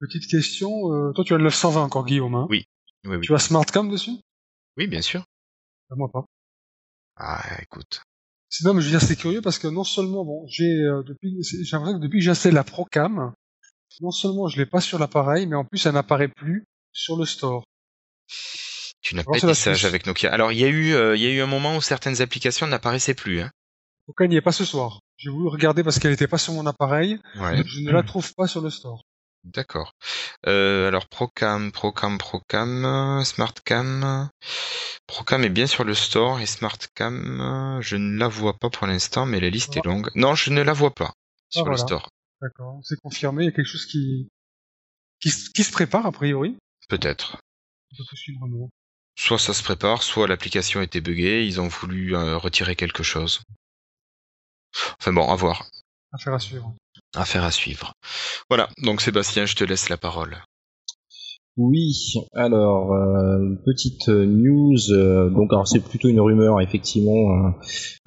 [0.00, 0.92] Petite question.
[0.92, 2.34] euh, toi, tu as le 920 encore, Guillaume.
[2.34, 2.46] Hein?
[2.50, 2.64] Oui.
[3.04, 3.26] Oui, oui.
[3.26, 4.16] Tu as SmartCam dessus?
[4.76, 5.24] Oui, bien sûr.
[5.90, 6.24] Moi pas.
[7.16, 8.02] Ah, écoute.
[8.48, 11.02] C'est non, mais je veux dire, c'est curieux parce que non seulement, bon, j'ai euh,
[11.04, 13.32] depuis, j'ai l'impression que depuis que j'ai installé la Procam,
[14.00, 17.26] non seulement je l'ai pas sur l'appareil, mais en plus, elle n'apparaît plus sur le
[17.26, 17.64] store.
[19.02, 19.86] Tu n'as pas c'est été la sage Suisse.
[19.86, 20.32] avec Nokia.
[20.32, 22.66] Alors, il y a eu, euh, il y a eu un moment où certaines applications
[22.66, 23.40] n'apparaissaient plus.
[23.40, 23.50] Hein.
[24.06, 25.00] Procam n'y est pas ce soir.
[25.16, 27.20] J'ai voulu regarder parce qu'elle n'était pas sur mon appareil.
[27.36, 27.62] Ouais.
[27.64, 29.02] Je ne la trouve pas sur le store.
[29.44, 29.94] D'accord.
[30.46, 34.28] Euh, alors Procam, Procam, Procam, SmartCam.
[35.06, 39.26] Procam est bien sur le store et SmartCam, je ne la vois pas pour l'instant,
[39.26, 40.10] mais la liste est longue.
[40.14, 41.12] Non, je ne la vois pas
[41.48, 41.82] sur le voilà.
[41.84, 42.08] store.
[42.40, 42.80] D'accord.
[42.84, 43.44] C'est confirmé.
[43.44, 44.28] Il y a quelque chose qui,
[45.20, 46.56] qui, se- qui se prépare, a priori?
[46.88, 47.38] Peut-être.
[49.18, 53.42] Soit ça se prépare, soit l'application était buggée, ils ont voulu euh, retirer quelque chose.
[55.00, 55.68] Enfin bon, à voir.
[56.12, 56.74] Affaire à suivre.
[57.16, 57.92] Affaire à suivre.
[58.48, 60.36] Voilà, donc Sébastien, je te laisse la parole.
[61.56, 64.78] Oui, alors euh, petite news.
[64.92, 67.54] Euh, donc alors c'est plutôt une rumeur effectivement, hein.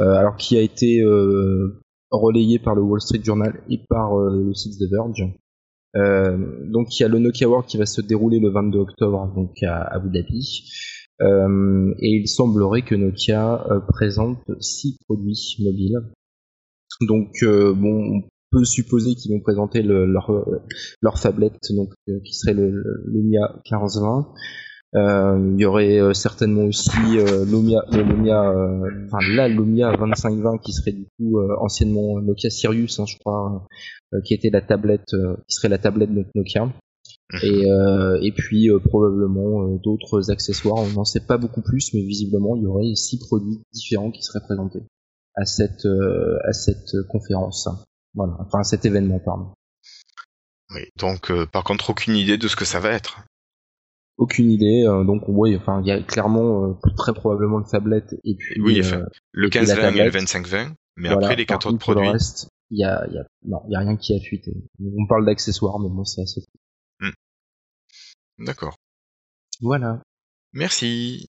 [0.01, 4.43] euh, alors qui a été euh, relayée par le Wall Street Journal et par euh,
[4.47, 5.23] le site The Verge.
[5.95, 6.37] Euh,
[6.71, 9.61] donc il y a le Nokia World qui va se dérouler le 22 octobre donc
[9.63, 10.71] à Abu Dhabi.
[11.21, 16.01] Euh, et il semblerait que Nokia euh, présente six produits mobiles.
[17.01, 18.21] Donc euh, bon, on
[18.53, 20.31] peut supposer qu'ils vont présenter le, leur
[21.01, 24.33] leur tablette donc euh, qui serait le, le Lumia 1520.
[24.95, 29.91] Euh, il y aurait euh, certainement aussi euh, Lumia, le Lumia, euh, enfin la Lumia
[29.97, 33.65] 2520 qui serait du coup euh, anciennement Nokia Sirius, hein, je crois,
[34.13, 36.71] euh, qui était la tablette, euh, qui serait la tablette de Nokia.
[37.41, 40.77] Et, euh, et puis euh, probablement euh, d'autres accessoires.
[40.77, 44.21] On n'en sait pas beaucoup plus, mais visiblement il y aurait six produits différents qui
[44.21, 44.83] seraient présentés
[45.35, 47.67] à cette euh, à cette conférence.
[48.13, 49.53] Voilà, enfin cet événement, pardon.
[50.73, 53.21] Oui, donc euh, par contre, aucune idée de ce que ça va être.
[54.17, 54.85] Aucune idée.
[54.87, 58.61] euh, donc oui, enfin il y a clairement euh, très probablement le tablette et puis
[58.61, 60.29] Oui, euh, enfin, le puis la 15-20 et le tablette.
[60.29, 61.25] 25-20, mais voilà.
[61.25, 62.05] après les quatre autres pour produits.
[62.05, 64.53] Le reste, il y a, y a non, il y a rien qui a fuité.
[64.79, 66.41] On parle d'accessoires, mais bon c'est assez.
[68.39, 68.75] D'accord.
[69.61, 70.01] Voilà.
[70.53, 71.27] Merci.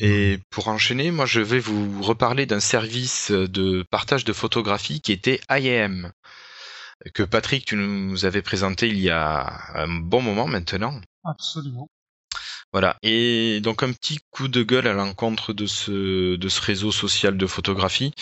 [0.00, 5.12] Et pour enchaîner, moi je vais vous reparler d'un service de partage de photographie qui
[5.12, 6.12] était IAM,
[7.14, 11.00] que Patrick, tu nous avais présenté il y a un bon moment maintenant.
[11.24, 11.88] Absolument.
[12.72, 12.96] Voilà.
[13.02, 17.36] Et donc un petit coup de gueule à l'encontre de ce, de ce réseau social
[17.36, 18.12] de photographie.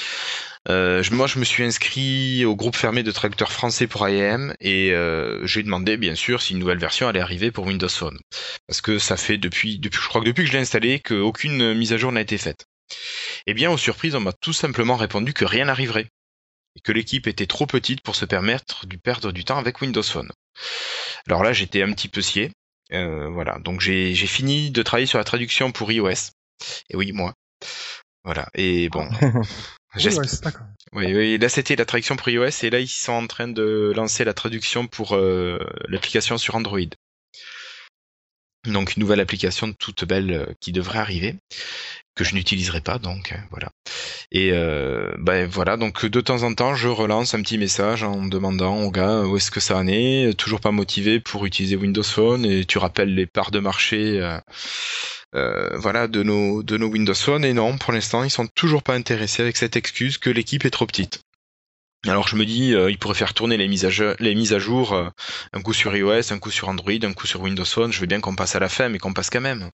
[0.68, 4.92] Euh, moi, je me suis inscrit au groupe fermé de traducteurs français pour IAM et
[4.92, 8.18] euh, j'ai demandé, bien sûr, si une nouvelle version allait arriver pour Windows Phone.
[8.66, 11.74] Parce que ça fait depuis, depuis je crois que depuis que je l'ai installé, qu'aucune
[11.74, 12.66] mise à jour n'a été faite.
[13.46, 16.08] Eh bien, aux surprises, on m'a tout simplement répondu que rien n'arriverait.
[16.74, 20.02] Et que l'équipe était trop petite pour se permettre de perdre du temps avec Windows
[20.02, 20.30] Phone.
[21.26, 22.52] Alors là, j'étais un petit peu scié.
[22.92, 26.30] Euh, voilà, donc j'ai j'ai fini de travailler sur la traduction pour iOS.
[26.90, 27.34] Et oui, moi.
[28.24, 29.08] Voilà, et bon.
[30.42, 30.66] D'accord.
[30.92, 33.92] oui, oui, là c'était la traduction pour iOS et là ils sont en train de
[33.96, 35.58] lancer la traduction pour euh,
[35.88, 36.80] l'application sur Android.
[38.66, 41.36] Donc une nouvelle application toute belle euh, qui devrait arriver,
[42.14, 43.70] que je n'utiliserai pas donc euh, voilà.
[44.32, 48.26] Et euh, ben voilà, donc de temps en temps je relance un petit message en
[48.26, 52.02] demandant au gars où est-ce que ça en est, toujours pas motivé pour utiliser Windows
[52.02, 54.20] Phone et tu rappelles les parts de marché
[55.34, 57.44] euh, voilà de nos de nos Windows Phone?
[57.44, 60.70] Et non pour l'instant ils sont toujours pas intéressés avec cette excuse que l'équipe est
[60.70, 61.25] trop petite.
[62.08, 65.08] Alors je me dis, euh, ils pourraient faire tourner les mises à jour, euh,
[65.52, 67.92] un coup sur iOS, un coup sur Android, un coup sur Windows Phone.
[67.92, 69.70] Je veux bien qu'on passe à la fin, mais qu'on passe quand même.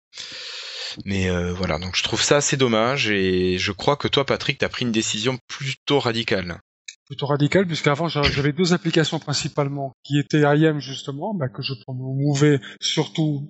[1.04, 4.58] Mais euh, voilà, donc je trouve ça assez dommage et je crois que toi, Patrick,
[4.58, 6.58] t'as pris une décision plutôt radicale.
[7.06, 11.74] Plutôt radical, puisqu'avant j'a- j'avais deux applications principalement, qui étaient IAM justement, bah, que je
[11.82, 13.48] promouvais surtout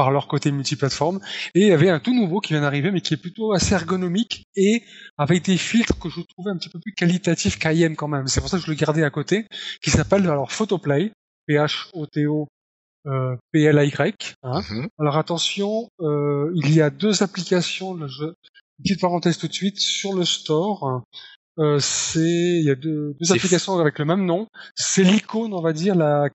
[0.00, 1.20] par leur côté multiplateforme,
[1.54, 3.74] et il y avait un tout nouveau qui vient d'arriver, mais qui est plutôt assez
[3.74, 4.82] ergonomique et
[5.18, 8.26] avec des filtres que je trouvais un petit peu plus qualitatifs qu'IAM quand même.
[8.26, 9.44] C'est pour ça que je le gardais à côté,
[9.82, 11.12] qui s'appelle alors Photoplay,
[11.46, 12.48] P-H-O-T-O
[13.06, 14.36] euh, P-L-A-Y.
[14.42, 14.62] Hein.
[14.70, 14.88] Mhm.
[14.98, 17.94] Alors attention, euh, il y a deux applications.
[17.94, 18.32] là, je-
[18.82, 21.02] petite parenthèse tout de suite sur le store.
[21.58, 24.46] Euh, c'est il y a deux, applications avec le même nom.
[24.74, 26.30] C'est l'icône, on va dire, la,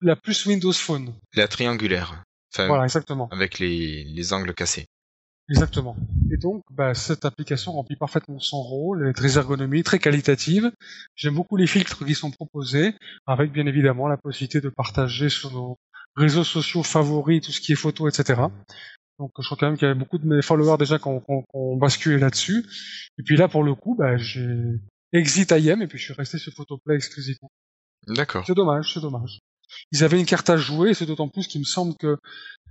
[0.00, 1.14] la plus Windows Phone.
[1.34, 2.22] La triangulaire,
[2.54, 4.86] enfin Voilà, exactement, avec les, les angles cassés.
[5.50, 5.96] exactement.
[6.30, 9.02] Et donc, bah, cette application remplit parfaitement son rôle.
[9.02, 10.70] Elle est très ergonomique, très qualitative.
[11.14, 12.94] J'aime beaucoup les filtres qui sont proposés,
[13.26, 15.78] avec bien évidemment la possibilité de partager sur nos
[16.16, 18.42] réseaux sociaux favoris tout ce qui est photo, etc.
[19.18, 21.20] Donc je crois quand même qu'il y avait beaucoup de mes followers déjà qui ont,
[21.20, 22.64] qui ont- qui ont basculé là-dessus.
[23.18, 24.46] Et puis là, pour le coup, bah, j'ai
[25.12, 27.50] exit IM et puis je suis resté sur Photoplay exclusivement.
[28.06, 28.44] D'accord.
[28.46, 29.40] C'est dommage, c'est dommage.
[29.92, 32.16] Ils avaient une carte à jouer, c'est d'autant plus qu'il me semble que,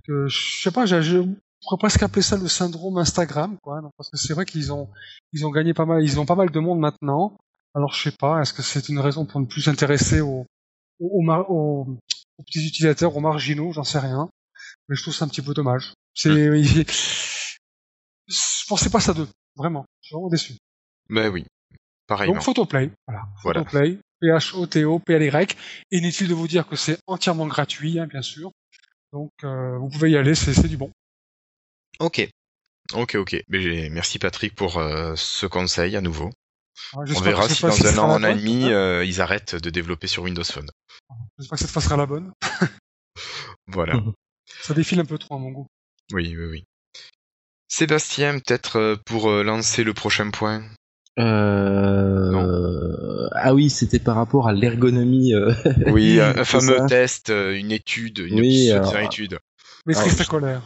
[0.04, 1.22] que je sais pas, je
[1.62, 3.80] pourrais presque appeler ça le syndrome Instagram, quoi.
[3.80, 4.88] Donc, parce que c'est vrai qu'ils ont,
[5.32, 7.36] ils ont gagné pas mal, ils ont pas mal de monde maintenant.
[7.74, 10.46] Alors je sais pas, est-ce que c'est une raison pour ne plus s'intéresser aux,
[11.00, 11.86] aux, aux, mar- aux-
[12.38, 14.28] aux petits utilisateurs, aux marginaux, j'en sais rien.
[14.88, 15.92] Mais je trouve ça un petit peu dommage.
[16.14, 16.86] C'est, il-
[18.26, 19.84] je pensais pas ça d'eux, vraiment.
[20.02, 20.54] Je suis vraiment déçu.
[21.08, 21.44] Ben oui,
[22.06, 22.34] pareillement.
[22.34, 23.22] Donc Photoplay, voilà.
[23.42, 23.60] Voilà.
[23.64, 25.56] Photoplay, P-H-O-T-O, P-L-Y.
[25.90, 28.52] Inutile de vous dire que c'est entièrement gratuit, hein, bien sûr.
[29.12, 30.90] Donc euh, vous pouvez y aller, c'est du bon.
[31.98, 32.28] Ok.
[32.94, 33.42] Ok, ok.
[33.48, 36.30] Merci Patrick pour euh, ce conseil à nouveau.
[36.92, 38.70] Alors, On verra si dans un an, un an et demi, hein.
[38.70, 40.70] euh, ils arrêtent de développer sur Windows Phone.
[41.38, 42.32] J'espère que cette fois sera la bonne.
[43.66, 43.96] Voilà.
[43.96, 44.14] Mhm.
[44.62, 45.66] Ça défile un peu trop à mon goût.
[46.12, 46.64] Oui, oui, oui.
[47.66, 50.64] Sébastien, peut-être pour lancer le prochain point?
[51.18, 53.28] Euh...
[53.32, 55.34] Ah oui, c'était par rapport à l'ergonomie.
[55.34, 55.52] euh,
[55.86, 56.86] Oui, un, fameux ça.
[56.86, 59.38] test, euh, une étude, une Oui, alors- étude.
[59.86, 60.62] Maîtrise ta colère.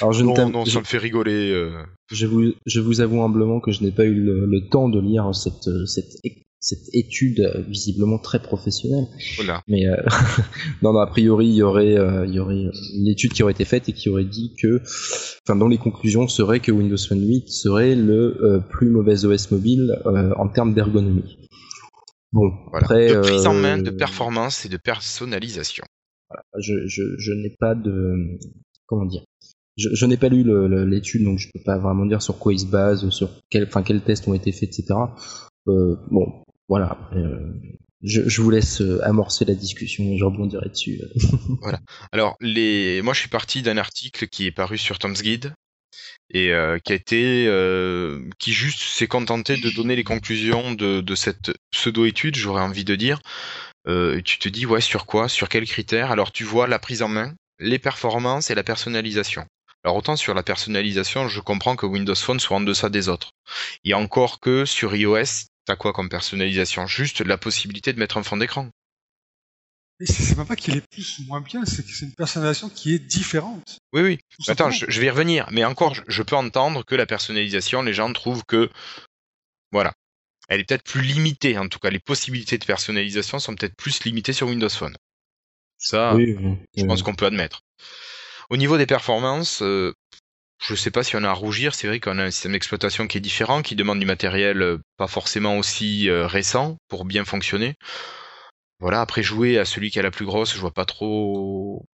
[0.00, 1.50] Alors je, ne Non, non, je, ça me fait rigoler.
[1.52, 1.70] euh.
[2.12, 5.00] je vous, je vous avoue humblement que je n'ai pas eu le, le temps de
[5.00, 6.12] lire cette, cette,
[6.60, 9.06] cette étude euh, visiblement très professionnelle.
[9.36, 9.62] Voilà.
[9.66, 9.96] Mais euh,
[10.82, 12.56] non, non, a priori, il y aurait, euh, il y aurait
[12.94, 14.82] une étude qui aurait été faite et qui aurait dit que,
[15.46, 19.50] enfin, dans les conclusions, serait que Windows Phone 8 serait le euh, plus mauvais OS
[19.50, 19.98] mobile
[20.36, 21.38] en termes d'ergonomie.
[22.32, 22.84] Bon, Voilà.
[22.84, 25.84] après, de prise en main, de performance et de personnalisation.
[26.58, 28.38] je, je, je n'ai pas de
[28.86, 29.24] comment dire
[29.76, 30.44] je, je n'ai pas lu
[30.86, 33.82] l'étude donc je peux pas vraiment dire sur quoi il se base sur quel enfin
[33.82, 34.94] quels tests ont été faits etc
[35.68, 37.52] euh, bon voilà euh,
[38.02, 41.02] je, vous laisse euh, amorcer la discussion et je rebondirai dessus
[42.12, 43.02] Alors, les...
[43.02, 45.52] moi, je suis parti d'un article qui est paru sur Tom's Guide
[46.32, 51.14] et euh, qui a été, euh, qui juste s'est contenté de donner les conclusions de,
[51.14, 53.20] cette pseudo-étude, j'aurais envie de dire.
[53.88, 56.10] Euh, tu te dis, ouais, sur quoi, sur quels critères?
[56.10, 59.44] Alors, tu vois la prise en main, les performances et la personnalisation.
[59.82, 63.32] Alors, autant sur la personnalisation, je comprends que Windows Phone soit en deçà des autres.
[63.84, 66.88] Et encore que sur iOS, t'as quoi comme personnalisation?
[66.88, 68.68] Juste la possibilité de mettre un fond d'écran.
[70.00, 72.68] Mais c'est même pas qu'il est plus ou moins bien, c'est que c'est une personnalisation
[72.70, 73.78] qui est différente.
[73.92, 74.18] Oui, oui.
[74.48, 75.46] Attends, je, je vais y revenir.
[75.52, 78.68] Mais encore, je, je peux entendre que la personnalisation, les gens trouvent que,
[79.70, 79.92] voilà,
[80.48, 81.56] elle est peut-être plus limitée.
[81.56, 84.96] En tout cas, les possibilités de personnalisation sont peut-être plus limitées sur Windows Phone.
[85.78, 87.62] Ça, oui, oui, je pense qu'on peut admettre.
[88.48, 89.94] Au niveau des performances, euh,
[90.60, 91.74] je sais pas si on a à rougir.
[91.74, 94.78] C'est vrai qu'on a un système d'exploitation qui est différent, qui demande du matériel euh,
[94.96, 97.74] pas forcément aussi euh, récent pour bien fonctionner.
[98.78, 99.00] Voilà.
[99.00, 101.84] Après jouer à celui qui a la plus grosse, je vois pas trop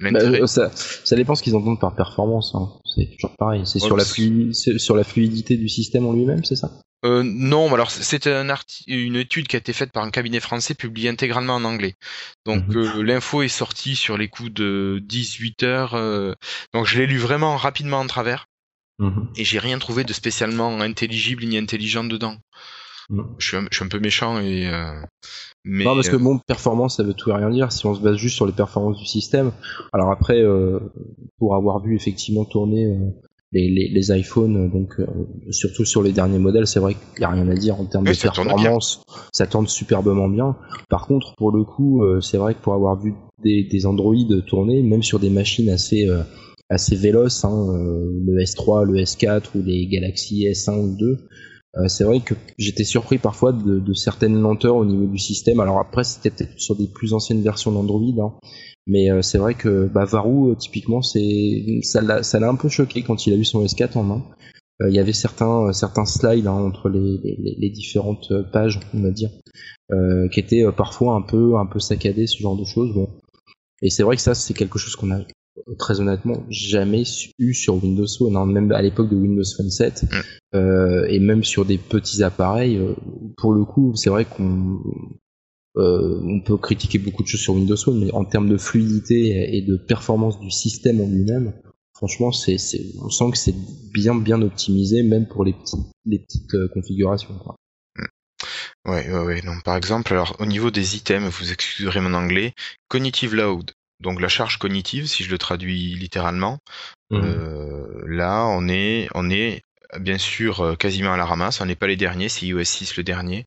[0.00, 2.54] Bah, ça, ça dépend ce qu'ils entendent par performance.
[2.54, 2.68] hein.
[2.84, 3.62] C'est toujours pareil.
[3.64, 4.04] C'est Ouais, sur la
[4.78, 6.70] sur la fluidité du système en lui-même, c'est ça?
[7.04, 8.52] Euh, non, alors c'est un
[8.88, 11.94] une étude qui a été faite par un cabinet français publiée intégralement en anglais.
[12.44, 12.76] Donc Mhm.
[12.76, 15.94] euh, l'info est sortie sur les coups de 18 heures.
[15.94, 16.34] euh,
[16.74, 18.46] donc je l'ai lu vraiment rapidement en travers
[18.98, 19.28] Mhm.
[19.36, 22.36] et j'ai rien trouvé de spécialement intelligible ni intelligent dedans.
[23.10, 23.26] Mhm.
[23.38, 25.00] Je suis un, je suis un peu méchant et euh,
[25.64, 27.72] mais non, parce que euh, bon, performance, ça veut tout et rien dire.
[27.72, 29.52] Si on se base juste sur les performances du système,
[29.92, 30.78] alors après, euh,
[31.38, 32.96] pour avoir vu effectivement tourner euh,
[33.52, 35.06] les, les, les iPhones, euh, donc euh,
[35.50, 38.04] surtout sur les derniers modèles, c'est vrai qu'il n'y a rien à dire en termes
[38.04, 39.02] Oui, de ça tourne performance.
[39.32, 40.56] Ça tourne superbement bien.
[40.88, 44.14] Par contre, pour le coup, euh, c'est vrai que pour avoir vu des, des Android
[44.46, 46.22] tourner, même sur des machines assez euh,
[46.70, 51.16] assez véloces, hein, euh, le S3, le S4 ou les Galaxy S1 ou 2, euh,
[51.86, 55.60] c'est vrai que j'étais surpris parfois de, certaines lenteurs au niveau du système.
[55.60, 58.32] Alors après, c'était peut-être sur des plus anciennes versions d'Android, hein.
[58.86, 63.02] mais euh, c'est vrai que bah, Varou, euh, typiquement, c'est ça l'a un peu choqué
[63.02, 64.24] quand il a eu son S4 en main.
[64.82, 69.02] Euh, Il y avait certains euh, certains slides hein, entre les, différentes euh, pages, on
[69.02, 69.30] va dire,
[69.92, 72.94] euh, qui étaient euh, parfois un peu un peu saccadés, ce genre de choses.
[73.82, 75.24] Et c'est vrai que ça, c'est quelque chose qu'on a euh,
[75.78, 77.04] très honnêtement jamais
[77.38, 80.16] eu sur Windows Phone, hein, même à l'époque de Windows Phone 7, Mm.
[80.56, 82.76] euh, et même sur des petits appareils.
[82.78, 82.94] euh,
[83.36, 84.78] pour le coup, c'est vrai qu'on
[85.76, 89.56] euh, on peut critiquer beaucoup de choses sur Windows Phone, mais en termes de fluidité
[89.56, 91.52] et de performance du système en lui-même,
[91.94, 92.56] franchement, c'est,
[93.00, 93.54] on sent que c'est
[93.92, 97.34] bien bien optimisé, même pour les petites, les petites configurations.
[97.38, 97.54] Quoi.
[98.86, 99.42] ouais, ouais, ouais.
[99.42, 102.54] Non, par exemple, alors au niveau des items, vous excuserez mon anglais,
[102.88, 103.70] cognitive load.
[104.00, 106.58] Donc la charge cognitive, si je le traduis littéralement,
[107.10, 109.62] Euh, là, on est, on est
[109.98, 111.60] bien sûr euh, quasiment à la ramasse.
[111.62, 113.46] On n'est pas les derniers, c'est iOS 6 le dernier.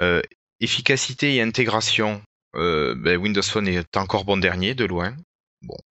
[0.00, 0.20] Euh,
[0.60, 2.20] efficacité et intégration,
[2.56, 5.14] euh, ben, Windows Phone est encore bon dernier de loin.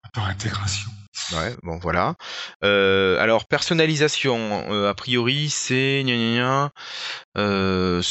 [0.03, 0.91] Attends, intégration.
[1.33, 2.15] Ouais, bon voilà.
[2.63, 4.37] Euh, alors personnalisation,
[4.71, 6.71] euh, a priori c'est gna gna gna,
[7.37, 8.01] euh,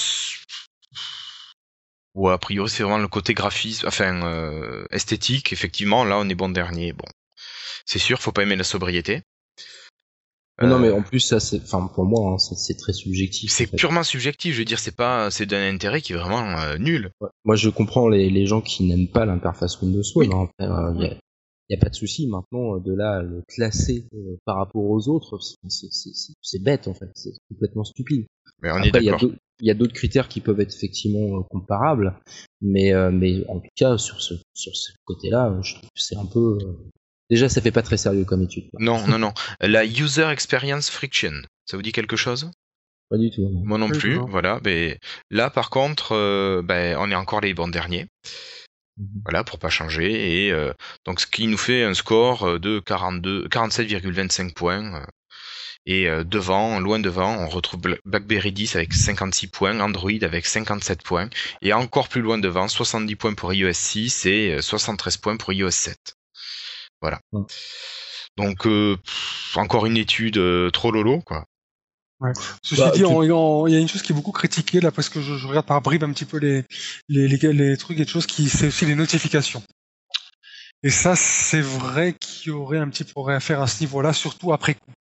[2.17, 5.53] ou a priori c'est vraiment le côté graphisme, enfin euh, esthétique.
[5.53, 6.93] Effectivement, là on est bon dernier.
[6.93, 7.05] Bon,
[7.85, 9.23] c'est sûr, faut pas aimer la sobriété.
[10.63, 13.53] Non, Euh, mais en plus, ça, c'est, enfin, pour moi, hein, c'est très subjectif.
[13.53, 13.77] C'est en fait.
[13.77, 17.11] purement subjectif, je veux dire, c'est pas, c'est d'un intérêt qui est vraiment euh, nul.
[17.21, 17.29] Ouais.
[17.45, 20.33] Moi, je comprends les, les gens qui n'aiment pas l'interface Windows Phone.
[20.33, 20.35] Oui.
[20.35, 20.49] hein.
[20.59, 21.19] Il y a,
[21.69, 22.27] il y a pas de souci.
[22.27, 24.07] Maintenant, de là le classer
[24.47, 25.39] par rapport aux autres,
[25.69, 27.11] c'est bête en fait.
[27.15, 28.25] C'est complètement stupide.
[28.63, 29.29] Mais on est Après, il y a d'accord.
[29.29, 32.15] d'autres- il y a d'autres critères qui peuvent être effectivement euh, comparables,
[32.61, 36.01] mais euh, mais en tout cas sur ce sur ce côté-là, euh, je trouve que
[36.01, 36.73] c'est un peu euh,
[37.31, 38.71] déjà ça fait pas très sérieux comme étude.
[38.71, 38.79] quoi.
[38.83, 39.33] Non, non, non.
[39.61, 41.33] La user experience friction,
[41.65, 42.51] ça vous dit quelque chose?
[43.09, 43.43] Pas du tout.
[43.49, 43.63] non.
[43.65, 44.17] Moi non plus.
[44.17, 44.27] non.
[44.27, 44.61] Voilà.
[44.65, 44.99] Mais
[45.31, 48.07] là, par contre, euh, ben, on est encore les bons derniers.
[48.99, 49.23] Mhm.
[49.25, 50.45] Voilà, pour pas changer.
[50.47, 50.73] Et euh,
[51.07, 55.07] donc, ce qui nous fait un score de 42, 47,25 points.
[55.87, 60.47] Euh, Et euh, devant, loin devant, on retrouve BlackBerry 10 avec 56 points, Android avec
[60.47, 61.29] 57 points,
[61.63, 65.71] et encore plus loin devant, 70 points pour iOS 6 et 73 points pour iOS
[65.71, 66.17] 7.
[67.01, 67.21] Voilà.
[68.37, 68.67] Donc
[69.55, 70.41] encore une étude
[70.73, 71.47] trop lolo, quoi.
[72.21, 72.33] Ouais.
[72.63, 75.21] Ceci bah, dit, il y a une chose qui est beaucoup critiquée là, parce que
[75.21, 76.65] je, je regarde par bribes un petit peu les,
[77.09, 79.63] les, les, les trucs et des choses qui, c'est aussi les notifications.
[80.83, 84.13] Et ça, c'est vrai qu'il y aurait un petit progrès à faire à ce niveau-là,
[84.13, 84.93] surtout après coup.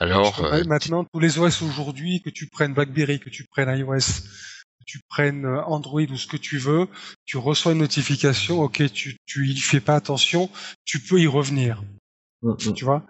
[0.00, 4.22] Alors, euh, maintenant, tous les OS aujourd'hui, que tu prennes BlackBerry, que tu prennes iOS,
[4.78, 6.88] que tu prennes euh, Android ou ce que tu veux,
[7.24, 10.50] tu reçois une notification, ok, tu, tu y fais pas attention,
[10.84, 11.82] tu peux y revenir.
[12.44, 12.74] Mm, mm.
[12.74, 13.02] tu vois,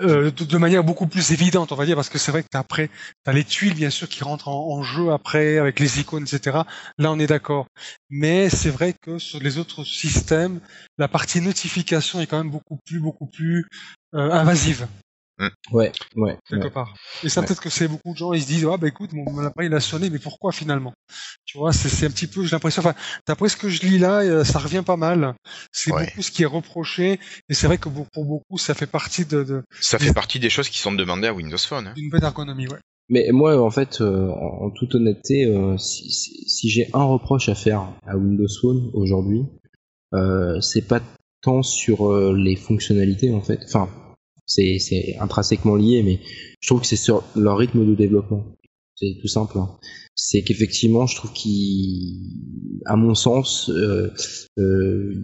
[0.00, 2.88] euh, de, manière beaucoup plus évidente, on va dire, parce que c'est vrai que après,
[3.22, 6.62] t'as les tuiles bien sûr qui rentrent en, jeu après avec les icônes, etc.
[6.96, 7.66] Là, on est d'accord.
[8.08, 10.60] Mais c'est vrai que sur les autres systèmes,
[10.96, 13.66] la partie notification est quand même beaucoup plus, beaucoup plus
[14.14, 14.86] euh, invasive.
[15.38, 15.48] Mm.
[15.72, 16.36] Ouais, ouais.
[16.48, 16.94] Quelque part.
[17.22, 19.38] Et ça, peut-être que c'est beaucoup de gens, ils se disent, ah bah écoute, mon,
[19.38, 20.92] appareil il a sonné, mais pourquoi finalement?
[21.44, 22.94] Tu vois, c'est un petit peu, j'ai l'impression, enfin,
[23.26, 25.34] d'après ce que je lis là, euh, ça revient pas mal.
[25.70, 29.24] C'est beaucoup ce qui est reproché, et c'est vrai que pour beaucoup, ça fait partie
[29.24, 29.62] de.
[29.80, 31.88] ça fait partie des choses qui sont demandées à Windows Phone.
[31.88, 31.94] Hein.
[31.96, 32.78] Une bonne ergonomie, ouais.
[33.10, 37.54] Mais moi, en fait, euh, en, toute honnêteté, euh, si, si, j'ai un reproche à
[37.54, 39.44] faire à Windows Phone aujourd'hui,
[40.60, 41.00] c'est pas
[41.40, 43.60] tant sur les fonctionnalités, en fait.
[43.64, 43.88] Enfin,
[44.48, 46.18] c'est intrinsèquement lié, mais
[46.60, 48.44] je trouve que c'est sur leur rythme de développement.
[48.96, 49.58] C'est tout simple.
[49.58, 49.70] Hein.
[50.16, 52.32] C'est qu'effectivement, je trouve qu'ils,
[52.84, 54.12] à mon sens, euh,
[54.58, 55.14] euh,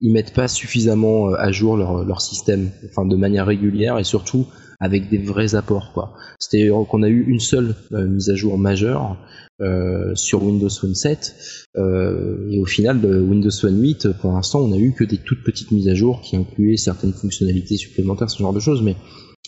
[0.00, 4.04] ils, mettent pas suffisamment euh, à jour leur, leur système, enfin de manière régulière et
[4.04, 4.46] surtout
[4.82, 5.92] avec des vrais apports.
[5.94, 6.12] Quoi.
[6.40, 9.16] C'était qu'on a eu une seule euh, mise à jour majeure
[9.62, 11.34] euh, sur Windows Phone 7
[11.76, 15.18] euh, et au final de Windows Phone 8 pour l'instant on a eu que des
[15.18, 18.96] toutes petites mises à jour qui incluaient certaines fonctionnalités supplémentaires ce genre de choses mais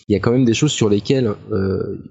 [0.07, 2.01] il y a quand même des choses sur lesquelles euh,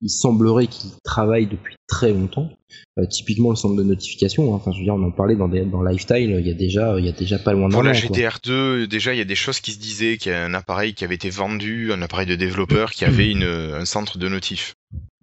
[0.00, 2.50] il semblerait qu'ils travaillent depuis très longtemps.
[2.98, 4.56] Euh, typiquement le centre de notification, hein.
[4.56, 6.98] enfin je veux dire, on en parlait dans, des, dans Lifestyle, il y a déjà,
[6.98, 9.60] il y a déjà pas loin Pour la GTR2, déjà il y a des choses
[9.60, 12.34] qui se disaient qu'il y a un appareil qui avait été vendu, un appareil de
[12.34, 14.74] développeur qui avait une, un centre de notif.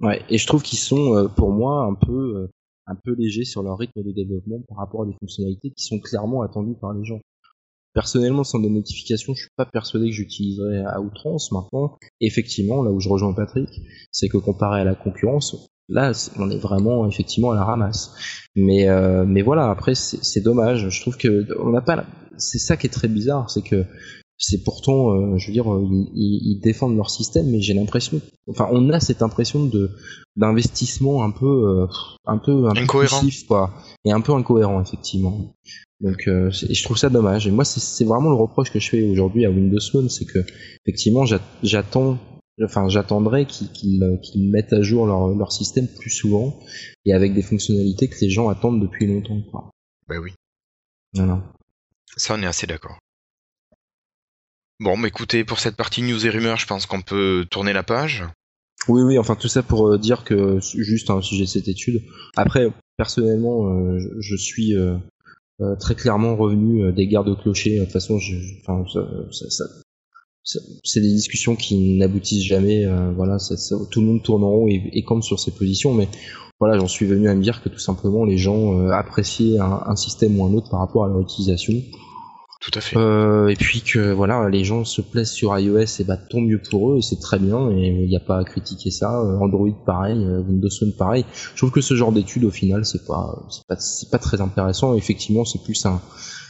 [0.02, 2.52] Ouais, et je trouve qu'ils sont euh, pour moi un peu euh,
[2.88, 6.00] un peu légers sur leur rythme de développement par rapport à des fonctionnalités qui sont
[6.00, 7.20] clairement attendues par les gens.
[7.93, 11.54] Personnellement, sans de notification, je suis pas persuadé que j'utiliserais à outrance.
[11.54, 13.70] Maintenant, effectivement, là où je rejoins Patrick,
[14.12, 18.14] c'est que comparé à la concurrence, là, on est vraiment effectivement à la ramasse.
[18.56, 20.89] Mais euh, mais voilà, après c'est dommage.
[20.89, 22.06] Je trouve que on n'a pas.
[22.38, 23.86] C'est ça qui est très bizarre, c'est que
[24.38, 25.66] c'est pourtant, euh, je veux dire,
[26.14, 29.92] ils, ils, défendent leur système, mais j'ai l'impression, enfin, on a cette impression de
[30.36, 31.88] d'investissement un peu, euh,
[32.26, 33.74] un peu incohérent, quoi,
[34.04, 35.56] et un peu incohérent effectivement.
[36.02, 37.48] Donc, euh, je trouve ça dommage.
[37.48, 40.40] Et moi, c'est vraiment le reproche que je fais aujourd'hui à Windows Phone, c'est que
[40.86, 41.24] effectivement,
[41.64, 42.18] j'attends,
[42.62, 46.60] enfin, j'attendrai qu'ils mettent à jour leur, leur système plus souvent
[47.06, 49.42] et avec des fonctionnalités que les gens attendent depuis longtemps.
[49.50, 49.70] Quoi.
[50.10, 50.34] Bah oui.
[51.14, 51.42] Voilà.
[52.18, 52.98] Ça, on est assez d'accord.
[54.80, 57.84] Bon, mais écoutez, pour cette partie news et rumeurs, je pense qu'on peut tourner la
[57.84, 58.26] page.
[58.88, 62.04] Oui, oui, enfin tout ça pour euh, dire que juste un sujet de cette étude.
[62.36, 64.96] Après, personnellement, euh, je, suis euh,
[65.80, 67.80] très clairement revenu des gardes clochers.
[67.80, 68.84] De toute façon, je, enfin,
[69.32, 69.66] ça,
[70.44, 72.86] ça, c'est des discussions qui n'aboutissent jamais.
[73.16, 73.38] voilà,
[73.90, 76.08] tout le monde tourne en rond et, et campe sur ses positions, mais
[76.60, 80.40] voilà, j'en suis venu à me dire que tout simplement les gens appréciaient un, système
[80.40, 81.74] ou un autre par rapport à leur utilisation.
[82.66, 82.97] Tout à fait.
[82.97, 86.59] Euh, et puis que voilà, les gens se plaisent sur iOS, et bah tant mieux
[86.59, 89.22] pour eux, et c'est très bien, et il n'y a pas à critiquer ça.
[89.22, 91.26] Euh, Android pareil, euh, Windows Phone pareil.
[91.53, 94.41] Je trouve que ce genre d'études au final, c'est pas, c'est pas, c'est pas très
[94.41, 94.95] intéressant.
[94.95, 96.01] Effectivement, c'est plus un,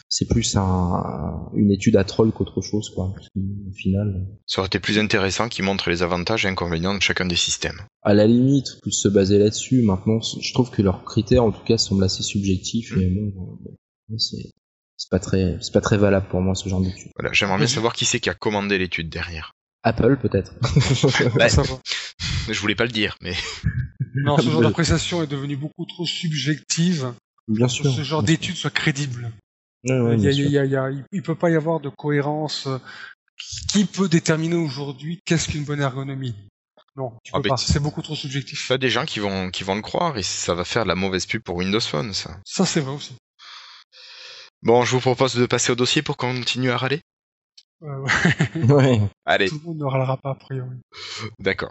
[0.07, 3.13] c'est plus un, une étude à troll qu'autre chose, quoi.
[3.36, 4.26] Au final.
[4.45, 7.82] Ça aurait été plus intéressant qu'ils montrent les avantages et inconvénients de chacun des systèmes.
[8.03, 9.82] À la limite, plus se baser là-dessus.
[9.82, 12.95] Maintenant, je trouve que leurs critères, en tout cas, semblent assez subjectifs.
[12.95, 13.59] Et bon,
[14.18, 14.51] c'est
[14.98, 17.12] c'est pas très c'est pas très valable pour moi ce genre d'étude.
[17.16, 19.54] Voilà, j'aimerais bien savoir qui c'est qui a commandé l'étude derrière.
[19.84, 20.54] Apple peut-être.
[21.36, 23.36] bah, je voulais pas le dire, mais.
[24.16, 27.14] Non, ce genre d'appréciation est devenu beaucoup trop subjective.
[27.48, 27.84] Bien sûr.
[27.84, 29.32] Pour que ce genre d'étude soit crédible.
[29.84, 32.68] Ouais, il, y a, y a, il peut pas y avoir de cohérence.
[33.72, 36.36] Qui peut déterminer aujourd'hui qu'est-ce qu'une bonne ergonomie?
[36.96, 37.58] Non, tu ah, peux pas.
[37.58, 38.68] C'est beaucoup trop subjectif.
[38.70, 40.84] Il y a des gens qui vont qui vont le croire et ça va faire
[40.84, 42.39] de la mauvaise pub pour Windows Phone, ça.
[42.46, 43.16] Ça c'est vrai aussi.
[44.66, 47.01] Bon, je vous propose de passer au dossier pour qu'on continue à râler.
[47.84, 47.99] Euh,
[48.55, 48.74] ouais.
[48.74, 49.01] ouais.
[49.26, 49.47] Allez.
[49.47, 50.78] Tout le monde ne râlera pas a priori.
[51.38, 51.70] D'accord.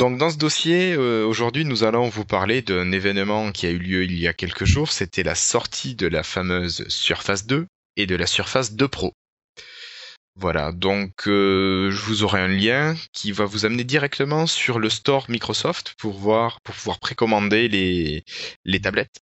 [0.00, 3.78] Donc dans ce dossier, euh, aujourd'hui, nous allons vous parler d'un événement qui a eu
[3.78, 4.90] lieu il y a quelques jours.
[4.90, 9.12] C'était la sortie de la fameuse Surface 2 et de la Surface 2 Pro.
[10.40, 14.88] Voilà, donc euh, je vous aurai un lien qui va vous amener directement sur le
[14.88, 18.24] store Microsoft pour voir, pour pouvoir précommander les
[18.64, 19.16] les tablettes.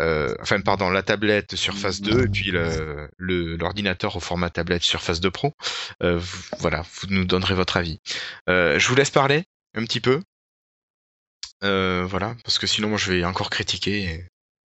[0.00, 4.82] Euh, enfin, pardon, la tablette Surface 2 et puis le le- l'ordinateur au format tablette
[4.82, 5.52] Surface 2 Pro.
[6.02, 7.98] Euh, vous- voilà, vous nous donnerez votre avis.
[8.48, 9.44] Euh, je vous laisse parler
[9.74, 10.22] un petit peu.
[11.64, 14.02] Euh, voilà, parce que sinon moi je vais encore critiquer.
[14.04, 14.24] et-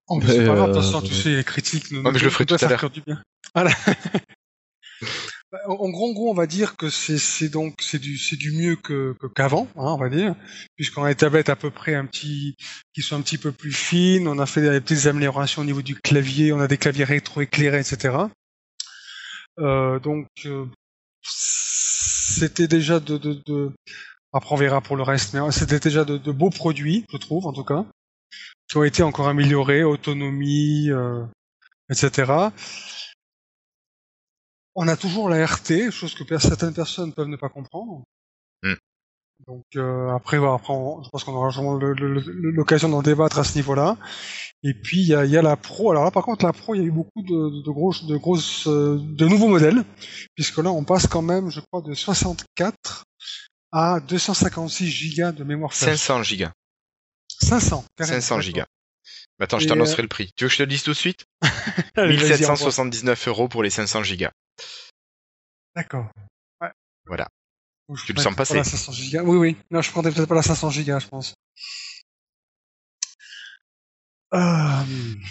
[0.07, 2.19] Oh, mais c'est pas grave, de toute façon, tu sais, les critiques nous Ouais, mais
[2.19, 2.91] je le ferai tout à l'heure.
[3.55, 3.71] Voilà.
[5.67, 9.67] En gros, on va dire que c'est donc c'est du c'est du mieux que qu'avant,
[9.75, 10.35] hein, on va dire,
[10.75, 12.55] puisqu'on a des tablettes à peu près un petit
[12.93, 14.27] qui sont un petit peu plus fines.
[14.27, 16.51] On a fait des petites améliorations au niveau du clavier.
[16.53, 18.17] On a des claviers rétro-éclairés, etc.
[19.59, 20.65] Euh, donc euh,
[21.21, 23.71] c'était déjà de, de,
[24.33, 27.47] après on verra pour le reste, mais c'était déjà de, de beaux produits, je trouve
[27.47, 27.85] en tout cas,
[28.67, 31.23] qui ont été encore améliorés, autonomie, euh,
[31.89, 32.49] etc.
[34.75, 38.03] On a toujours la RT, chose que certaines personnes peuvent ne pas comprendre.
[38.63, 38.73] Mm.
[39.47, 43.55] Donc euh, après, voilà, après on- je pense qu'on aura l'occasion d'en débattre à ce
[43.55, 43.97] niveau-là.
[44.63, 45.91] Et puis il y a, y a la Pro.
[45.91, 48.17] Alors là, par contre, la Pro, il y a eu beaucoup de, de grosses, de
[48.17, 49.83] grosses, euh, de nouveaux modèles,
[50.35, 53.03] puisque là, on passe quand même, je crois, de 64
[53.71, 55.97] à 256 gigas de mémoire flash.
[55.99, 56.51] 500 gigas.
[57.27, 57.85] 500.
[57.97, 58.41] carrément, 500 d'accord.
[58.41, 58.65] gigas.
[59.39, 60.31] Attends, je t'annoncerai le prix.
[60.35, 61.25] Tu veux que je te le dise tout de suite?
[61.95, 62.53] Allez, vas-y, envoie.
[62.53, 64.31] 1779 euros pour les 500 gigas.
[65.75, 66.09] D'accord.
[66.61, 66.71] Ouais.
[67.05, 67.27] Voilà.
[67.89, 69.23] Donc, je Tu le sens passer pas la 500 gigas.
[69.23, 69.57] Oui, oui.
[69.71, 71.35] Non, je prendrais peut-être pas la 500 gigas, je pense.
[74.33, 74.83] Euh,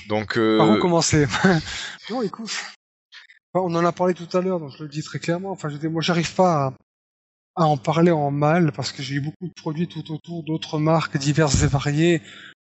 [0.09, 1.27] Donc, euh, Par où commencer
[2.11, 2.51] Non, écoute.
[3.53, 5.51] Enfin, on en a parlé tout à l'heure, donc je le dis très clairement.
[5.51, 6.75] Enfin, je dis, moi, j'arrive pas
[7.57, 10.43] à, à en parler en mal parce que j'ai eu beaucoup de produits tout autour
[10.43, 12.23] d'autres marques diverses et variées,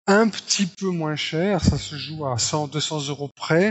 [0.07, 1.63] un petit peu moins chères.
[1.65, 3.71] Ça se joue à 100, 200 euros près.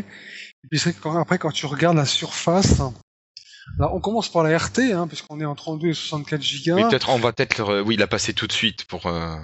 [0.63, 2.79] Et puis c'est quand, après, quand tu regardes la surface,
[3.77, 6.75] là, on commence par la RT, hein, puisqu'on est en 32 et 64 gigas.
[6.75, 9.05] oui, peut-être, on va peut-être, oui, la passer tout de suite pour.
[9.07, 9.37] euh,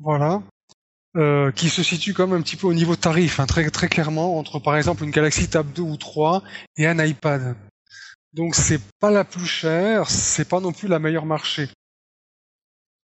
[0.00, 0.42] Voilà.
[1.16, 3.88] Euh, qui se situe quand même un petit peu au niveau tarif, hein, très, très
[3.88, 6.42] clairement, entre par exemple une Galaxy Tab 2 ou 3
[6.76, 7.56] et un iPad.
[8.34, 11.70] Donc c'est pas la plus chère, c'est pas non plus la meilleure marché.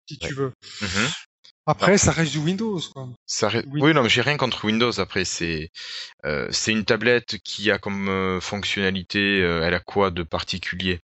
[0.07, 0.53] Si tu veux.
[0.81, 1.09] mhm.
[1.69, 3.07] Après, ça reste du Windows, quoi.
[3.25, 3.81] Ça ré- Oui.
[3.83, 3.93] oui.
[3.93, 4.99] non, mais j'ai rien contre Windows.
[4.99, 5.69] Après, c'est
[6.25, 10.99] euh, c'est une tablette qui a comme euh, fonctionnalité, euh, elle a quoi de particulier?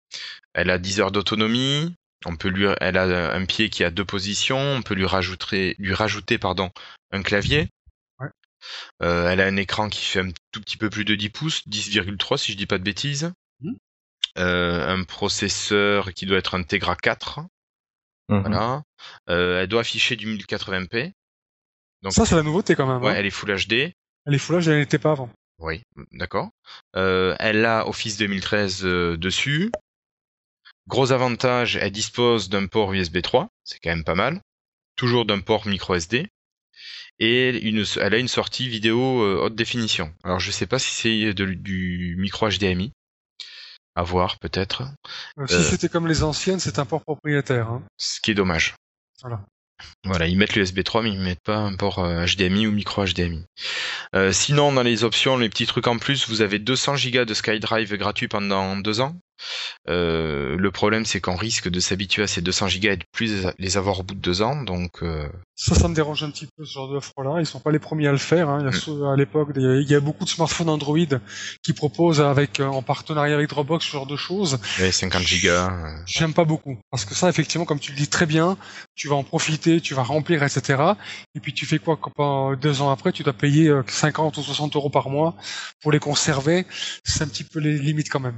[0.53, 1.95] Elle a 10 heures d'autonomie.
[2.26, 4.59] On peut lui, elle a un pied qui a deux positions.
[4.59, 6.70] On peut lui rajouter, lui rajouter, pardon,
[7.12, 7.68] un clavier.
[8.20, 8.28] Ouais.
[9.01, 11.68] Euh, elle a un écran qui fait un tout petit peu plus de 10 pouces,
[11.68, 13.32] 10,3 si je dis pas de bêtises.
[14.38, 17.39] Euh, un processeur qui doit être un Tegra 4.
[18.30, 18.41] Mhm.
[18.41, 18.84] Voilà.
[19.30, 21.12] Euh, elle doit afficher du 1080p.
[22.02, 23.02] Donc, Ça, c'est la nouveauté quand même.
[23.04, 23.16] ouais, hein.
[23.18, 23.93] elle est Full HD.
[24.26, 25.30] Elle est full âge, elle n'était pas avant.
[25.60, 25.82] Oui,
[26.12, 26.49] d'accord.
[26.95, 29.72] Euh, elle a Office 2013 euh, dessus.
[30.88, 34.41] Gros avantage, elle dispose d'un port USB 3, c'est quand même pas mal.
[34.95, 36.28] Toujours d'un port micro SD.
[37.20, 40.14] Et une, elle a une sortie vidéo euh, haute définition.
[40.24, 42.91] Alors je sais pas si c'est du micro HDMI.
[43.93, 44.84] À voir peut-être.
[45.47, 47.70] Si c'était comme les anciennes, c'est un port propriétaire.
[47.70, 47.84] Hein.
[47.97, 48.74] Ce qui est dommage.
[49.22, 49.42] Voilà.
[50.04, 53.06] Voilà, ils mettent l'USB 3 mais ils mettent pas un port euh, HDMI ou micro
[53.06, 53.46] HDMI.
[54.16, 57.34] Euh, sinon, dans les options, les petits trucs en plus, vous avez 200 Go de
[57.34, 59.16] SkyDrive gratuit pendant deux ans.
[59.89, 63.48] Euh, le problème, c'est qu'on risque de s'habituer à ces 200 Go et de plus
[63.58, 64.62] les avoir au bout de deux ans.
[64.64, 67.36] Donc, euh, Ça, ça me dérange un petit peu ce genre d'offre-là.
[67.39, 68.50] Ils sont pas les premiers à le faire.
[68.50, 68.60] Hein.
[68.62, 68.74] Il y a Mm.
[68.74, 70.98] ceux- à l'époque, il y a beaucoup de smartphones Android
[71.64, 74.60] qui proposent avec euh, en partenariat avec Dropbox ce genre de choses.
[74.80, 75.48] ouais, 50 Go.
[75.50, 75.70] euh,
[76.06, 78.58] J'aime pas beaucoup parce que ça, effectivement, comme tu le dis très bien,
[78.96, 80.82] tu vas en profiter, tu vas remplir, etc.
[81.36, 84.42] Et puis tu fais quoi quand deux ans après, tu dois payer euh, 50 ou
[84.44, 85.36] 60 euros par mois
[85.82, 86.66] pour les conserver.
[87.04, 88.36] C'est un petit peu les limites quand même.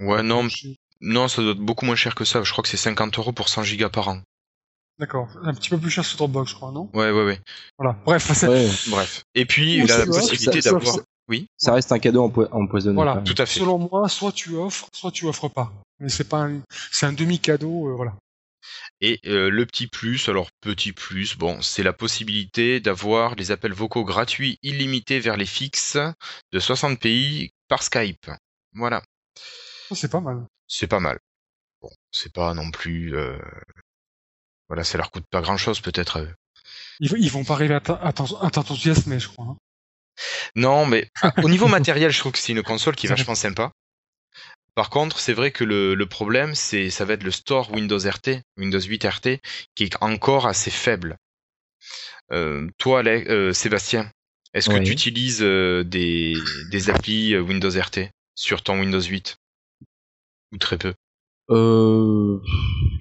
[0.00, 0.48] Ouais, non,
[1.00, 2.42] non, ça doit être beaucoup moins cher que ça.
[2.42, 4.22] Je crois que c'est 50 euros pour 100 Go par an.
[4.98, 5.28] D'accord.
[5.42, 6.90] Un petit peu plus cher sur Dropbox, je crois, non?
[6.92, 7.40] Ouais, ouais, ouais.
[7.78, 7.96] Voilà.
[8.04, 9.22] Bref, Ouais, Bref.
[9.34, 10.94] Et puis, il a la possibilité d'avoir.
[10.94, 11.46] ça- Oui.
[11.56, 12.96] ça reste un cadeau empo- empoisonné.
[12.96, 13.22] Voilà.
[13.22, 13.60] Tout à fait.
[13.60, 15.72] selon moi, soit tu offres, soit tu offres pas.
[16.00, 16.60] Mais c'est pas, un...
[16.90, 18.14] c'est un demi cadeau, voilà.
[19.00, 23.72] Et euh, le petit plus, alors petit plus, bon, c'est la possibilité d'avoir les appels
[23.72, 25.96] vocaux gratuits illimités vers les fixes
[26.52, 28.30] de 60 pays par Skype.
[28.74, 29.02] Voilà,
[29.94, 30.44] C'est pas mal.
[30.66, 31.18] c'est pas mal.
[31.82, 33.38] Bon, c'est pas non plus, euh,
[34.68, 36.18] voilà, ça leur coûte pas grand chose peut-être.
[36.18, 36.34] à eux.
[37.00, 39.46] Ils, ils vont pas arriver à t'en- à t'en- à t'enthousiasmer, je crois.
[39.46, 39.56] hein.
[40.54, 43.34] Non, mais ah, au niveau matériel, je trouve que c'est une console qui est vachement
[43.34, 43.72] sympa.
[44.74, 47.98] Par contre, c'est vrai que le, le problème, c'est ça va être le store Windows
[47.98, 49.28] RT, Windows 8 RT,
[49.74, 51.16] qui est encore assez faible.
[52.32, 54.10] Euh, toi, euh, Sébastien,
[54.54, 56.34] est-ce que tu utilises euh, des,
[56.70, 59.36] des applis euh, Windows RT sur ton Windows 8
[60.52, 60.94] Ou très peu?
[61.50, 62.38] Euh,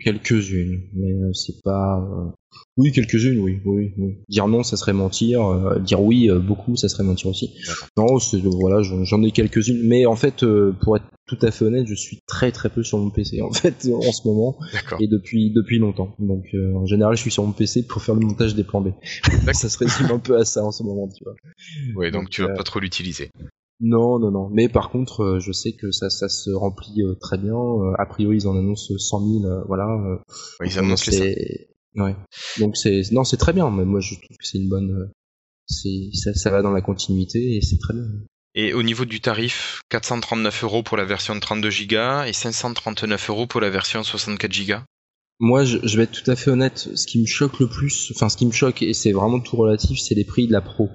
[0.04, 2.00] quelques-unes, mais euh, c'est pas.
[2.00, 2.32] euh,
[2.78, 4.18] Oui, quelques-unes, oui, oui, oui.
[4.28, 5.46] Dire non, ça serait mentir.
[5.46, 7.54] euh, dire oui, beaucoup, ça serait mentir aussi.
[7.96, 8.18] Non,
[8.60, 10.44] voilà, j'en ai quelques-unes, mais en fait,
[10.82, 13.52] pour être tout à fait honnête, je suis très très peu sur mon PC en
[13.54, 15.00] fait en ce moment D'accord.
[15.00, 16.16] et depuis depuis longtemps.
[16.18, 18.82] Donc euh, en général, je suis sur mon PC pour faire le montage des plans
[18.82, 18.90] B.
[19.54, 21.36] ça se résume un peu à ça en ce moment, tu vois.
[21.96, 23.30] Ouais, donc donc, tu vas euh, pas trop l'utiliser.
[23.82, 24.50] Non, non, non.
[24.52, 27.56] Mais par contre, euh, je sais que ça, ça se remplit euh, très bien.
[27.56, 29.88] Euh, a priori, ils en annoncent 100 000, euh, voilà.
[30.60, 32.16] Ouais, ils annoncent les Ouais.
[32.60, 33.70] Donc c'est, non, c'est très bien.
[33.72, 35.10] Mais moi, je trouve que c'est une bonne.
[35.66, 38.04] C'est, ça, ça va dans la continuité et c'est très bien.
[38.56, 43.30] Et au niveau du tarif, 439 euros pour la version de 32 Go et 539
[43.30, 44.76] euros pour la version 64 Go.
[45.40, 46.90] Moi, je, je vais être tout à fait honnête.
[46.96, 49.56] Ce qui me choque le plus, enfin, ce qui me choque et c'est vraiment tout
[49.56, 50.90] relatif, c'est les prix de la Pro.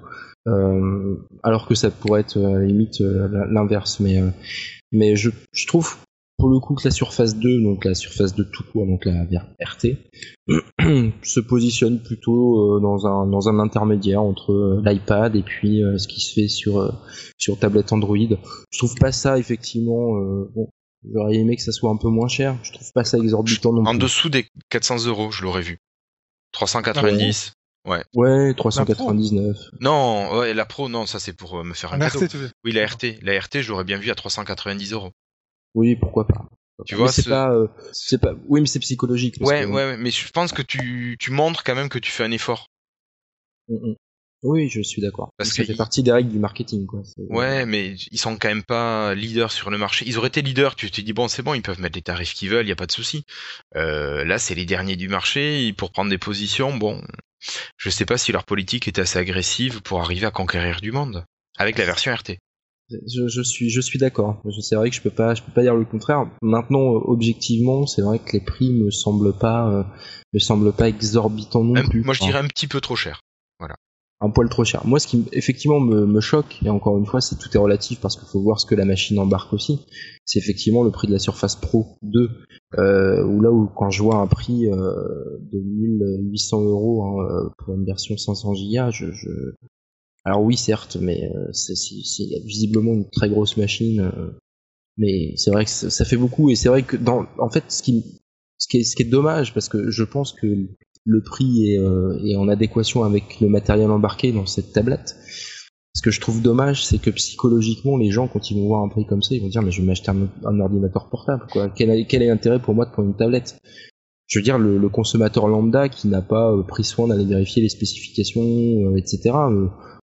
[0.47, 4.29] Euh, alors que ça pourrait être euh, à la limite euh, l'inverse, mais euh,
[4.91, 5.97] mais je, je trouve
[6.37, 9.23] pour le coup que la Surface 2, donc la Surface 2 tout court, donc la
[9.63, 9.97] RT,
[11.23, 15.97] se positionne plutôt euh, dans un dans un intermédiaire entre euh, l'iPad et puis euh,
[15.97, 16.91] ce qui se fait sur euh,
[17.37, 18.17] sur tablette Android.
[18.17, 20.17] Je trouve pas ça effectivement.
[20.19, 20.69] euh, bon,
[21.13, 22.57] J'aurais aimé que ça soit un peu moins cher.
[22.63, 23.99] Je trouve pas ça exorbitant non En plus.
[23.99, 25.77] dessous des 400 euros, je l'aurais vu.
[26.51, 27.53] 390.
[27.85, 29.57] Ouais, 399.
[29.79, 32.19] Non, ouais, la pro, non, ça c'est pour euh, me faire un Un cadeau.
[32.25, 32.49] RT, tu veux.
[32.63, 33.19] Oui, la RT.
[33.21, 35.11] La RT, je l'aurais bien vu à 390 euros.
[35.75, 36.45] Oui, pourquoi pas.
[36.85, 38.33] Tu Mais vois, c'est ce- pas, euh, c'est pas.
[38.47, 39.39] Oui, mais c'est psychologique.
[39.39, 41.99] parce Ouais, que- ouais, ouais, mais je pense que tu, tu montres quand même que
[41.99, 42.67] tu fais un effort.
[43.69, 43.95] Mm, mm.
[44.45, 45.31] Oui, je suis d'accord.
[45.37, 47.01] Parce ça que fait il- partie des règles du marketing, quoi.
[47.29, 50.05] Ouais, mais ils sont quand même pas leaders sur le marché.
[50.07, 52.33] Ils auraient été leaders, tu te dis bon, c'est bon, ils peuvent mettre les tarifs
[52.35, 53.23] qu'ils veulent, y a pas de souci.
[53.75, 56.77] Euh, là, c'est les derniers du marché, pour prendre des positions.
[56.77, 57.01] Bon,
[57.77, 61.25] je sais pas si leur politique est assez agressive pour arriver à conquérir du monde
[61.57, 62.37] avec la version RT.
[62.91, 64.43] Je, je suis, je suis d'accord.
[64.61, 66.29] C'est vrai que je peux pas, je peux pas dire le contraire.
[66.43, 69.83] Maintenant, euh, objectivement, c'est vrai que les prix me semblent pas, euh,
[70.33, 72.03] me semblent pas exorbitants non Un- plus.
[72.03, 73.21] moi, je dirais un petit peu trop cher.
[74.21, 74.85] Un poil trop cher.
[74.85, 77.99] Moi, ce qui effectivement me, me choque, et encore une fois, c'est tout est relatif
[77.99, 79.85] parce qu'il faut voir ce que la machine embarque aussi.
[80.25, 82.29] C'est effectivement le prix de la Surface Pro 2,
[82.77, 87.73] euh, là où quand je vois un prix euh, de 1800 euros hein, euh, pour
[87.75, 89.29] une version 500 Go, je, je...
[90.23, 91.75] alors oui certes, mais euh, c'est
[92.45, 93.99] visiblement une très grosse machine.
[93.99, 94.31] euh,
[94.97, 97.83] mais c'est vrai que ça fait beaucoup et c'est vrai que dans, en fait, ce
[97.83, 98.21] qui,
[98.57, 100.69] ce qui est, ce qui est dommage parce que je pense que
[101.05, 105.15] le prix est, euh, est en adéquation avec le matériel embarqué dans cette tablette.
[105.93, 108.89] Ce que je trouve dommage, c'est que psychologiquement, les gens, quand ils vont voir un
[108.89, 111.45] prix comme ça, ils vont dire mais je vais m'acheter un, ordinateur portable.
[111.75, 113.57] Quel, est- l'intérêt pour moi de prendre une tablette?
[114.27, 117.69] Je veux dire, le, consommateur lambda qui n'a pas euh, pris soin d'aller vérifier les
[117.69, 119.35] spécifications, euh, etc.,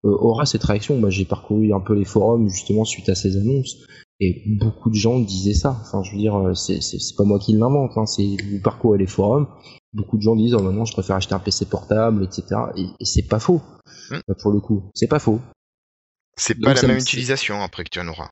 [0.04, 0.98] aura cette réaction.
[0.98, 3.78] Moi, j'ai parcouru un peu les forums justement suite à ces annonces.
[4.22, 5.78] Et beaucoup de gens disaient ça.
[5.82, 7.92] Enfin, je veux dire, c'est pas moi qui l'invente.
[7.98, 8.06] Hein.
[8.06, 9.48] C'est vous parcourez les forums.
[9.94, 12.44] Beaucoup de gens disent oh maintenant je préfère acheter un PC portable, etc.
[12.76, 13.62] Et, et c'est pas faux.
[14.12, 14.16] Hmm.
[14.30, 15.42] Euh, Pour le coup, c'est pas faux.
[16.38, 18.30] C'est pas la ça me- même utilisation après que tu en auras.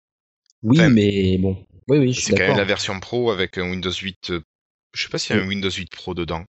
[0.64, 1.58] Oui, Enfin, mais bon.
[1.88, 4.32] Oui, oui, C'est quand même la version Pro avec un Windows 8.
[4.32, 4.42] euh,
[4.94, 6.44] Je sais pas s'il y a un Windows 8 Pro dedans.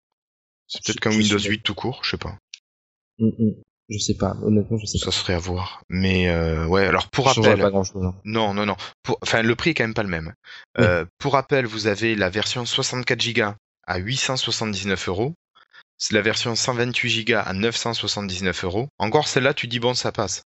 [0.67, 1.51] C'est peut-être qu'un Windows d'accord.
[1.51, 2.37] 8 tout court, je sais pas.
[3.19, 3.55] Mm, mm.
[3.91, 4.37] Je sais pas.
[4.43, 5.11] Honnêtement, je sais Ça pas.
[5.13, 5.83] serait à voir.
[5.89, 8.13] Mais euh, ouais, alors pour Ça rappel, pas grand chose.
[8.25, 8.77] non, non, non.
[9.03, 9.19] Pour...
[9.23, 10.35] Enfin, le prix est quand même pas le même.
[10.79, 13.53] Euh, pour rappel, vous avez la version 64 Go
[13.89, 15.35] à 879 euros.
[15.97, 18.89] C'est la version 128 Go à 979 euros.
[18.99, 20.43] Encore celle-là, tu dis bon, ça passe.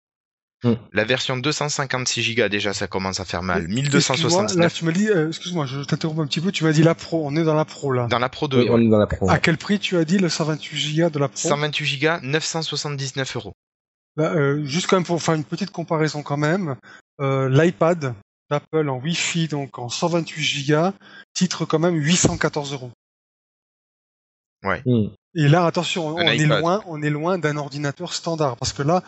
[0.64, 0.74] Hmm.
[0.92, 3.62] La version 256 Go, déjà, ça commence à faire mal.
[3.62, 6.72] Excuse-moi, Là, 1279 tu m'as dit, euh, excuse-moi, je t'interromps un petit peu, tu m'as
[6.72, 8.06] dit la pro, on est dans la pro là.
[8.06, 8.62] dans la Pro 2.
[8.62, 9.28] Oui, on est dans la pro.
[9.28, 11.36] À quel prix tu as dit le 128 Go de la pro?
[11.36, 13.52] 128 Go, 979 euros.
[14.16, 16.76] Bah, euh, Juste quand même pour faire une petite comparaison quand même,
[17.20, 18.14] euh, l'iPad
[18.50, 20.92] d'Apple en Wi-Fi, donc en 128 Go,
[21.34, 22.92] titre quand même 814 euros.
[24.86, 25.08] Mm.
[25.34, 29.02] Et là, attention, on est loin, on est loin d'un ordinateur standard, parce que là,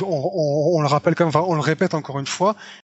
[0.00, 2.56] on, on- on le rappelle quand même, enfin, on le répète encore une fois,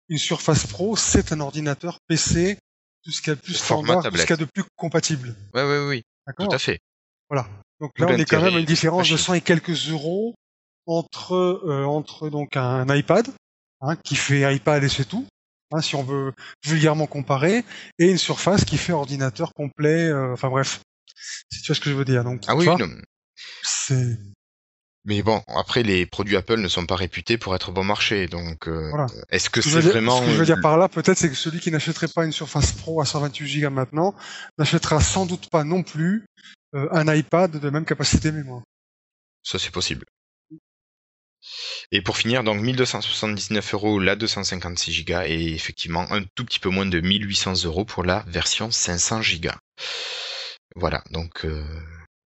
[0.09, 2.57] une Surface Pro, c'est un ordinateur PC,
[3.03, 4.49] tout ce qu'il y a de plus Format standard, tout ce qu'il y a de
[4.53, 5.35] plus compatible.
[5.53, 6.79] Ouais, ouais, oui, tout D'accord à fait.
[7.29, 7.47] Voilà.
[7.79, 9.25] Donc là, on est quand même à une différence de machine.
[9.25, 10.33] 100 et quelques euros
[10.85, 13.27] entre euh, entre donc un iPad
[13.81, 15.25] hein, qui fait iPad et c'est tout,
[15.71, 16.33] hein, si on veut
[16.65, 17.63] vulgairement comparer,
[17.99, 20.07] et une Surface qui fait ordinateur complet.
[20.07, 20.81] euh, enfin bref,
[21.51, 22.23] si tu vois ce que je veux dire.
[22.23, 22.77] Donc Ah oui, vois,
[23.63, 24.17] c'est
[25.05, 28.67] Mais bon, après, les produits Apple ne sont pas réputés pour être bon marché, donc
[28.67, 29.07] euh, Voilà.
[29.29, 30.21] est-ce que Ce que c'est vraiment...
[30.21, 32.31] Ce que je veux dire par là, peut-être, c'est que celui qui n'achèterait pas une
[32.31, 34.15] Surface Pro à 128 Go maintenant
[34.57, 36.25] n'achètera sans doute pas non plus
[36.75, 38.61] euh, un iPad de même capacité mémoire.
[39.43, 40.05] Ça, c'est possible.
[41.91, 46.69] Et pour finir, donc 1279 euros la 256 Go et effectivement un tout petit peu
[46.69, 49.49] moins de 1800 euros pour la version 500 Go.
[50.75, 51.45] Voilà, donc...
[51.45, 51.63] euh,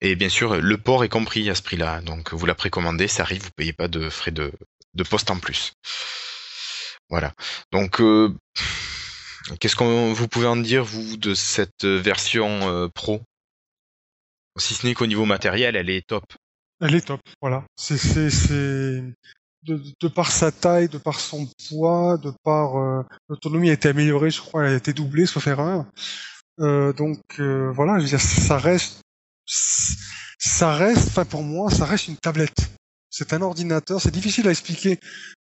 [0.01, 2.01] Et bien sûr, le port est compris à ce prix-là.
[2.03, 4.53] Donc vous la précommandez, ça arrive, vous payez pas de frais de,
[4.95, 5.73] de poste en plus.
[7.09, 7.33] Voilà.
[7.73, 8.01] Donc...
[8.01, 8.35] euh,
[9.61, 13.23] Qu'est-ce qu'on vous pouvez en dire, vous, de cette version euh, pro?
[14.59, 16.25] Si ce n'est qu'au niveau matériel, elle est top.
[16.83, 17.65] Elle est top, voilà.
[17.75, 19.03] C'est, c'est,
[19.63, 23.89] de, de par sa taille, de par son poids, de par euh, l'autonomie a été
[23.89, 25.87] améliorée, je crois, elle a été doublée, sauf erreur.
[26.61, 29.01] Euh, donc euh, voilà, je veux ça reste,
[29.47, 32.71] ça reste, enfin pour moi, ça reste une tablette.
[33.11, 34.99] C'est un ordinateur, c'est difficile à expliquer.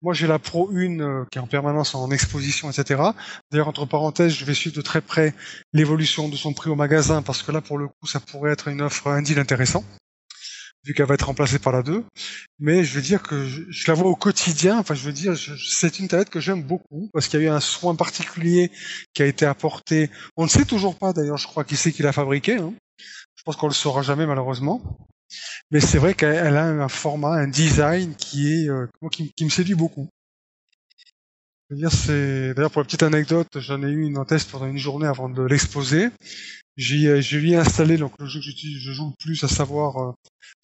[0.03, 3.03] Moi, j'ai la Pro 1 euh, qui est en permanence en exposition, etc.
[3.51, 5.35] D'ailleurs, entre parenthèses, je vais suivre de très près
[5.75, 8.69] l'évolution de son prix au magasin parce que là, pour le coup, ça pourrait être
[8.69, 9.85] une offre, un deal intéressant
[10.85, 12.05] vu qu'elle va être remplacée par la 2.
[12.59, 14.79] Mais je veux dire que je, la vois au quotidien.
[14.79, 17.51] Enfin, je veux dire, c'est une tablette que j'aime beaucoup parce qu'il y a eu
[17.51, 18.71] un soin particulier
[19.15, 20.11] qui a été apporté.
[20.37, 22.57] On ne sait toujours pas, d'ailleurs, je crois, qui c'est qui l'a fabriqué.
[22.57, 22.73] hein.
[23.37, 24.83] Je pense qu'on le saura jamais, malheureusement.
[25.71, 29.51] Mais c'est vrai qu'elle elle a un format, un design qui est, euh, qui me
[29.51, 30.09] séduit beaucoup.
[31.71, 34.79] Dire, c'est, d'ailleurs, pour la petite anecdote, j'en ai eu une en test pendant une
[34.79, 36.09] journée avant de l'exposer.
[36.77, 39.97] J'ai, j'ai lui installé donc le jeu que j'utilise, je joue le plus, à savoir
[39.99, 40.13] euh,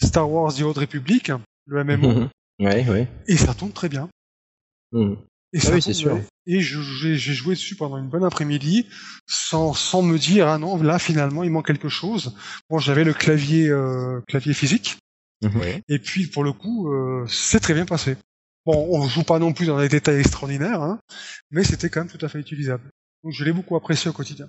[0.02, 1.30] Star Wars The Old Republic,
[1.66, 2.28] le MMO, Mhm.
[2.58, 3.08] Ouais, ouais.
[3.28, 4.08] et ça tourne très bien.
[4.92, 5.16] Mhm.
[5.52, 6.18] Et Ah ça oui, c'est sûr.
[6.46, 8.86] Et je- j'ai j'ai joué dessus pendant une bonne après-midi,
[9.26, 12.34] sans, sans me dire ah non là finalement il manque quelque chose.
[12.70, 14.96] Bon j'avais le clavier euh, clavier physique,
[15.42, 15.60] Mhm.
[15.60, 15.82] Oui.
[15.88, 18.16] et puis pour le coup euh, c'est très bien passé.
[18.66, 20.98] Bon on joue pas non plus dans des détails extraordinaires, hein,
[21.50, 22.90] mais c'était quand même tout à fait utilisable.
[23.22, 24.48] Donc je l'ai beaucoup apprécié au quotidien.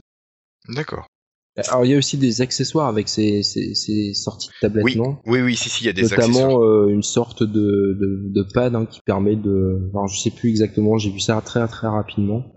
[0.68, 1.08] D'accord.
[1.70, 4.96] Alors il y a aussi des accessoires avec ces, ces, ces sorties de tablettes, Oui,
[4.96, 5.18] non?
[5.26, 6.50] Oui, oui, si, si, il y a des accessoires.
[6.50, 9.90] Notamment euh, une sorte de, de, de pad hein, qui permet de...
[9.94, 12.54] Alors je sais plus exactement, j'ai vu ça très très rapidement.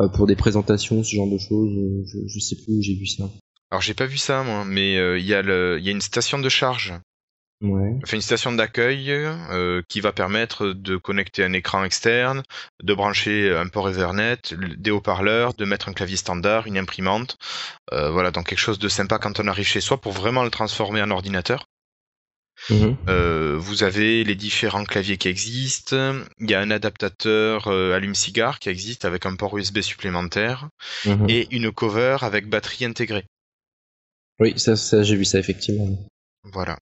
[0.00, 2.96] Euh, pour des présentations, ce genre de choses, euh, je, je sais plus où j'ai
[2.96, 3.30] vu ça.
[3.70, 5.28] Alors j'ai pas vu ça moi, mais euh, y il
[5.84, 6.94] y a une station de charge,
[7.64, 7.94] Ouais.
[8.02, 12.42] enfin une station d'accueil euh, qui va permettre de connecter un écran externe,
[12.82, 14.36] de brancher un port Ethernet,
[14.76, 17.38] des haut-parleurs, de mettre un clavier standard, une imprimante,
[17.92, 20.50] Euh, voilà donc quelque chose de sympa quand on arrive chez soi pour vraiment le
[20.50, 21.66] transformer en ordinateur.
[22.70, 22.96] Mhm.
[23.08, 26.14] Euh, vous avez les différents claviers qui existent.
[26.40, 30.68] Il y a un adaptateur euh, allume-cigare qui existe avec un port USB supplémentaire
[31.04, 31.26] Mhm.
[31.28, 33.24] et une cover avec batterie intégrée.
[34.40, 35.88] Oui, ça, ça j'ai vu ça effectivement.
[36.44, 36.78] Voilà.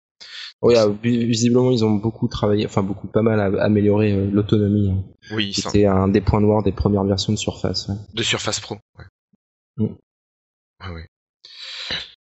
[0.63, 4.31] Oui, ah, vi- visiblement ils ont beaucoup travaillé, enfin beaucoup pas mal à améliorer euh,
[4.31, 4.91] l'autonomie.
[4.91, 5.03] hein.
[5.33, 7.89] Oui, C'était un des points noirs des premières versions de Surface.
[7.89, 7.95] ouais.
[8.13, 8.77] de Surface Pro.
[8.99, 9.05] Ouais.
[9.79, 9.95] Mm.
[10.93, 11.07] Ouais.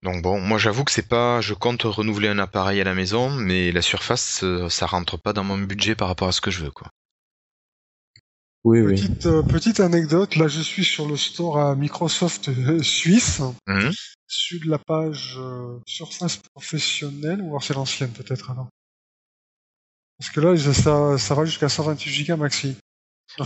[0.02, 3.30] Donc bon, moi j'avoue que c'est pas, je compte renouveler un appareil à la maison,
[3.30, 6.50] mais la Surface, euh, ça rentre pas dans mon budget par rapport à ce que
[6.50, 6.88] je veux, quoi.
[8.66, 8.94] Oui, oui.
[8.96, 13.92] Petite euh, petite anecdote, là je suis sur le store à Microsoft euh, Suisse, Mhm.
[14.26, 18.68] sur la page euh, Surface professionnelle, ou alors c'est l'ancienne peut-être alors.
[20.18, 22.76] Parce que là ça, ça va jusqu'à 128 Go maxi.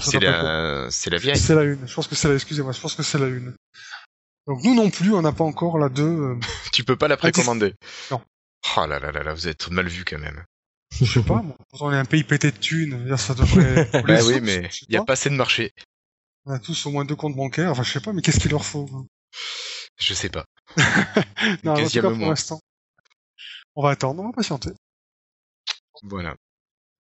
[0.00, 1.36] C'est la, c'est la vieille.
[1.36, 1.86] C'est la une.
[1.86, 2.34] Je pense que c'est la.
[2.34, 3.54] Excusez-moi, je pense que c'est la une.
[4.46, 6.02] Donc nous non plus, on n'a pas encore la 2.
[6.02, 6.40] euh,
[6.72, 7.74] Tu peux pas la précommander.
[8.10, 8.22] Non.
[8.76, 10.44] Oh là là là là, vous êtes mal vu quand même.
[10.92, 11.56] Je sais pas, moi.
[11.80, 13.16] On est un pays pété de thunes.
[13.16, 13.88] Ça devrait.
[14.06, 15.14] Bah sous, oui, mais il y a pas.
[15.14, 15.72] assez de marché.
[16.46, 17.70] On a tous au moins deux comptes bancaires.
[17.70, 19.06] Enfin, je sais pas, mais qu'est-ce qu'il leur faut hein?
[19.98, 20.44] Je sais pas.
[21.64, 22.60] Non, en tout cas, pour l'instant.
[23.76, 24.70] On va attendre, on va patienter.
[26.02, 26.36] Voilà.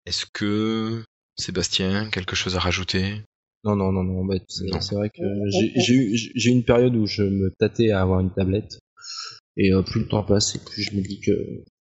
[0.07, 1.05] Est-ce que
[1.37, 3.23] Sébastien, quelque chose à rajouter?
[3.65, 4.25] Non, non, non, non.
[4.25, 8.33] bah, c'est vrai que j'ai eu une période où je me tâtais à avoir une
[8.33, 8.79] tablette.
[9.57, 11.33] Et euh, plus le temps passe, et plus je me dis que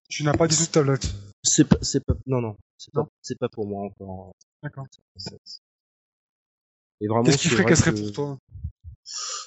[0.08, 1.14] Tu n'as pas du tout de tablette.
[1.46, 4.32] C'est pas, c'est pas, non, non, c'est pas, c'est pas pour moi encore.
[4.62, 4.86] D'accord.
[7.00, 8.38] Et vraiment, Qu'est-ce qui c'est ferait vrai qu'elle serait que- pour toi?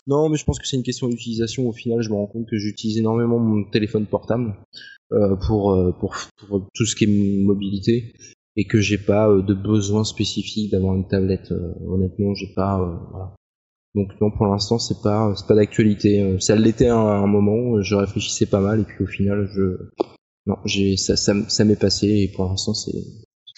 [0.08, 1.68] Non, mais je pense que c'est une question d'utilisation.
[1.68, 4.56] Au final, je me rends compte que j'utilise énormément mon téléphone portable
[5.12, 6.16] euh, pour, euh, pour
[6.48, 8.14] pour tout ce qui est mobilité
[8.56, 11.52] et que j'ai pas euh, de besoin spécifique d'avoir une tablette.
[11.52, 12.80] Euh, honnêtement, j'ai pas.
[12.80, 13.36] euh, voilà.
[13.96, 16.22] Donc non, pour l'instant, c'est pas c'est pas d'actualité.
[16.22, 17.82] Euh, Ça l'était à un, un moment.
[17.82, 19.90] Je réfléchissais pas mal et puis au final, je
[20.50, 22.92] non, j'ai ça, ça m'est passé et pour l'instant c'est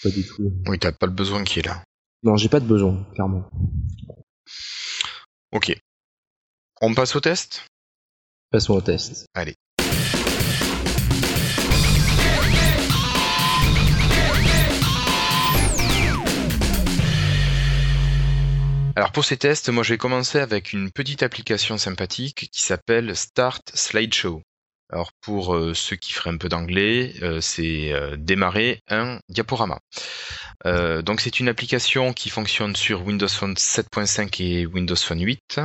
[0.02, 0.52] pas du tout.
[0.68, 1.82] Oui, t'as pas le besoin qui est là.
[2.22, 3.48] Non, j'ai pas de besoin, clairement.
[5.52, 5.74] Ok.
[6.82, 7.66] On passe au test?
[8.50, 9.24] Passons au test.
[9.32, 9.54] Allez.
[18.94, 23.16] Alors pour ces tests, moi je vais commencer avec une petite application sympathique qui s'appelle
[23.16, 24.42] Start Slideshow.
[24.92, 29.78] Alors pour euh, ceux qui feraient un peu d'anglais, euh, c'est euh, démarrer un diaporama.
[30.64, 35.60] donc c'est une application qui fonctionne sur Windows Phone 7.5 et Windows Phone 8,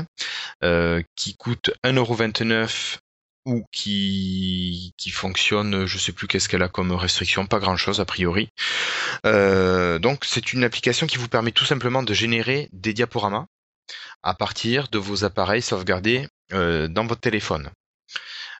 [1.15, 2.97] qui coûte 1,29€
[3.45, 8.05] ou qui, qui fonctionne, je sais plus qu'est-ce qu'elle a comme restriction, pas grand-chose a
[8.05, 8.49] priori.
[9.23, 13.45] donc c'est une application qui vous permet tout simplement de générer des diaporamas
[14.23, 17.69] à partir de vos appareils sauvegardés dans votre téléphone.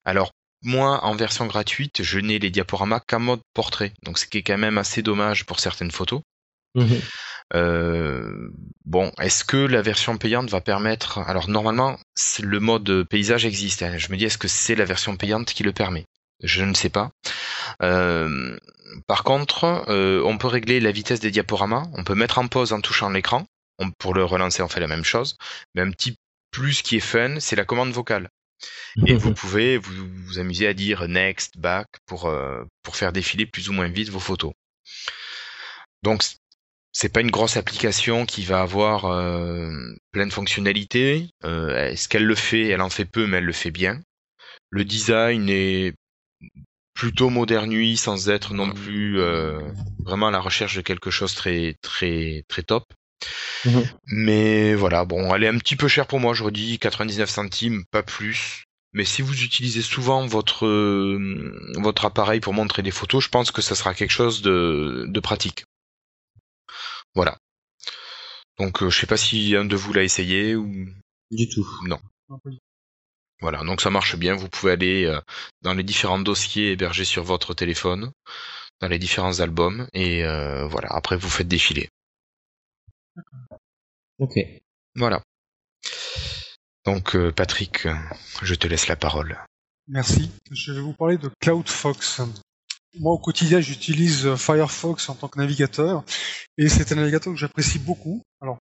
[0.05, 0.31] Alors
[0.63, 4.43] moi, en version gratuite, je n'ai les diaporamas qu'en mode portrait, donc ce qui est
[4.43, 6.21] quand même assez dommage pour certaines photos.
[6.75, 7.01] Mhm.
[7.55, 8.49] Euh,
[8.85, 11.97] bon, est-ce que la version payante va permettre Alors normalement,
[12.41, 13.83] le mode paysage existe.
[13.83, 13.97] Hein.
[13.97, 16.05] Je me dis, est-ce que c'est la version payante qui le permet?
[16.43, 17.11] Je ne sais pas.
[17.81, 18.57] Euh,
[19.07, 21.87] par contre, euh, on peut régler la vitesse des diaporamas.
[21.93, 23.45] On peut mettre en pause en touchant l'écran.
[23.99, 25.37] Pour le relancer, on fait la même chose.
[25.75, 26.15] Mais un petit
[26.51, 28.29] plus qui est fun, c'est la commande vocale.
[29.05, 33.45] Et vous pouvez vous, vous, amuser à dire next, back pour, euh, pour faire défiler
[33.45, 34.53] plus ou moins vite vos photos.
[36.03, 36.23] Donc
[36.91, 39.71] c'est pas une grosse application qui va avoir euh,
[40.11, 41.29] plein de fonctionnalités.
[41.43, 42.69] Euh, Est-ce qu'elle le fait?
[42.69, 44.01] Elle en fait peu, mais elle le fait bien.
[44.71, 45.93] Le design est
[46.95, 49.61] plutôt modernui sans être non plus euh,
[49.99, 52.83] vraiment à la recherche de quelque chose très très très top.
[53.65, 53.87] Mhm.
[54.07, 57.83] Mais voilà, bon, elle est un petit peu chère pour moi, je redis 99 centimes,
[57.91, 58.63] pas plus.
[58.93, 63.51] Mais si vous utilisez souvent votre euh, votre appareil pour montrer des photos, je pense
[63.51, 65.65] que ça sera quelque chose de, de pratique.
[67.13, 67.37] Voilà.
[68.57, 70.87] Donc euh, je sais pas si un de vous l'a essayé ou
[71.31, 71.67] du tout.
[71.85, 71.99] Non.
[73.39, 74.35] Voilà, donc ça marche bien.
[74.35, 75.19] Vous pouvez aller euh,
[75.61, 78.11] dans les différents dossiers hébergés sur votre téléphone,
[78.81, 80.87] dans les différents albums, et voilà.
[80.89, 81.89] Après vous faites défiler.
[84.19, 84.39] Ok.
[84.95, 85.21] Voilà.
[86.85, 87.87] Donc euh, Patrick,
[88.41, 89.37] je te laisse la parole.
[89.87, 90.31] Merci.
[90.51, 92.21] Je vais vous parler de CloudFox.
[92.99, 96.03] Moi au quotidien j'utilise Firefox en tant que navigateur
[96.57, 98.23] et c'est un navigateur que j'apprécie beaucoup.
[98.41, 98.57] Alors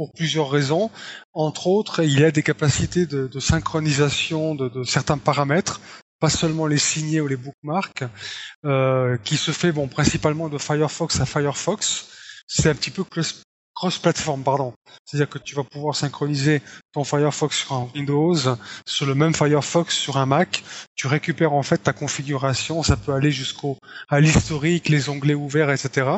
[0.00, 0.90] pour plusieurs raisons.
[1.34, 5.78] Entre autres, il a des capacités de, synchronisation de, certains paramètres,
[6.20, 8.04] pas seulement les signés ou les bookmarks,
[8.64, 12.08] euh, qui se fait bon principalement de Firefox à Firefox.
[12.46, 13.04] C'est un petit peu
[13.80, 14.74] cross-platform, pardon.
[15.06, 16.60] C'est-à-dire que tu vas pouvoir synchroniser
[16.92, 18.36] ton Firefox sur un Windows,
[18.86, 20.62] sur le même Firefox sur un Mac.
[20.96, 22.82] Tu récupères en fait ta configuration.
[22.82, 23.78] Ça peut aller jusqu'au
[24.10, 26.10] à l'historique, les onglets ouverts, etc.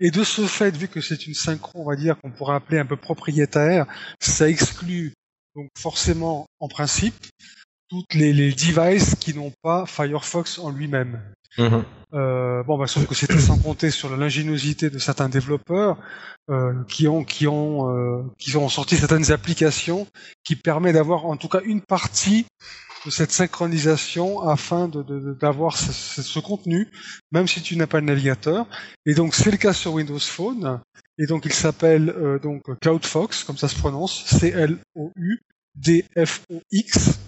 [0.00, 2.78] Et de ce fait, vu que c'est une synchro, on va dire qu'on pourrait appeler
[2.78, 3.84] un peu propriétaire,
[4.18, 5.12] ça exclut
[5.54, 7.14] donc forcément en principe
[7.90, 11.20] toutes les, les devices qui n'ont pas Firefox en lui-même.
[11.58, 11.84] Mhm.
[12.12, 15.96] Euh, bon, bah, sauf que c'était sans compter sur l'ingéniosité de certains développeurs
[16.50, 20.06] euh, qui ont qui ont euh, qui ont sorti certaines applications
[20.44, 22.46] qui permettent d'avoir en tout cas une partie
[23.06, 26.88] de cette synchronisation afin d'avoir de, ce, contenu,
[27.32, 28.66] même si tu n'as pas le navigateur.
[29.06, 30.80] Et donc c'est le cas sur Windows Phone.
[31.18, 35.40] Et donc il s'appelle donc CloudFox, comme ça se prononce, C L O U
[35.74, 37.18] D F O X.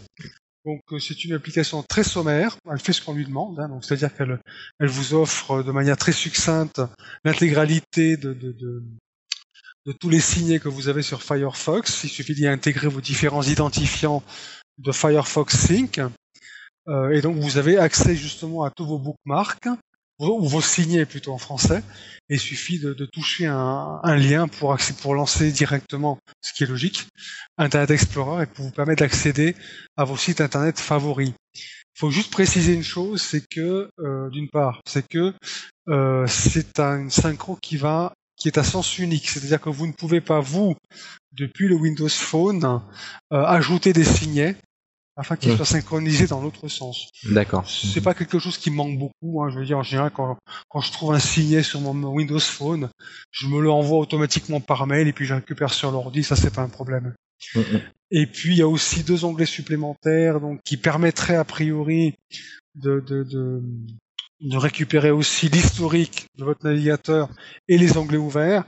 [0.65, 3.85] Donc euh, c'est une application très sommaire, elle fait ce qu'on lui demande, hein, donc
[3.85, 4.39] c'est-à-dire qu'elle
[4.79, 6.81] elle vous offre de manière très succincte
[7.25, 8.85] l'intégralité de, de, de,
[9.87, 12.05] de, tous les signets que vous avez sur Firefox.
[12.05, 14.23] Il suffit d'y intégrer vos différents identifiants
[14.79, 16.01] de Firefox Sync.
[16.89, 19.69] Euh, et donc vous avez accès justement à tous vos bookmarks,
[20.31, 21.83] ou vos signets plutôt en français.
[22.29, 27.09] il suffit de, toucher un, lien pour, pour lancer directement, ce qui est logique,
[27.59, 29.55] Internet Explorer et pour vous permettre d'accéder
[29.97, 31.33] à vos sites Internet favoris.
[31.55, 35.35] Il faut juste préciser une chose, c'est que, euh, d'une part, c'est que
[35.89, 38.13] euh, c'est un synchro qui va
[38.43, 40.75] qui est à sens unique, c'est-à-dire que vous ne pouvez pas, vous,
[41.31, 42.83] depuis le Windows Phone,
[43.33, 44.57] euh, ajouter des signets
[45.17, 45.57] afin qu'il mmh.
[45.57, 47.11] soit synchronisé dans l'autre sens.
[47.25, 47.69] D'accord.
[47.69, 49.43] C'est pas quelque chose qui manque beaucoup.
[49.43, 49.51] Hein.
[49.51, 52.89] Je veux dire, en général, quand, quand je trouve un signet sur mon Windows Phone,
[53.31, 56.25] je me le envoie automatiquement par mail et puis je récupère sur l'ordi.
[56.25, 57.15] Ça, c'est pas un problème.
[57.55, 57.81] Mmh, mmh.
[58.13, 62.15] Et puis, il y a aussi deux onglets supplémentaires donc qui permettraient a priori
[62.75, 63.63] de, de, de,
[64.41, 67.29] de récupérer aussi l'historique de votre navigateur
[67.69, 68.65] et les onglets ouverts.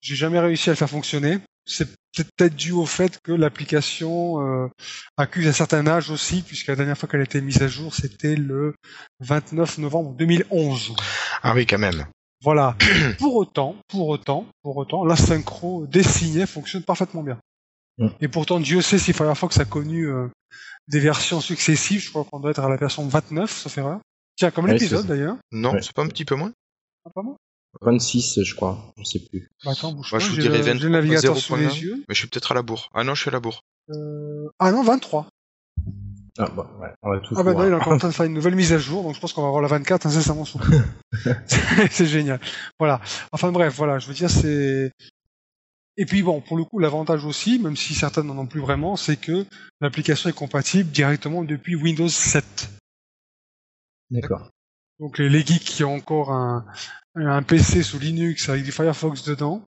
[0.00, 4.68] J'ai jamais réussi à le faire fonctionner c'est peut-être dû au fait que l'application euh,
[5.16, 7.94] accuse un certain âge aussi, puisque la dernière fois qu'elle a été mise à jour,
[7.94, 8.74] c'était le
[9.20, 10.94] 29 novembre 2011.
[11.42, 12.06] Ah oui, quand même.
[12.42, 12.76] Voilà.
[13.18, 17.38] pour autant, pour autant, pour autant, la synchro des signets fonctionne parfaitement bien.
[17.98, 18.08] Mm.
[18.20, 20.28] Et pourtant, Dieu sait si Firefox a connu euh,
[20.88, 22.02] des versions successives.
[22.02, 24.00] Je crois qu'on doit être à la version 29, ça fait erreur.
[24.36, 25.36] Tiens, comme l'épisode d'ailleurs.
[25.52, 26.52] Non, c'est pas un petit peu moins.
[27.04, 27.36] Ah, pas moins
[27.80, 28.92] 26, je crois.
[28.98, 29.50] Je sais plus.
[29.64, 31.54] Bah, attends, bouge Moi, pas, je vous j'ai dirais le, j'ai 23, le navigateur sous
[31.54, 31.58] 0.1.
[31.58, 31.96] les yeux.
[32.08, 32.90] Mais je suis peut-être à la bourre.
[32.94, 33.62] Ah non, je suis à la bourre.
[33.90, 35.28] Euh, Ah non, 23.
[36.38, 38.14] Ah, bon, ouais, on va tout Ah bah non, il est encore en train de
[38.14, 40.44] faire une nouvelle mise à jour, donc je pense qu'on va avoir la 24 incessamment
[40.44, 40.60] sous
[41.90, 42.40] c'est génial.
[42.78, 43.00] Voilà.
[43.32, 44.92] Enfin bref, voilà, je veux dire, c'est...
[45.96, 48.96] Et puis bon, pour le coup, l'avantage aussi, même si certaines n'en ont plus vraiment,
[48.96, 49.44] c'est que
[49.80, 52.70] l'application est compatible directement depuis Windows 7.
[54.10, 54.48] D'accord.
[55.00, 56.64] Donc les, les geeks qui ont encore un,
[57.16, 59.64] un PC sous Linux avec du Firefox dedans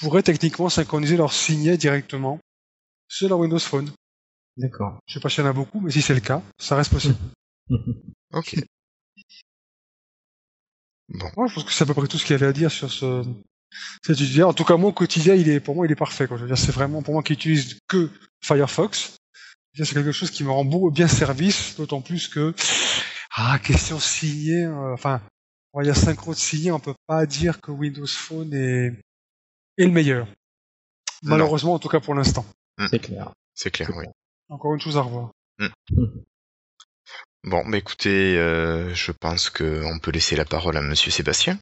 [0.00, 2.38] pourraient techniquement synchroniser leur signet directement
[3.08, 3.90] sur leur Windows Phone.
[4.56, 4.98] D'accord.
[5.06, 6.92] Je sais pas s'il y en a beaucoup, mais si c'est le cas, ça reste
[6.92, 7.16] possible.
[8.32, 8.56] Ok.
[11.08, 11.30] Bon.
[11.36, 12.70] Moi, je pense que c'est à peu près tout ce qu'il y avait à dire
[12.70, 13.22] sur ce
[14.04, 14.48] cet univers.
[14.48, 16.26] En tout cas, au quotidien, il est, pour moi, il est parfait.
[16.26, 16.36] Quoi.
[16.36, 18.10] Je veux dire, c'est vraiment pour moi qui utilise que
[18.42, 19.16] Firefox.
[19.74, 22.54] C'est quelque chose qui me rend beau- bien service, d'autant plus que
[23.36, 24.64] ah, question signée.
[24.64, 25.20] euh, enfin,
[25.72, 28.86] on va dire synchro de signé, on peut pas dire que Windows Phone est,
[29.78, 30.26] est le meilleur.
[31.22, 31.30] Non.
[31.30, 32.44] Malheureusement, en tout cas pour l'instant.
[32.90, 33.32] C'est clair.
[33.54, 34.06] C'est clair, oui.
[34.48, 35.32] Encore une chose à revoir.
[37.44, 41.58] Bon, bah écoutez, euh, je pense qu'on peut laisser la parole à Monsieur Sébastien.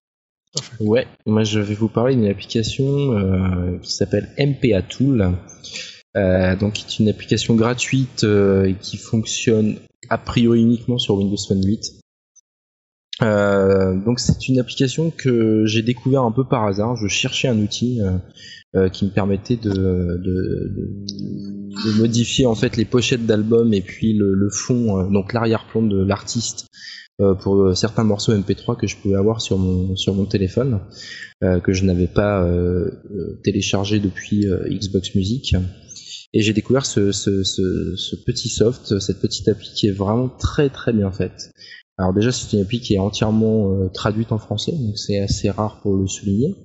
[0.78, 5.36] Ouais, moi je vais vous parler d'une application euh, qui s'appelle MPA Tool,
[6.16, 9.76] euh, donc qui une application gratuite euh, qui fonctionne
[10.10, 11.92] a priori uniquement sur Windows Phone 8.
[13.22, 16.96] Euh, donc c'est une application que j'ai découvert un peu par hasard.
[16.96, 18.18] Je cherchais un outil euh,
[18.76, 21.04] euh, qui me permettait de, de, de-
[21.86, 25.82] de modifier en fait les pochettes d'albums et puis le, le fond, euh, donc l'arrière-plan
[25.82, 26.66] de l'artiste
[27.42, 30.80] pour certains morceaux MP3 que je pouvais avoir sur mon sur mon téléphone
[31.44, 32.90] euh, que je n'avais pas euh,
[33.44, 35.54] téléchargé depuis Xbox Music.
[36.36, 40.28] Et j'ai découvert ce, ce, ce, ce petit soft, cette petite appli qui est vraiment
[40.28, 41.52] très très bien faite.
[41.96, 45.48] Alors déjà c'est une appli qui est entièrement euh, traduite en français, donc c'est assez
[45.48, 46.56] rare pour le souligner.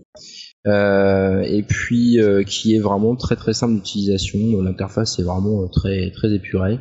[0.68, 4.40] Euh, et puis euh, qui est vraiment très très simple d'utilisation.
[4.62, 6.80] L'interface est vraiment euh, très très épurée.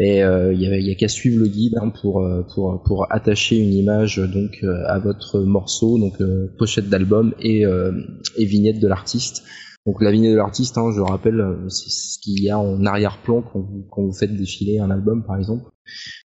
[0.00, 2.82] Et euh, il y a, y a qu'à suivre le guide hein, pour, euh, pour
[2.84, 7.64] pour attacher une image euh, donc euh, à votre morceau, donc euh, pochette d'album et,
[7.64, 7.90] euh,
[8.36, 9.42] et vignette de l'artiste.
[9.88, 12.84] Donc la vignette de l'artiste, hein, je rappelle, euh, c'est ce qu'il y a en
[12.84, 13.66] arrière-plan quand
[13.96, 15.64] vous, faites défiler un album par exemple,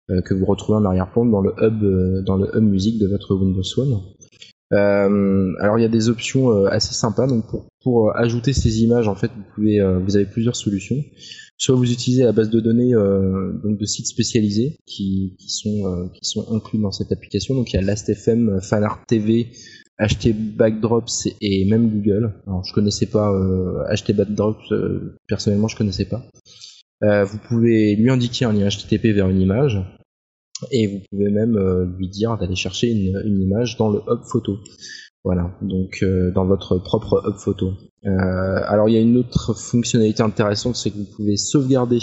[0.10, 3.08] euh, que vous retrouvez en arrière-plan dans le hub euh, dans le hub musique de
[3.08, 3.62] votre Windows.
[4.74, 7.26] Euh, alors il y a des options assez sympas.
[7.26, 7.46] Donc
[7.82, 11.02] pour, ajouter ces images, en fait, vous avez plusieurs solutions.
[11.56, 16.52] Soit vous utilisez la base de données donc de sites spécialisés qui, sont qui sont
[16.52, 17.56] inclus dans cette application.
[17.56, 19.52] Donc il y a Last.fm, Fanart TV,
[20.00, 22.34] HT Backdrops et même Google.
[22.48, 26.24] Alors je connaissais pas euh, HT Backdrops euh, personnellement, je connaissais pas.
[27.04, 29.80] Euh, vous pouvez lui indiquer un lien HTTP vers une image
[30.72, 34.24] et vous pouvez même euh, lui dire d'aller chercher une, une image dans le hub
[34.24, 34.60] photo.
[35.24, 37.74] Voilà, donc euh, dans votre propre hub photo.
[38.06, 38.10] Euh,
[38.68, 42.00] alors il y a une autre fonctionnalité intéressante, c'est que vous pouvez sauvegarder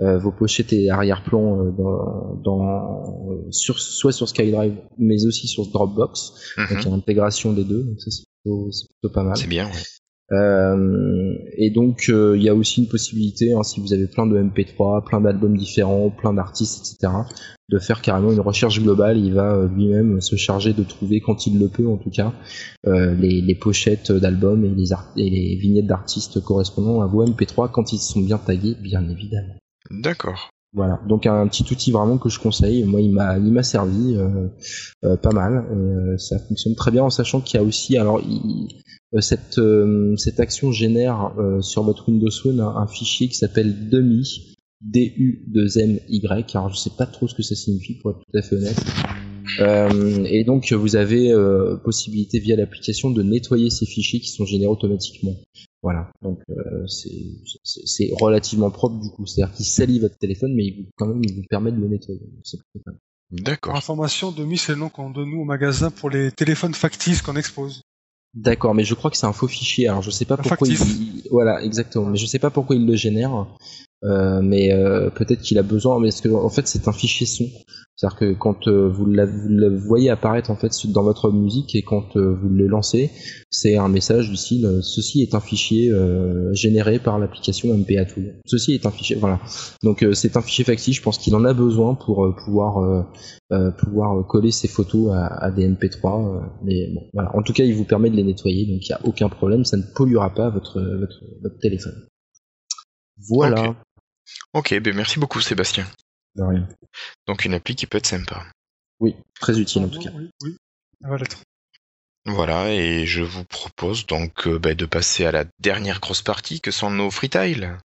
[0.00, 5.46] euh, vos pochettes et arrière-plan euh, dans, dans- euh, sur, soit sur SkyDrive, mais aussi
[5.48, 6.32] sur Dropbox.
[6.58, 9.36] Donc il y a l'intégration des deux, donc ça c'est plutôt, c'est plutôt pas mal.
[9.36, 9.72] C'est bien, ouais.
[10.32, 14.26] Euh, et donc euh, il y a aussi une possibilité, hein, si vous avez plein
[14.26, 17.12] de MP3, plein d'albums différents, plein d'artistes, etc.,
[17.68, 19.18] de faire carrément une recherche globale.
[19.18, 22.32] Il va lui-même se charger de trouver, quand il le peut en tout cas,
[22.86, 27.24] euh, les, les pochettes d'albums et les, art- et les vignettes d'artistes correspondant à vos
[27.24, 29.54] MP3 quand ils sont bien tagués, bien évidemment.
[29.90, 30.50] D'accord.
[30.76, 32.84] Voilà, donc un petit outil vraiment que je conseille.
[32.84, 34.48] Moi, il m'a, il m'a servi euh,
[35.06, 35.64] euh, pas mal.
[35.70, 38.20] Euh, ça fonctionne très bien en sachant qu'il y a aussi, alors,
[39.20, 39.58] cette
[40.38, 43.88] action génère sur votre Windows Phone un, fichier qui s'appelle
[44.82, 46.56] D-U-2-M-Y.
[46.56, 48.84] Alors, je sais pas trop ce que ça signifie pour être tout à fait honnête.
[50.30, 51.32] Et donc, vous avez
[51.84, 55.36] possibilité via l'application de nettoyer ces fichiers qui sont générés automatiquement.
[55.86, 59.24] Voilà, donc euh, c'est relativement propre du coup.
[59.24, 61.86] C'est-à-dire qu'il salit votre téléphone, mais il vous, quand même il vous permet de le
[61.86, 62.20] nettoyer.
[63.30, 63.76] D'accord.
[63.76, 67.36] information, Demi, c'est le nom qu'on donne nous au magasin pour les téléphones factices qu'on
[67.36, 67.82] expose.
[68.34, 69.86] D'accord, mais je crois que c'est un faux fichier.
[69.86, 72.06] Alors je sais pas Un pourquoi il- voilà exactement.
[72.06, 73.46] Mais je sais pas pourquoi il le génère.
[74.02, 76.00] Euh, mais euh, peut-être qu'il a besoin.
[76.00, 77.48] Mais parce que en fait c'est un fichier son?
[77.96, 81.74] C'est-à-dire que quand euh, vous, la- vous le voyez apparaître en fait dans votre musique
[81.74, 83.10] et quand euh, vous le lancez,
[83.50, 88.04] c'est un message du style euh, ceci est un fichier euh, généré par l'application MPA
[88.04, 88.34] Tool.
[88.44, 89.16] Ceci est un fichier.
[89.16, 89.40] Voilà.
[89.82, 90.96] Donc euh, c'est un fichier factice.
[90.96, 93.06] Je pense qu'il en a besoin pour euh, pouvoir
[93.78, 96.36] pouvoir coller ses photos à, à des MP3.
[96.36, 97.34] euh, mais bon, voilà.
[97.34, 99.64] En tout cas, il vous permet de les nettoyer, donc il n'y a aucun problème.
[99.64, 101.94] Ça ne polluera pas votre votre, votre téléphone.
[103.28, 103.70] Voilà.
[103.70, 103.76] Ok.
[104.52, 105.84] Ok, ben merci beaucoup Sébastien.
[106.36, 106.68] De rien.
[107.26, 108.44] Donc une appli qui peut être sympa.
[109.00, 110.10] Oui, très utile en tout cas.
[110.14, 110.56] Oui, oui.
[111.02, 111.38] Ça va l'être.
[112.26, 116.60] Voilà, et je vous propose donc euh, bah, de passer à la dernière grosse partie
[116.60, 117.78] que sont nos freetiles.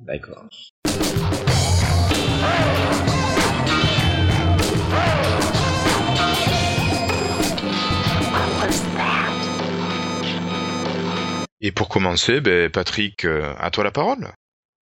[0.00, 0.48] D'accord.
[11.62, 14.32] Et pour commencer, ben, Patrick, euh, à toi la parole.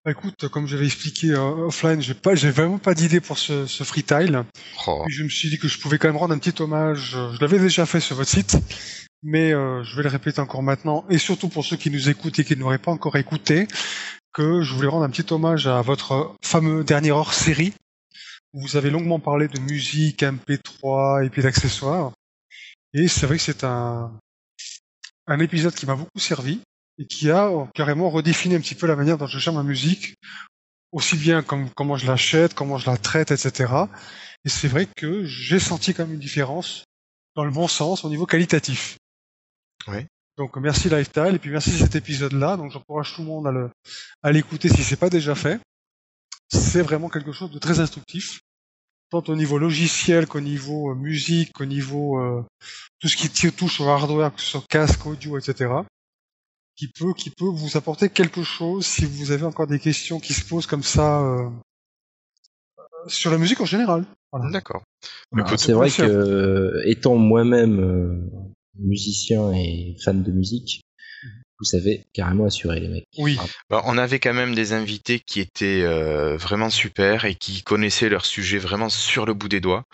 [0.09, 3.67] Bah, écoute, comme j'avais expliqué euh, offline, j'ai pas, j'ai vraiment pas d'idée pour ce,
[3.67, 4.43] ce freetile.
[4.87, 5.05] Oh.
[5.07, 7.13] Je me suis dit que je pouvais quand même rendre un petit hommage.
[7.15, 8.57] euh, Je l'avais déjà fait sur votre site,
[9.23, 12.39] mais euh, je vais le répéter encore maintenant, et surtout pour ceux qui nous écoutent
[12.39, 13.69] et qui n'auraient pas encore écouté,
[14.33, 17.75] que je voulais rendre un petit hommage à votre fameux dernier hors-série.
[18.55, 22.13] où Vous avez longuement parlé de musique, MP3 et puis d'accessoires.
[22.95, 24.11] Et c'est vrai que c'est un,
[25.27, 26.63] un épisode qui m'a beaucoup servi
[26.99, 30.15] et qui a carrément redéfini un petit peu la manière dont je gère ma musique,
[30.93, 33.73] aussi bien comme comment je l'achète, comment je la traite, etc.
[34.45, 36.85] Et c'est vrai que j'ai senti quand même une différence
[37.37, 38.99] dans le bon sens au niveau qualitatif.
[39.87, 40.07] Ouais.
[40.37, 42.57] Donc merci Lifestyle et puis merci cet épisode-là.
[42.57, 43.71] Donc j'encourage tout le monde à le
[44.23, 45.61] à l'écouter si c'est pas déjà fait.
[46.49, 48.41] C'est vraiment quelque chose de très instructif,
[49.11, 52.45] tant au niveau logiciel qu'au niveau euh, musique, qu'au niveau euh,
[53.01, 55.71] tout ce qui touche au hardware, que ce soit casque, audio, etc.
[56.79, 60.33] Qui peut qui peut vous apporter quelque chose si vous avez encore des questions qui
[60.33, 61.51] se posent comme ça euh,
[63.09, 64.05] sur la musique en général.
[64.31, 64.51] Voilà.
[64.53, 64.85] D'accord.
[65.57, 68.31] C'est vrai que euh, étant moi-même euh,
[68.79, 70.83] musicien et fan de musique,
[71.59, 73.09] vous savez carrément assurer les mecs.
[73.19, 73.37] Oui.
[73.41, 77.63] Ah, Bah, on avait quand même des invités qui étaient euh, vraiment super et qui
[77.63, 79.85] connaissaient leur sujet vraiment sur le bout des doigts.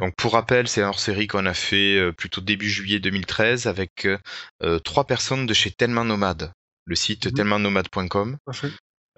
[0.00, 4.06] Donc pour rappel, c'est un hors-série qu'on a fait euh, plutôt début juillet 2013 avec
[4.06, 6.52] euh, trois personnes de chez Tellement Nomade,
[6.84, 7.34] le site
[8.52, 8.68] fait.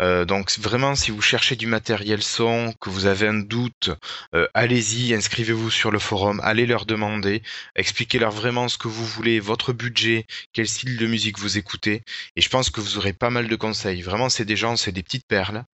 [0.00, 3.90] Euh, donc vraiment, si vous cherchez du matériel son, que vous avez un doute,
[4.34, 7.42] euh, allez-y, inscrivez-vous sur le forum, allez leur demander,
[7.76, 12.02] expliquez-leur vraiment ce que vous voulez, votre budget, quel style de musique vous écoutez,
[12.36, 14.02] et je pense que vous aurez pas mal de conseils.
[14.02, 15.64] Vraiment, c'est des gens, c'est des petites perles,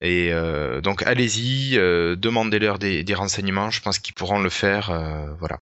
[0.00, 4.90] et euh, donc allez-y, euh, demandez-leur des, des renseignements, je pense qu'ils pourront le faire,
[4.90, 5.58] euh, voilà.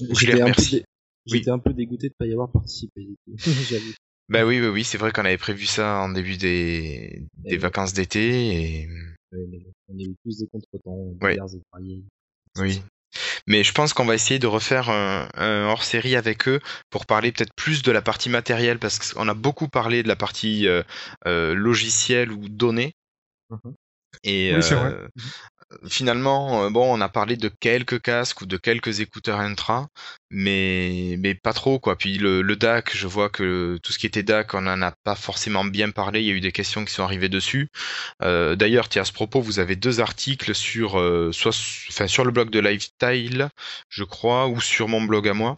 [0.00, 0.70] Je les J'étais un, peu remercie.
[0.70, 0.84] dé-
[1.26, 3.08] j'étais un peu dégoûté de pas y avoir participé.
[4.28, 7.26] Bah oui, oui, oui, c'est vrai qu'on avait prévu ça en début des,
[7.58, 8.88] vacances d'été, et
[9.32, 11.32] Ouais, mais bon, on a eu tous des contretemps, Ouais.
[11.32, 12.02] divers et.
[12.58, 12.82] Oui.
[13.46, 16.60] Mais je pense qu'on va essayer de refaire un, un hors-série avec eux
[16.90, 20.16] pour parler peut-être plus de la partie matérielle parce qu'on a beaucoup parlé de la
[20.16, 20.82] partie euh,
[21.26, 22.94] euh, logicielle ou données.
[24.22, 25.08] Et Oui, c'est euh, vrai.
[25.88, 29.88] Finalement, euh, bon, on a parlé de quelques casques ou de quelques écouteurs intra,
[30.30, 31.96] mais mais pas trop quoi.
[31.96, 35.14] Puis le, DAC, je vois que tout ce qui était DAC, on en a pas
[35.14, 36.20] forcément bien parlé.
[36.20, 37.68] Il y a eu des questions qui sont arrivées dessus.
[38.22, 41.52] Euh, D'ailleurs, tiens, à ce propos, vous avez deux articles sur euh, soit,
[41.90, 43.48] enfin, sur le blog de Lifestyle,
[43.88, 45.56] je crois, ou sur mon blog à moi,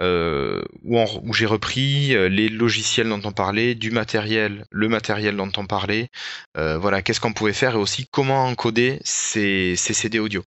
[0.00, 5.66] où, où j'ai repris les logiciels dont on parlait, du matériel, le matériel dont on
[5.66, 6.08] parlait,
[6.56, 10.42] voilà, qu'est-ce qu'on pouvait faire et aussi comment encoder ces, ces CD audio.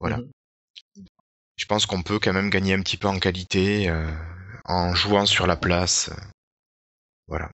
[0.00, 0.18] Voilà.
[0.18, 0.30] Mhm.
[1.56, 4.10] Je pense qu'on peut quand même gagner un petit peu en qualité euh,
[4.64, 6.10] en jouant sur la place.
[6.10, 6.20] euh,
[7.28, 7.50] Voilà.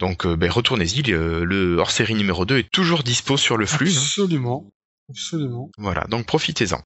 [0.00, 3.90] Donc euh, ben, retournez-y, le, le hors-série numéro 2 est toujours dispo sur le flux.
[3.90, 4.00] hein.
[4.00, 4.70] Absolument.
[5.08, 5.70] Absolument.
[5.78, 6.80] Voilà, donc profitez-en.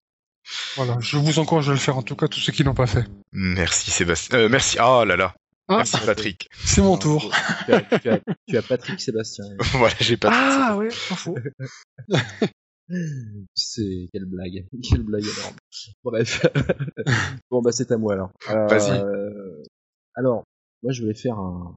[0.76, 0.98] Voilà.
[1.00, 3.06] Je vous encourage à le faire, en tout cas, tous ceux qui l'ont pas fait.
[3.32, 4.38] Merci Sébastien.
[4.38, 4.76] Euh, merci.
[4.82, 5.34] Oh là là.
[5.68, 6.48] Ah, Merci Patrick.
[6.64, 7.32] c'est mon tour.
[7.66, 9.44] Tu as, tu as- tu as Patrick Sébastien.
[9.72, 10.30] voilà, j'ai pas.
[10.32, 11.36] Ah ouais, faux.
[13.54, 15.56] C'est quelle blague, quelle blague énorme.
[16.04, 16.44] Bref,
[17.50, 18.30] bon bah c'est à moi alors.
[18.50, 19.02] Euh, Vas-y.
[20.14, 20.44] Alors,
[20.82, 21.76] moi je voulais faire un,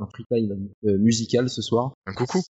[0.00, 0.54] un freestyle
[0.84, 2.42] euh, musical ce soir, Un coucou.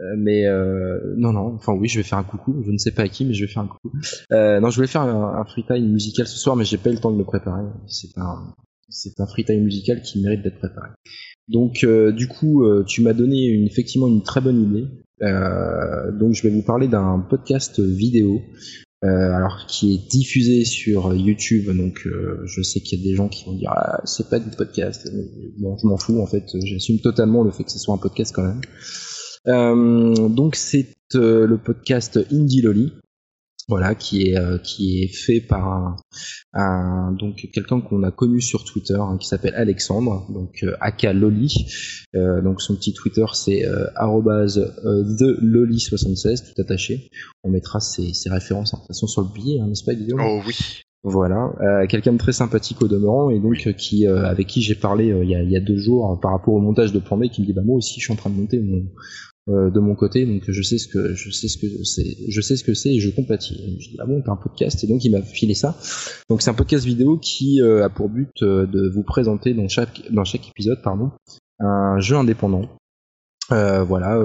[0.00, 2.62] Euh, mais euh, non non, enfin oui je vais faire un coucou.
[2.64, 3.92] Je ne sais pas à qui, mais je vais faire un coucou.
[4.32, 6.94] Euh, non, je voulais faire un, un freestyle musical ce soir, mais j'ai pas eu
[6.94, 7.64] le temps de le préparer.
[7.88, 8.54] C'est un
[8.92, 10.90] c'est un freestyle musical qui mérite d'être préparé.
[11.48, 14.86] Donc euh, du coup, euh, tu m'as donné effectivement une très bonne idée.
[15.22, 18.40] Euh, donc je vais vous parler d'un podcast vidéo,
[19.02, 21.74] alors qui est diffusé sur YouTube.
[21.76, 22.06] Donc
[22.44, 25.08] je sais qu'il y a des gens qui vont dire ah, c'est pas du podcast.
[25.58, 26.44] Bon, je m'en fous en fait.
[26.64, 28.44] J'assume totalement le fait que ce soit un podcast quand
[29.46, 30.34] même.
[30.34, 32.92] Donc c'est le podcast Indie Lolly.
[33.68, 35.96] Voilà, qui est euh, qui est fait par un,
[36.52, 41.12] un- donc quelqu'un qu'on a connu sur Twitter hein, qui s'appelle Alexandre, donc euh, aka
[41.12, 41.66] Loli.
[42.16, 47.08] Euh, donc son petit Twitter c'est euh, arrobase, euh, @theloli76 tout attaché.
[47.44, 50.20] On mettra ses, ses références en toute façon sur le billet, hein, n'est-ce pas Guillaume?
[50.24, 50.54] Oh oui.
[51.04, 54.60] voilà, euh, quelqu'un de très sympathique au demeurant et donc euh, qui euh, avec qui
[54.62, 56.92] j'ai parlé euh, il y, a, il y a deux jours par rapport au montage
[56.92, 58.60] de plan B qui me dit bah moi aussi je suis en train de monter
[58.60, 58.82] mon,
[59.48, 62.40] euh, de mon côté, donc je sais ce que je sais ce que c'est, je
[62.40, 63.76] sais ce que c'est et je compatis.
[63.80, 64.84] Je ah bon t'as un podcast?
[64.84, 65.76] Et donc il m'a filé ça.
[66.30, 69.66] Donc c'est un podcast vidéo qui euh, a pour but euh, de vous présenter dans
[69.66, 71.10] chaque dans chaque épisode pardon
[71.58, 72.68] un jeu indépendant.
[73.50, 74.18] Voilà,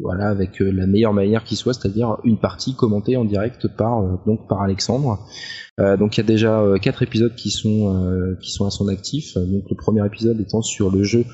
[0.00, 4.48] voilà avec la meilleure manière qui soit, c'est-à-dire une partie commentée en direct par donc
[4.48, 5.26] par Alexandre.
[5.78, 9.34] donc il y a déjà quatre épisodes qui sont qui sont à son actif.
[9.34, 11.24] Donc le premier épisode étant sur le jeu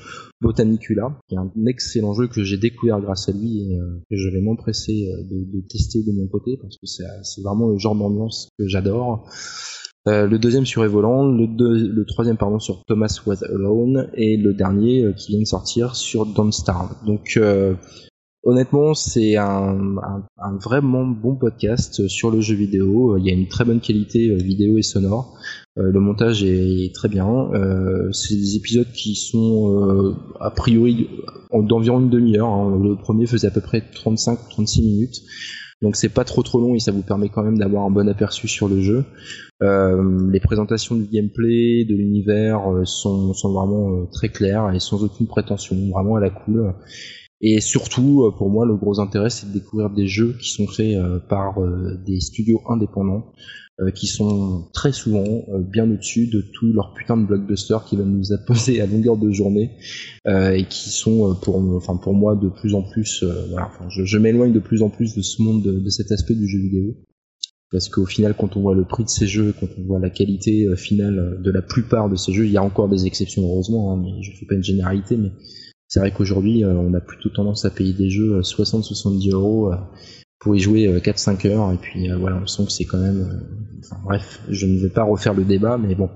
[0.41, 4.17] Botanicula, qui est un excellent jeu que j'ai découvert grâce à lui et euh, que
[4.17, 7.95] je vais m'empresser euh, de, tester de mon côté parce que c'est vraiment le genre
[7.95, 9.27] d'ambiance que j'adore.
[10.07, 14.53] Euh, le deuxième sur Evoland, le, le troisième pardon sur Thomas Was Alone et le
[14.53, 16.95] dernier qui vient de sortir sur Don't Starve.
[17.05, 17.39] Donc
[18.43, 19.95] honnêtement, c'est un,
[20.37, 23.17] un, vraiment bon podcast sur le jeu vidéo.
[23.17, 25.35] Il y a une très bonne qualité vidéo et sonore.
[25.77, 27.27] Euh, le montage est très bien.
[27.53, 31.09] Euh, c'est des épisodes qui sont euh, a priori
[31.51, 32.47] d'environ une demi-heure.
[32.47, 32.79] Hein.
[32.81, 35.21] Le premier faisait à peu près 35-36 minutes.
[35.81, 38.07] Donc c'est pas trop trop long et ça vous permet quand même d'avoir un bon
[38.07, 39.05] aperçu sur le jeu.
[39.61, 45.75] les présentations du gameplay, de l'univers sont, sont vraiment très claires et sans aucune prétention,
[45.91, 46.73] vraiment à la cool.
[47.47, 50.97] Et surtout, pour moi, le gros intérêt, c'est de découvrir des jeux qui sont faits
[51.29, 51.59] par
[52.05, 53.31] des studios indépendants.
[53.81, 57.97] Euh, qui sont très souvent euh, bien au-dessus de tous leurs putains de blockbusters qui
[57.97, 59.71] vont nous apposer à longueur de journée
[60.27, 64.53] euh, et qui sont pour, enfin pour moi de plus en plus, voilà, je, m'éloigne
[64.53, 66.95] de plus en plus de ce monde, de, cet aspect du jeu vidéo
[67.69, 70.09] parce qu'au final, quand on voit le prix de ces jeux, quand on voit la
[70.09, 73.91] qualité finale de la plupart de ces jeux, il y a encore des exceptions heureusement,
[73.91, 75.31] hein, mais je fais pas une généralité, mais
[75.87, 79.71] c'est vrai qu'aujourd'hui, on a plutôt tendance à payer des jeux 60-70 euros
[80.39, 83.45] pour y jouer 4-5 heures, et puis voilà, on sent que c'est quand même
[84.03, 86.09] bref, je ne vais pas refaire le débat, mais bon.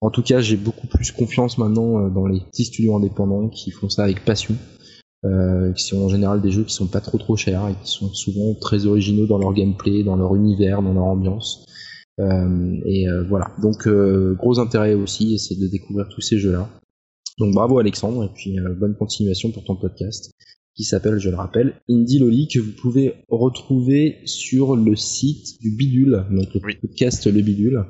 [0.00, 3.70] En tout cas, j'ai beaucoup plus confiance maintenant euh, dans les petits studios indépendants qui
[3.70, 4.54] font ça avec passion.
[5.24, 7.90] Euh, qui sont en général des jeux qui sont pas trop trop chers et qui
[7.90, 11.66] sont souvent très originaux dans leur gameplay, dans leur univers, dans leur ambiance.
[12.20, 13.50] Euh, et voilà.
[13.60, 13.88] Donc
[14.36, 16.68] gros intérêt aussi, c'est de découvrir tous ces jeux-là.
[17.38, 20.32] Donc bravo Alexandre et puis bonne continuation pour ton podcast
[20.76, 25.70] qui s'appelle, je le rappelle, Indie Loli, que vous pouvez retrouver sur le site du
[25.70, 27.84] Bidule, donc le podcast Le Bidule.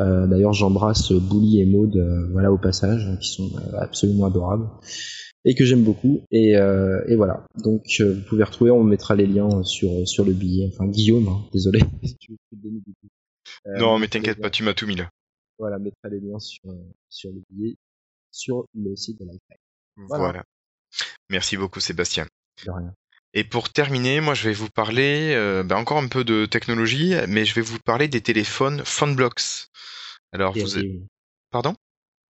[0.00, 4.66] Euh, D'ailleurs, j'embrasse Bouli et Maud, euh, voilà au passage, qui sont euh, absolument adorables
[5.44, 6.22] et que j'aime beaucoup.
[6.30, 7.44] Et, euh, et, voilà.
[7.62, 10.70] Donc, euh, vous pouvez retrouver, on mettra les liens sur sur le billet.
[10.72, 11.80] Enfin, Guillaume, hein, désolé.
[13.78, 15.10] non, mais t'inquiète pas, tu m'as tout mis là.
[15.58, 16.62] Voilà, mettra les liens sur
[17.10, 17.76] sur le billet
[18.32, 19.58] sur le site de Lifetime.
[20.08, 20.44] voilà.
[21.30, 22.26] Merci beaucoup Sébastien.
[22.66, 22.94] De rien.
[23.34, 27.14] Et pour terminer, moi je vais vous parler euh, ben, encore un peu de technologie,
[27.28, 29.68] mais je vais vous parler des téléphones PhoneBlocks.
[30.32, 30.80] Alors vous
[31.50, 31.74] Pardon?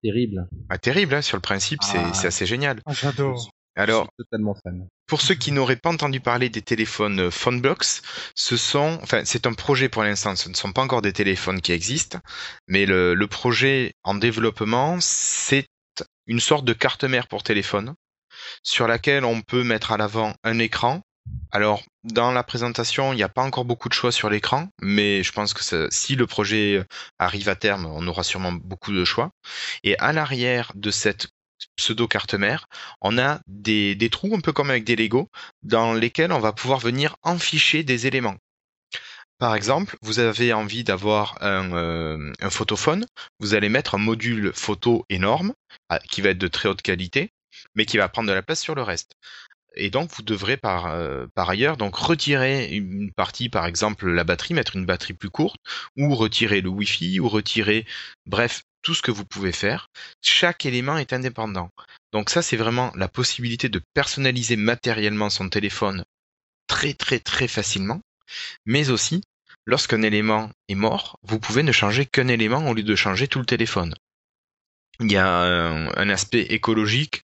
[0.01, 0.47] Terrible.
[0.69, 2.27] Ah terrible, hein, sur le principe, c'est ah.
[2.27, 2.81] assez génial.
[2.85, 3.49] Ah, J'adore.
[3.75, 4.87] Alors, totalement fan.
[5.07, 8.01] Pour ceux qui n'auraient pas entendu parler des téléphones euh, PhoneBlocks,
[8.35, 10.35] ce sont, enfin, c'est un projet pour l'instant.
[10.35, 12.19] Ce ne sont pas encore des téléphones qui existent,
[12.67, 15.65] mais le, le projet en développement, c'est
[16.27, 17.95] une sorte de carte mère pour téléphone
[18.63, 21.01] sur laquelle on peut mettre à l'avant un écran.
[21.51, 25.23] Alors, dans la présentation, il n'y a pas encore beaucoup de choix sur l'écran, mais
[25.23, 26.83] je pense que si le projet
[27.19, 29.31] arrive à terme, on aura sûrement beaucoup de choix.
[29.83, 31.27] Et à l'arrière de cette
[31.77, 32.67] pseudo carte mère,
[33.01, 35.29] on a des, trous un peu comme avec des Lego
[35.61, 38.35] dans lesquels on va pouvoir venir enficher des éléments.
[39.43, 43.05] Par exemple, vous avez envie d'avoir un, euh, un, photophone,
[43.41, 45.51] vous allez mettre un module photo énorme
[46.09, 47.29] qui va être de très haute qualité
[47.75, 49.11] mais qui va prendre de la place sur le reste.
[49.75, 54.23] Et donc vous devrez par, euh, par ailleurs donc retirer une partie, par exemple la
[54.23, 55.59] batterie, mettre une batterie plus courte,
[55.97, 57.85] ou retirer le Wi-Fi, ou retirer,
[58.25, 59.87] bref, tout ce que vous pouvez faire.
[60.21, 61.69] Chaque élément est indépendant.
[62.13, 66.05] Donc ça c'est vraiment la possibilité de personnaliser matériellement son téléphone
[66.67, 67.99] très très très facilement,
[68.65, 69.21] mais aussi
[69.65, 73.39] lorsqu'un élément est mort, vous pouvez ne changer qu'un élément au lieu de changer tout
[73.39, 73.95] le téléphone
[74.99, 77.23] il y a un, aspect écologique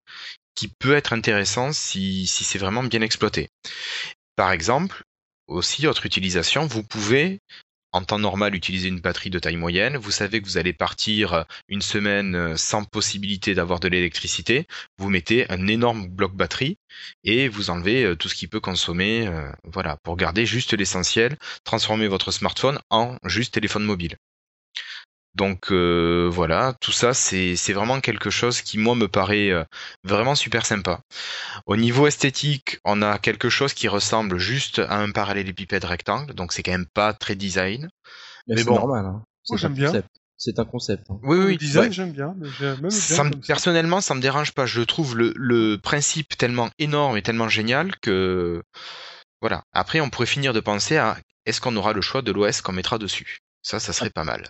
[0.55, 3.49] qui peut être intéressant si, si c'est vraiment bien exploité.
[4.35, 5.03] Par exemple,
[5.47, 7.39] aussi, autre utilisation, vous pouvez
[7.91, 9.97] en temps normal utiliser une batterie de taille moyenne.
[9.97, 14.67] Vous savez que vous allez partir une semaine sans possibilité d'avoir de l'électricité.
[14.97, 16.77] Vous mettez un énorme bloc batterie
[17.23, 21.37] et vous enlevez euh, tout ce qui peut consommer, euh, voilà, pour garder juste l'essentiel,
[21.63, 24.17] transformer votre smartphone en juste téléphone mobile.
[25.37, 29.63] Donc euh, voilà, tout ça c'est vraiment quelque chose qui moi me paraît euh,
[30.03, 30.99] vraiment super sympa.
[31.67, 36.53] Au niveau esthétique, on a quelque chose qui ressemble juste à un parallélépipède rectangle, donc
[36.53, 37.87] c'est quand même pas très design.
[38.47, 39.05] Mais, bon, normal.
[39.05, 39.23] Hein.
[39.49, 39.91] Moi j'aime bien.
[40.37, 41.03] c'est un concept.
[41.11, 41.19] hein.
[41.21, 41.91] Oui, oui, le design, ouais.
[41.91, 42.35] j'aime bien.
[42.37, 42.47] Mais
[42.81, 44.65] même Ça bien me- personnellement, ça me dérange pas.
[44.65, 48.63] Je trouve le, le principe tellement énorme et tellement génial que
[49.41, 49.61] voilà.
[49.71, 52.73] Après, on pourrait finir de penser à est-ce qu'on aura le choix de l'OS qu'on
[52.73, 53.37] mettra dessus?
[53.61, 54.47] Ça, ça serait pas mal.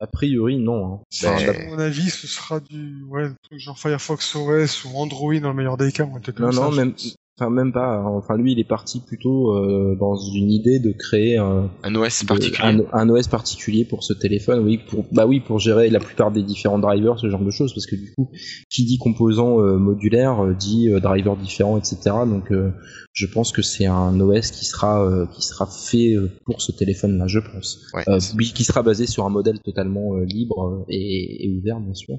[0.00, 0.94] A priori, non.
[0.94, 1.00] hein.
[1.10, 4.96] Ça, Ben, à mon avis, ce sera du ouais, un truc genre Firefox OS ou
[4.96, 6.04] Android dans le meilleur des cas.
[6.04, 6.94] ou un truc Non, ça, non, même.
[7.38, 8.02] Enfin même pas.
[8.02, 12.22] Enfin, lui, il est parti plutôt euh, dans une idée de créer un, Un OS
[12.22, 12.58] de- particulier.
[12.62, 14.64] un, un OS particulier pour ce téléphone.
[14.64, 17.72] Oui, pour bah oui, pour gérer la plupart des différents drivers, ce genre de choses,
[17.74, 18.30] parce que du coup,
[18.70, 21.98] qui dit composant euh, modulaire euh, dit euh, driver différent, etc.
[22.26, 22.72] Donc, euh,
[23.12, 26.72] je pense que c'est un OS qui sera euh, qui sera fait euh, pour ce
[26.72, 27.80] téléphone-là, je pense.
[27.94, 28.02] Ouais.
[28.08, 31.80] Euh, oui, qui sera basé sur un modèle totalement euh, libre euh, et, et ouvert,
[31.80, 32.16] bien sûr.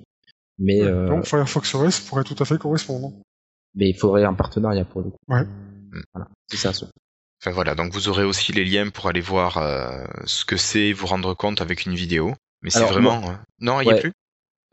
[0.57, 3.13] Mais euh, Donc Firefox OS pourrait tout à fait correspondre.
[3.75, 5.17] Mais il faudrait un partenariat pour le coup.
[5.27, 5.43] Ouais.
[6.13, 6.73] Voilà, c'est ça.
[6.73, 6.85] ce-
[7.41, 10.91] Enfin voilà, donc vous aurez aussi les liens pour aller voir euh, ce que c'est,
[10.91, 12.35] vous rendre compte avec une vidéo.
[12.61, 13.29] Mais c'est vraiment.
[13.29, 13.99] euh, Non, il y a Ouais.
[14.01, 14.11] plus?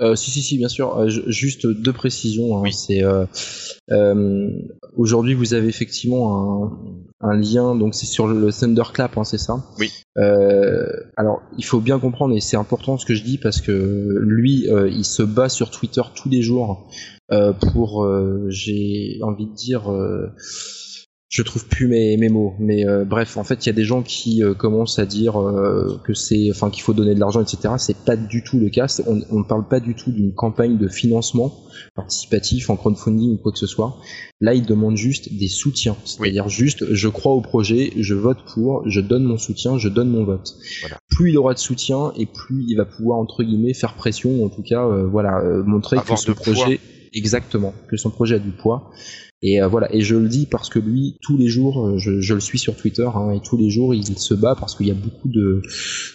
[0.02, 0.96] Euh, si si si bien sûr.
[0.98, 2.58] Euh, ju- juste deux précisions.
[2.58, 2.60] hein.
[2.62, 2.72] Oui.
[2.72, 3.24] C'est euh,
[3.90, 4.50] euh,
[4.96, 6.66] aujourd'hui vous avez effectivement
[7.22, 7.74] un, un lien.
[7.74, 9.64] Donc c'est sur le Thunderclap, hein, c'est ça?
[9.78, 9.90] Oui.
[10.18, 10.86] Euh,
[11.16, 14.68] alors il faut bien comprendre et c'est important ce que je dis parce que lui
[14.68, 16.88] euh, il se bat sur Twitter tous les jours
[17.32, 19.90] euh, pour euh, j'ai envie de dire.
[21.28, 23.84] Je trouve plus mes, mes mots, mais euh, bref, en fait, il y a des
[23.84, 27.42] gens qui euh, commencent à dire euh, que c'est, enfin, qu'il faut donner de l'argent,
[27.42, 27.74] etc.
[27.78, 28.86] C'est pas du tout le cas.
[29.06, 31.52] On on ne parle pas du tout d'une campagne de financement
[31.94, 33.96] participatif en crowdfunding ou quoi que ce soit.
[34.40, 38.88] Là, ils demandent juste des soutiens, c'est-à-dire juste, je crois au projet, je vote pour,
[38.88, 40.54] je donne mon soutien, je donne mon vote.
[40.82, 40.98] Voilà.
[41.08, 44.44] Plus il aura de soutien et plus il va pouvoir entre guillemets faire pression, ou
[44.44, 46.52] en tout cas, euh, voilà, euh, montrer Avoir que poids.
[46.52, 46.80] projet,
[47.14, 48.90] exactement, que son projet a du poids.
[49.42, 52.20] Et euh, voilà, et je le dis parce que lui, tous les jours, euh, je,
[52.20, 54.86] je le suis sur Twitter, hein, et tous les jours, il se bat parce qu'il
[54.86, 55.60] y a beaucoup de,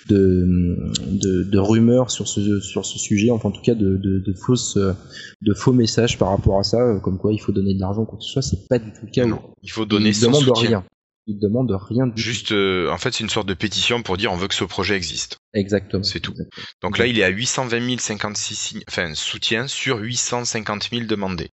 [0.10, 0.76] de,
[1.07, 4.34] de, de rumeurs sur ce, sur ce sujet, enfin en tout cas de, de, de
[4.34, 4.93] fausses, euh,
[5.41, 8.18] de faux messages par rapport à ça, comme quoi il faut donner de l'argent, quoi
[8.18, 8.41] que ce soit.
[8.41, 9.26] C'est pas du tout le cas.
[9.26, 10.68] Non, il faut donner demande soutien.
[10.69, 10.84] rien.
[11.27, 14.31] Il demande rien du Juste, euh, en fait, c'est une sorte de pétition pour dire
[14.34, 15.38] on veut que ce projet existe.
[15.53, 16.02] Exactement.
[16.02, 16.31] C'est tout.
[16.31, 16.65] Exactement.
[16.81, 21.52] Donc là, il est à 820 056 signes- enfin, soutiens sur 850 000 demandés.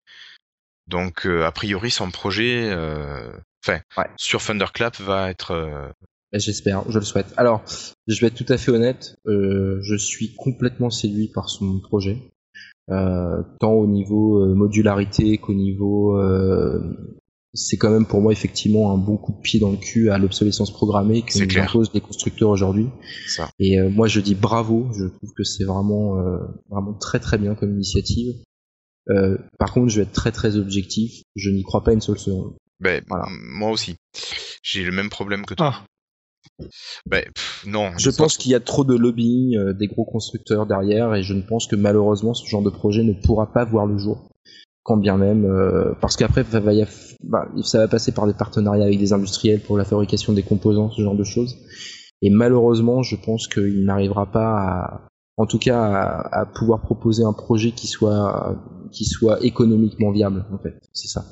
[0.87, 3.31] Donc, euh, a priori, son projet, euh,
[3.65, 4.05] enfin, Ouais.
[4.17, 5.51] sur Thunderclap va être.
[5.51, 5.87] euh,
[6.31, 7.33] Bah, J'espère, je le souhaite.
[7.37, 7.61] Alors,
[8.07, 12.17] je vais être tout à fait honnête, euh, je suis complètement séduit par son projet,
[12.89, 16.17] euh, tant au niveau euh, modularité qu'au niveau...
[16.17, 16.81] euh,
[17.55, 20.17] c'est quand même pour moi effectivement un bon coup de pied dans le cul à
[20.17, 22.87] l'obsolescence programmée que nous imposent les constructeurs aujourd'hui.
[23.59, 26.39] Et moi je dis bravo, je trouve que c'est vraiment euh,
[26.71, 28.33] vraiment très très bien comme initiative.
[29.09, 32.19] Euh, par contre, je vais être très très objectif, je n'y crois pas une seule
[32.19, 32.53] seconde.
[32.79, 33.25] Ben, Voilà.
[33.29, 33.95] moi aussi.
[34.61, 35.73] J'ai le même problème que toi.
[35.75, 36.65] Ah,
[37.05, 37.91] Ben, pff, non.
[37.97, 41.33] Je pense qu'il y a trop de lobbying euh, des gros constructeurs derrière et je
[41.33, 44.29] ne pense que malheureusement ce genre de projet ne pourra pas voir le jour.
[44.83, 48.99] Quand bien même, euh, parce qu'après ça bah, ça va passer par des partenariats avec
[48.99, 51.57] des industriels pour la fabrication des composants, ce genre de choses.
[52.21, 55.07] Et malheureusement, je pense qu'il n'arrivera pas à,
[55.37, 58.55] en tout cas, à, pouvoir proposer un projet qui soit,
[58.91, 60.45] qui soit économiquement viable.
[60.53, 61.25] En fait, c'est ça.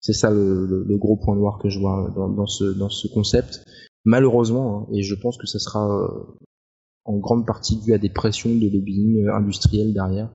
[0.00, 3.64] C'est ça le, gros point noir que je vois dans, dans ce, dans ce concept
[4.04, 6.38] malheureusement, hein, et je pense que ça sera euh,
[7.04, 10.32] en grande partie dû à des pressions de lobbying euh, industriel derrière,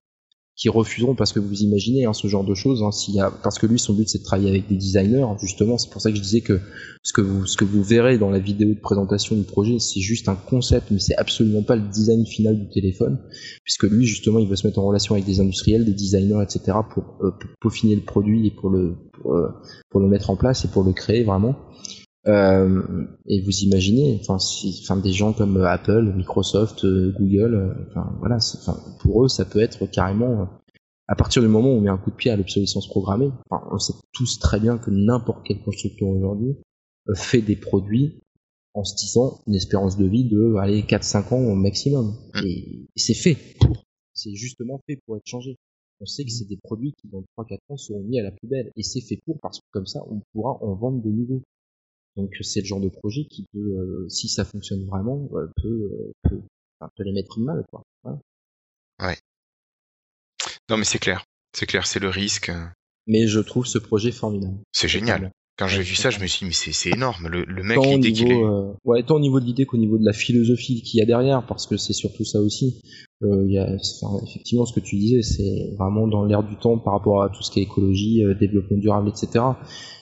[0.57, 3.29] qui refuseront parce que vous imaginez hein, ce genre de choses, hein, s'il y a,
[3.29, 6.09] parce que lui son but c'est de travailler avec des designers, justement, c'est pour ça
[6.09, 6.59] que je disais que
[7.03, 10.01] ce que vous, ce que vous verrez dans la vidéo de présentation du projet, c'est
[10.01, 13.19] juste un concept, mais c'est absolument pas le design final du téléphone,
[13.63, 16.79] puisque lui justement il va se mettre en relation avec des industriels, des designers, etc.
[16.89, 19.49] pour, euh, pour peaufiner le produit et pour le euh,
[19.89, 21.55] pour le mettre en place et pour le créer vraiment.
[22.27, 27.55] Euh, et vous imaginez, enfin, si, enfin, des gens comme euh, Apple, Microsoft, euh, Google,
[27.55, 30.49] euh, enfin, voilà, enfin, pour eux, ça peut être carrément,
[31.07, 33.65] à partir du moment où on met un coup de pied à l'obsolescence programmée, enfin,
[33.71, 36.55] on sait tous très bien que n'importe quel constructeur aujourd'hui
[37.15, 38.19] fait des produits
[38.73, 42.15] en se disant une espérance de vie de, allez, 4-5 ans au maximum.
[42.35, 42.45] Mm.
[42.45, 43.83] Et, c'est fait pour.
[44.13, 45.57] C'est justement fait pour être changé.
[45.99, 48.71] On sait que c'est des produits qui, dans 3-4 ans, seront mis à la poubelle.
[48.75, 51.41] Et c'est fait pour parce que comme ça, on pourra en vendre des nouveaux.
[52.17, 55.67] Donc c'est le genre de projet qui peut, euh, si ça fonctionne vraiment, euh, peut,
[55.67, 56.41] euh, peut,
[56.79, 57.83] enfin, peut les mettre mal, quoi.
[58.05, 58.19] Hein.
[60.69, 61.23] Non, mais c'est clair.
[61.53, 62.51] C'est clair, c'est le risque.
[63.05, 64.57] Mais je trouve ce projet formidable.
[64.73, 65.31] C'est génial.
[65.57, 67.27] Quand j'ai Ouais, vu ça, je me suis dit, mais c'est énorme.
[67.29, 68.43] Le, le mec, l'idée qu'il est.
[68.85, 71.45] ouais, tant au niveau de l'idée qu'au niveau de la philosophie qu'il y a derrière,
[71.47, 72.81] parce que c'est surtout ça aussi.
[73.21, 76.77] Il y a, enfin, effectivement, ce que tu disais, c'est vraiment dans l'air du temps
[76.77, 79.39] par rapport à tout ce qui est écologie, développement durable, etc.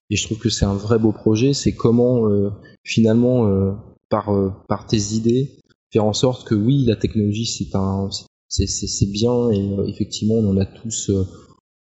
[0.10, 1.54] Et je trouve que c'est un vrai beau projet.
[1.54, 2.52] C'est comment euh,
[2.84, 3.72] finalement, euh,
[4.10, 5.58] par euh, par tes idées,
[5.92, 11.12] faire en sorte que oui, la technologie c'est bien et effectivement on en a tous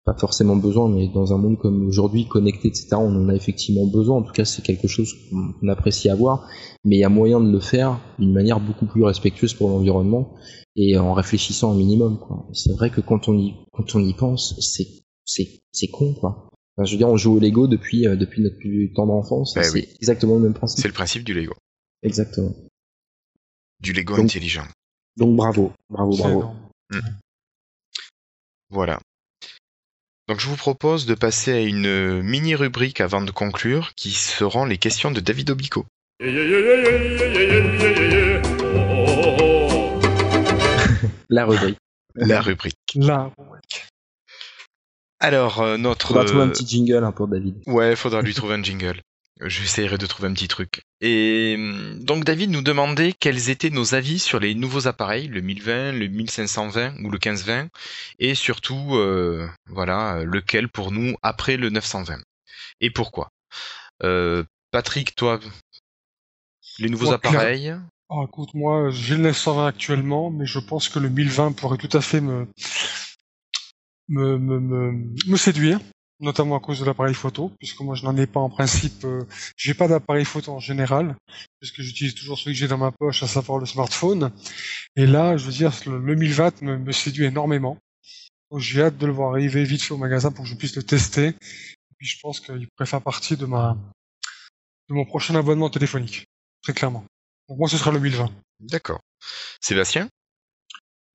[0.03, 3.85] pas forcément besoin, mais dans un monde comme aujourd'hui, connecté, etc., on en a effectivement
[3.85, 4.17] besoin.
[4.17, 6.47] En tout cas, c'est quelque chose qu'on apprécie avoir,
[6.83, 10.33] mais il y a moyen de le faire d'une manière beaucoup plus respectueuse pour l'environnement
[10.75, 12.17] et en réfléchissant un minimum.
[12.53, 14.87] C'est vrai que quand on y, quand on y pense, c'est,
[15.23, 16.50] c'est, c'est con, quoi.
[16.81, 19.53] Enfin, je veux dire, on joue au Lego depuis, euh, depuis notre plus tendre enfance.
[19.53, 20.81] Ben c'est exactement le même principe.
[20.81, 21.53] C'est le principe du Lego.
[22.01, 22.55] Exactement.
[23.79, 24.65] Du Lego intelligent.
[25.15, 26.43] Donc bravo, bravo, bravo.
[26.89, 26.99] Mm.
[28.71, 28.99] Voilà.
[30.27, 34.65] Donc je vous propose de passer à une mini rubrique avant de conclure, qui seront
[34.65, 35.85] les questions de David Obico.
[41.29, 41.77] La rubrique.
[42.15, 42.75] La rubrique.
[42.95, 43.90] La rubrique.
[45.21, 46.07] Alors, euh, notre.
[46.07, 47.55] Faudra trouver un petit jingle hein, pour David.
[47.67, 49.01] Ouais, faudra lui trouver un jingle.
[49.39, 50.83] J'essaierai de trouver un petit truc.
[50.99, 51.57] Et
[51.99, 56.07] donc David nous demandait quels étaient nos avis sur les nouveaux appareils, le 1020, le
[56.07, 57.69] 1520 ou le 1520,
[58.19, 62.19] et surtout, euh, voilà, lequel pour nous après le 920.
[62.81, 63.29] Et pourquoi?
[64.03, 65.39] Euh, Patrick, toi,
[66.77, 67.75] les nouveaux appareils?
[68.09, 71.97] Oh, Écoute, moi, j'ai le 920 actuellement, mais je pense que le 1020 pourrait tout
[71.97, 72.45] à fait me,
[74.11, 74.59] me, me,
[75.27, 75.79] me séduire
[76.21, 79.21] notamment à cause de l'appareil photo, puisque moi je n'en ai pas en principe, euh,
[79.57, 81.15] j'ai pas d'appareil photo en général,
[81.59, 84.31] puisque j'utilise toujours celui que j'ai dans ma poche, à savoir le smartphone.
[84.95, 87.77] Et là, je veux dire, le, 1020 me, me, séduit énormément.
[88.57, 90.83] J'ai hâte de le voir arriver vite fait au magasin pour que je puisse le
[90.83, 91.27] tester.
[91.27, 93.77] Et puis je pense qu'il pourrait faire partie de ma
[94.89, 96.25] de mon prochain abonnement téléphonique,
[96.61, 97.05] très clairement.
[97.47, 98.29] Donc moi ce sera le 1020.
[98.59, 98.99] D'accord.
[99.61, 100.09] Sébastien?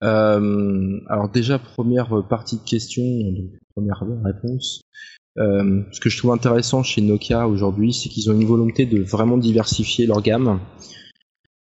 [0.05, 3.03] Euh, alors déjà première partie de question,
[3.75, 4.83] première réponse.
[5.39, 9.03] Euh, ce que je trouve intéressant chez Nokia aujourd'hui, c'est qu'ils ont une volonté de
[9.03, 10.61] vraiment diversifier leur gamme,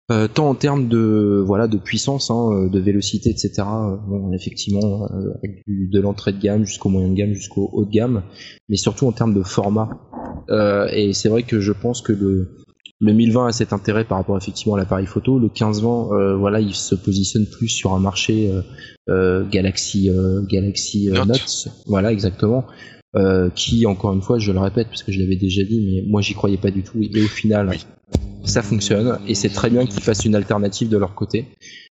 [0.09, 3.63] euh, tant en termes de voilà de puissance, hein, de vélocité, etc.
[4.07, 5.33] Bon, effectivement, euh,
[5.67, 8.23] du, de l'entrée de gamme jusqu'au moyen de gamme, jusqu'au haut de gamme,
[8.69, 9.89] mais surtout en termes de format.
[10.49, 12.55] Euh, et c'est vrai que je pense que le
[12.99, 15.37] le 1020 a cet intérêt par rapport effectivement à l'appareil photo.
[15.37, 18.61] Le 1520, euh, voilà, il se positionne plus sur un marché euh,
[19.09, 21.67] euh Galaxy euh, Galaxy euh, Note.
[21.85, 22.65] Voilà, exactement.
[23.55, 26.21] qui, encore une fois, je le répète parce que je l'avais déjà dit, mais moi
[26.21, 26.99] j'y croyais pas du tout.
[27.01, 27.75] Et au final,
[28.43, 31.47] ça fonctionne et c'est très bien qu'ils fassent une alternative de leur côté.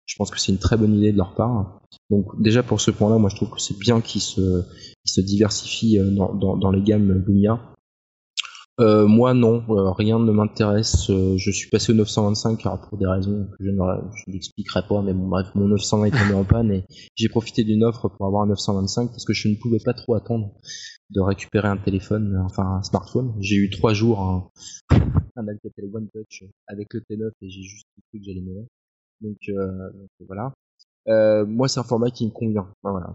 [0.06, 1.80] Je pense que c'est une très bonne idée de leur part.
[2.10, 4.62] Donc déjà pour ce point-là, moi je trouve que c'est bien qu'ils se,
[5.04, 7.60] se diversifient dans, dans, dans les gammes Lumia
[8.78, 11.08] euh, moi non, euh, rien ne m'intéresse.
[11.08, 15.00] Euh, je suis passé au 925 car pour des raisons que je ne l'expliquerai pas,
[15.00, 16.84] mais bon bref, mon 920 est en panne et
[17.14, 20.14] j'ai profité d'une offre pour avoir un 925 parce que je ne pouvais pas trop
[20.14, 20.52] attendre
[21.08, 23.34] de récupérer un téléphone, enfin un smartphone.
[23.40, 24.50] J'ai eu trois jours un,
[25.36, 28.66] un Alcatel One Touch avec le T9 et j'ai juste cru que j'allais mourir.
[29.22, 30.52] Donc, donc voilà.
[31.46, 32.68] moi, c'est un format qui me convient.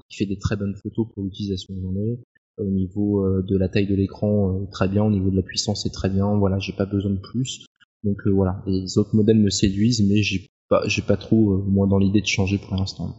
[0.09, 2.19] qui fait des très bonnes photos pour l'utilisation de journée
[2.57, 5.41] au niveau euh, de la taille de l'écran euh, très bien, au niveau de la
[5.41, 7.65] puissance c'est très bien, voilà, j'ai pas besoin de plus.
[8.03, 11.87] Donc euh, voilà, les autres modèles me séduisent, mais j'ai pas, j'ai pas trop moi
[11.87, 13.17] dans l'idée de changer pour l'instant.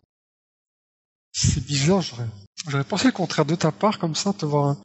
[1.32, 2.26] C'est bizarre, j'aurais,
[2.68, 4.76] j'aurais pensé le contraire de ta part comme ça, te voir,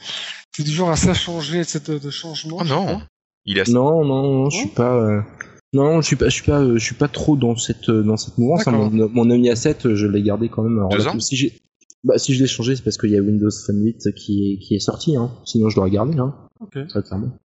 [0.55, 1.99] t'es du genre assez à changer, etc.
[2.01, 2.57] de changement.
[2.61, 3.01] Oh non,
[3.45, 3.63] il a...
[3.69, 5.25] non, non, non, je suis pas.
[5.73, 8.37] Non, je suis pas, je suis pas, je suis pas trop dans cette dans cette
[8.37, 8.65] mouvance.
[8.67, 10.87] Mon, mon Ami A7, je l'ai gardé quand même.
[10.89, 11.59] Deux ans si j'ai
[12.07, 14.57] bah, si je l'ai changé, c'est parce qu'il y a Windows Phone 8 qui est,
[14.59, 15.31] qui est sorti, hein.
[15.45, 16.33] Sinon, je dois regarder, hein.
[16.71, 17.37] Très clairement.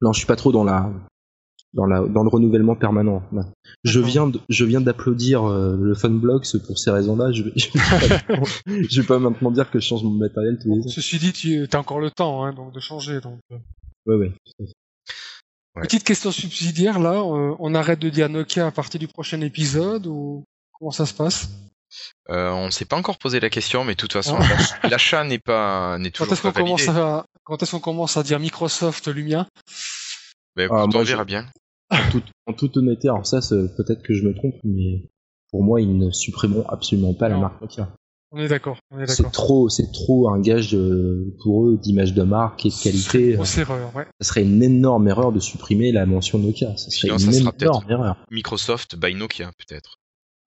[0.00, 0.92] Non, je suis pas trop dans la,
[1.74, 3.22] dans la, dans le renouvellement permanent.
[3.84, 7.32] Je viens de, je viens d'applaudir euh, le Funblocks pour ces raisons-là.
[7.32, 7.42] Je,
[8.66, 10.88] je, vais pas maintenant dire que je change mon matériel tous les ans.
[10.88, 13.40] Ceci dit, tu as encore le temps, hein, donc de changer, donc.
[13.52, 13.58] Euh.
[14.06, 14.32] Ouais, ouais.
[15.82, 20.06] Petite question subsidiaire là, euh, on arrête de dire Nokia à partir du prochain épisode
[20.06, 21.50] ou comment ça se passe?
[22.30, 24.38] Euh, on ne s'est pas encore posé la question, mais de toute façon,
[24.90, 28.40] l'achat n'est pas n'est toujours quand pas Commence à, quand est-ce qu'on commence à dire
[28.40, 29.46] Microsoft Lumia?
[30.56, 31.46] Ben, ah, On verra bien.
[32.46, 35.08] En toute, honnêteté, alors ça, peut-être que je me trompe, mais
[35.50, 37.92] pour moi, ils ne supprimeront absolument pas la marque Nokia.
[38.32, 38.78] On est d'accord.
[39.06, 40.76] C'est trop, c'est trop un gage
[41.42, 43.38] pour eux d'image de marque et de qualité.
[43.44, 44.06] C'est erreur, ouais.
[44.20, 46.76] Ça serait une énorme erreur de supprimer la mention Nokia.
[46.76, 48.16] Ça serait une énorme erreur.
[48.30, 49.98] Microsoft by Nokia, peut-être.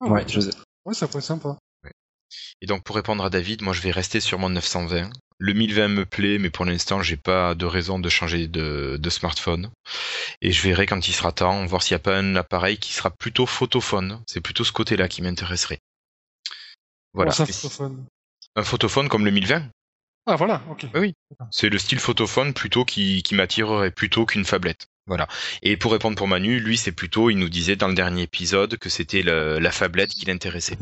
[0.02, 0.52] Ah ouais, je sais.
[0.90, 1.56] Ouais, ça pourrait être sympa.
[2.62, 5.12] Et donc pour répondre à David, moi je vais rester sur mon 920.
[5.38, 9.70] Le 1020 me plaît, mais pour l'instant j'ai pas de raison de changer de, smartphone.
[10.42, 12.94] Et je verrai quand il sera temps, voir s'il n'y a pas un appareil qui
[12.94, 14.20] sera plutôt photophone.
[14.26, 15.78] C'est plutôt ce côté-là qui m'intéresserait.
[17.14, 17.34] Voilà.
[17.40, 18.06] Un photophone?
[18.56, 19.70] Un photophone comme le 1020.
[20.26, 20.88] Ah voilà, ok.
[20.96, 21.14] Oui,
[21.52, 24.88] c'est le style photophone plutôt qui, qui m'attirerait plutôt qu'une fablette.
[25.10, 25.28] Voilà.
[25.62, 28.78] Et pour répondre pour Manu, lui c'est plutôt, il nous disait dans le dernier épisode
[28.78, 30.78] que c'était la fablette qui l'intéressait.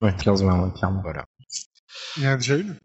[0.00, 1.02] Ouais, 15-20, ouais, clairement.
[1.02, 1.26] Voilà.
[2.16, 2.76] Il y en a déjà une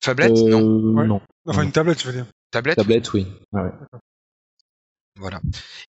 [0.00, 0.94] Tablette Euh, Non.
[0.94, 1.06] Ouais.
[1.06, 1.20] Non.
[1.46, 2.26] Enfin, une tablette, je veux dire.
[2.50, 3.26] Tablette Tablette, oui.
[3.52, 3.70] Ouais.
[5.16, 5.40] Voilà.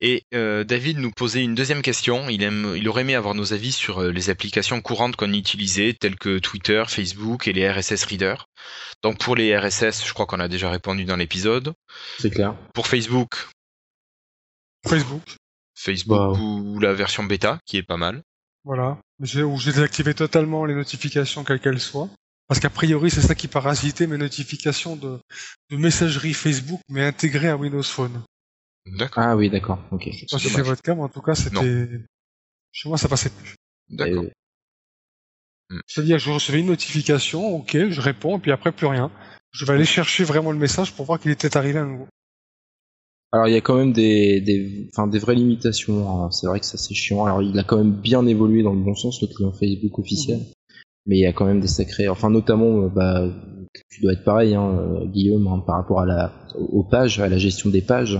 [0.01, 2.27] Et euh, David nous posait une deuxième question.
[2.29, 5.93] Il, aime, il aurait aimé avoir nos avis sur euh, les applications courantes qu'on utilisait,
[5.93, 8.35] telles que Twitter, Facebook et les RSS Reader.
[9.03, 11.73] Donc pour les RSS, je crois qu'on a déjà répondu dans l'épisode.
[12.19, 12.55] C'est clair.
[12.73, 13.47] Pour Facebook,
[14.87, 15.21] Facebook,
[15.75, 16.37] Facebook Wow.
[16.37, 18.21] ou la version bêta, qui est pas mal.
[18.63, 18.97] voilà.
[19.21, 22.09] J'ai- Où j'ai désactivé totalement les notifications, quelles qu'elles soient.
[22.47, 25.19] Parce qu'a priori, c'est ça qui parasitait mes notifications de,
[25.69, 28.23] de messagerie Facebook, mais intégrées à Windows Phone.
[28.85, 29.23] D'accord.
[29.23, 29.79] Ah oui, d'accord.
[29.91, 30.09] Ok.
[30.11, 31.87] Je sais pas si c'est votre cas, mais en tout cas, c'était...
[32.73, 33.55] Chez moi, ça passait plus.
[33.89, 34.23] D'accord.
[34.25, 34.33] Et-
[35.87, 39.11] C'est-à-dire, je recevais une notification, ok, je réponds, et puis après, plus rien.
[39.51, 42.07] Je vais aller chercher vraiment le message pour voir qu'il était arrivé à nouveau.
[43.33, 46.25] Alors il y a quand même des, des, enfin, des vraies limitations.
[46.25, 46.31] hein.
[46.31, 47.25] C'est vrai que ça c'est chiant.
[47.25, 50.39] Alors il a quand même bien évolué dans le bon sens le client Facebook officiel,
[51.05, 52.09] mais il y a quand même des sacrés.
[52.09, 53.29] Enfin notamment, euh, bah,
[53.89, 57.29] tu dois être pareil, hein, euh, Guillaume, hein, par rapport à la, aux pages, à
[57.29, 58.19] la gestion des pages.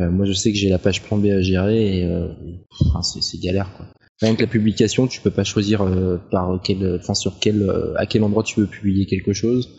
[0.00, 2.28] Euh, moi je sais que j'ai la page plan B à gérer et euh,
[2.80, 3.86] enfin, c'est galère quoi.
[4.20, 8.06] Rien que la publication, tu peux pas choisir euh, par quel, enfin sur quel, à
[8.06, 9.70] quel endroit tu veux publier quelque chose.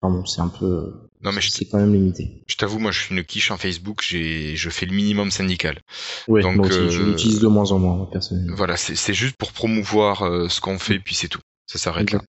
[0.00, 2.42] Enfin bon, c'est un peu, Non mais je, c'est quand même limité.
[2.48, 5.80] je t'avoue, moi je suis une quiche en Facebook, j'ai, je fais le minimum syndical.
[6.26, 8.56] Ouais, Donc, moi aussi, euh, je l'utilise de moins en moins moi, personnellement.
[8.56, 11.40] Voilà, c'est, juste pour promouvoir euh, ce qu'on fait, puis c'est tout.
[11.66, 12.20] Ça s'arrête là.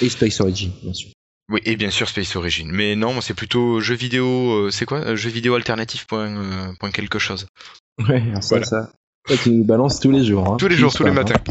[0.00, 1.10] Et Space Origin, bien sûr.
[1.48, 2.68] Oui, et bien sûr Space Origin.
[2.70, 6.90] Mais non, moi c'est plutôt jeux vidéo, euh, c'est quoi Jeux vidéo alternatif point, point
[6.90, 7.46] quelque chose.
[7.98, 8.66] Ouais, alors ça, Voilà.
[8.66, 8.92] ça.
[9.28, 10.46] Ça, tu nous balances tous les jours.
[10.48, 10.56] Hein.
[10.56, 11.14] Tous les jours, tous les hein.
[11.14, 11.42] matins.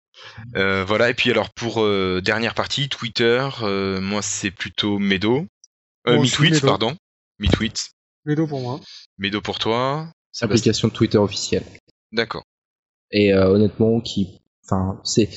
[0.56, 5.46] Euh, voilà, et puis alors pour euh, dernière partie, Twitter, euh, moi c'est plutôt Medo.
[6.06, 6.66] Euh, Moi aussi, MeTweet, Medo.
[6.66, 6.96] pardon.
[7.38, 7.90] MeTweet.
[8.24, 8.80] Medo pour moi.
[9.18, 10.08] Medo pour toi.
[10.40, 11.64] Application de Twitter officielle.
[12.12, 12.44] D'accord.
[13.10, 15.28] Et euh, honnêtement, qui, enfin, c'est,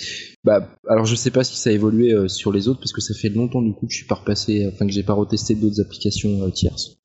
[0.43, 3.01] bah, alors je sais pas si ça a évolué euh, sur les autres parce que
[3.01, 5.55] ça fait longtemps du coup que je suis pas repassé, enfin que j'ai pas retesté
[5.55, 6.97] d'autres applications euh, tierces.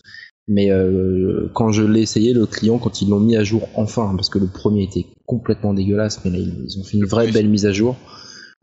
[0.46, 4.10] Mais euh, quand je l'ai essayé, le client, quand ils l'ont mis à jour enfin,
[4.10, 7.08] hein, parce que le premier était complètement dégueulasse, mais là ils ont fait une Le
[7.08, 7.96] vraie belle mise à jour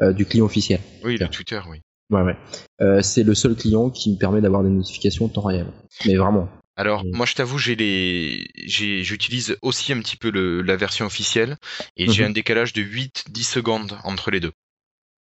[0.02, 0.80] euh, du client officiel.
[1.04, 1.28] Oui, le.
[1.28, 1.82] Twitter, oui.
[2.10, 2.38] Ouais, ouais.
[2.82, 5.68] Euh, c'est le seul client qui me permet d'avoir des notifications en temps réel.
[6.06, 6.48] Mais vraiment.
[6.78, 7.12] Alors, Mm.
[7.14, 11.58] moi, je t'avoue, j'ai les, j'ai, j'utilise aussi un petit peu le, la version officielle
[11.98, 12.30] et j'ai Mhm.
[12.30, 14.52] un décalage de 8-10 secondes entre les deux.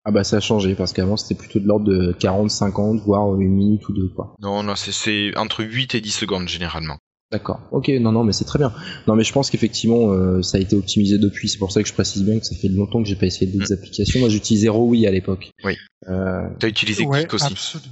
[0.04, 3.40] Ah bah ça a changé parce qu'avant c'était plutôt de l'ordre de 40, 50, voire
[3.40, 4.34] une minute ou deux quoi.
[4.40, 6.98] Non, non, c'est, c'est entre 8 et 10 secondes généralement.
[7.32, 7.62] D'accord.
[7.72, 8.74] Ok, non, non, mais c'est très bien.
[9.08, 11.48] Non, mais je pense qu'effectivement euh, ça a été optimisé depuis.
[11.48, 13.50] C'est pour ça que je précise bien que ça fait longtemps que j'ai pas essayé
[13.52, 14.20] d'autres applications.
[14.20, 15.52] Moi j'utilisais Rowi à l'époque.
[15.64, 15.78] Oui.
[16.10, 17.46] Euh, T'as utilisé ouais, Kik aussi.
[17.46, 17.90] absolument.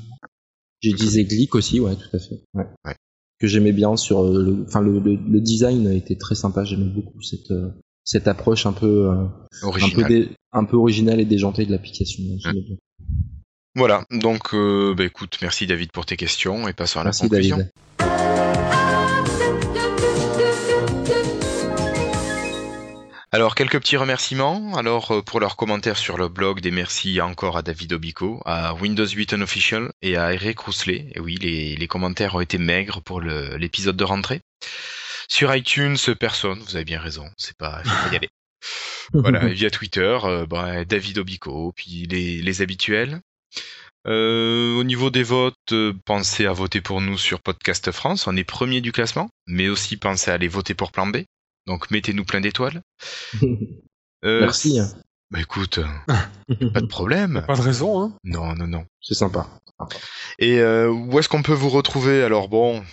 [0.81, 2.41] J'utilisais Glick aussi, ouais, tout à fait.
[2.53, 2.65] Ouais.
[2.85, 2.95] Ouais.
[3.39, 6.65] Que j'aimais bien sur euh, le, enfin le, le, le design était très sympa.
[6.65, 7.69] J'aimais beaucoup cette euh,
[8.03, 9.27] cette approche un peu euh, un
[9.61, 10.09] peu Original.
[10.09, 12.23] dé- un peu originale et déjantée de l'application.
[12.43, 12.53] Bien.
[13.75, 17.21] Voilà, donc euh, bah, écoute, merci David pour tes questions et passons à la Merci
[17.29, 17.57] conclusion.
[17.57, 17.71] David.
[23.31, 24.75] Alors quelques petits remerciements.
[24.75, 28.73] Alors euh, pour leurs commentaires sur le blog, des merci encore à David Obico, à
[28.73, 31.11] Windows 8 Unofficial et à Eric Rousselet.
[31.13, 34.41] Et oui, les, les commentaires ont été maigres pour l'épisode de rentrée.
[35.27, 36.59] Sur iTunes, personne.
[36.59, 37.29] Vous avez bien raison.
[37.37, 38.29] C'est pas, pas y aller.
[39.13, 43.21] Voilà, et via Twitter, euh, bah, David Obico, puis les, les habituels.
[44.07, 48.27] Euh, au niveau des votes, euh, pensez à voter pour nous sur Podcast France.
[48.27, 51.17] On est premier du classement, mais aussi pensez à aller voter pour Plan B.
[51.69, 52.81] Donc mettez-nous plein d'étoiles.
[54.25, 54.77] Euh, Merci.
[54.81, 54.89] hein.
[55.31, 57.41] Bah écoute, pas de problème.
[57.47, 58.13] Pas de raison, hein.
[58.25, 58.85] Non, non, non.
[58.99, 59.47] C'est sympa.
[60.39, 62.21] Et euh, où est-ce qu'on peut vous retrouver?
[62.21, 62.83] Alors bon,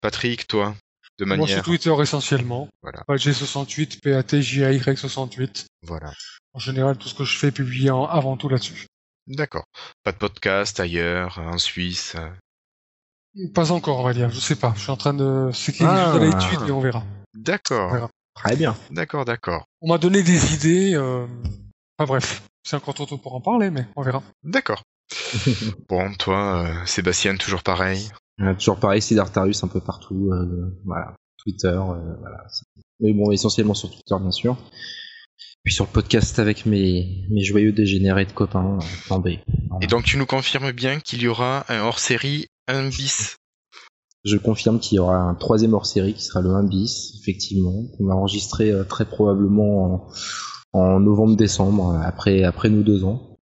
[0.00, 0.74] Patrick, toi,
[1.18, 2.70] de Moi, sur manière, Twitter essentiellement.
[2.80, 3.02] Voilà.
[3.06, 5.66] G68, PATJAY68.
[5.82, 6.10] voilà.
[6.54, 8.86] En général, tout ce que je fais est publié en- avant tout là-dessus.
[9.26, 9.64] D'accord.
[10.04, 12.16] Pas de podcast ailleurs, en Suisse?
[13.54, 14.30] Pas encore, on va dire.
[14.30, 14.72] Je sais pas.
[14.74, 15.50] Je suis en train de...
[15.52, 16.12] C'est quelque Ah.
[16.14, 17.04] chose à l'étude, mais on verra.
[17.34, 18.08] D'accord.
[18.34, 18.76] Très bien.
[18.90, 20.94] d'accord, d'accord, On m'a donné des idées.
[20.94, 21.26] Euh...
[21.98, 22.42] Enfin bref.
[22.64, 24.22] C'est encore trop tôt pour en parler, mais on verra.
[24.42, 24.82] d'accord.
[25.88, 28.10] Bon, toi, euh, Sébastien, toujours pareil.
[28.40, 30.30] Euh, toujours pareil, Sidartarus un peu partout.
[30.32, 31.14] euh, voilà.
[31.38, 32.38] Twitter, euh, voilà.
[32.48, 32.64] c'est-
[33.00, 34.56] Mais bon, essentiellement sur Twitter, bien sûr.
[35.62, 39.28] Puis sur le podcast avec mes, mes joyeux dégénérés de copains, euh, plan B.
[39.68, 39.84] Voilà.
[39.84, 43.36] Et donc tu nous confirmes bien qu'il y aura un hors-série, un bis.
[44.24, 47.84] Je confirme qu'il y aura un troisième hors-série qui sera le 1 bis, effectivement.
[48.00, 50.08] On va enregistrer euh, très probablement
[50.72, 53.36] en, en novembre-décembre, après, après nous deux ans.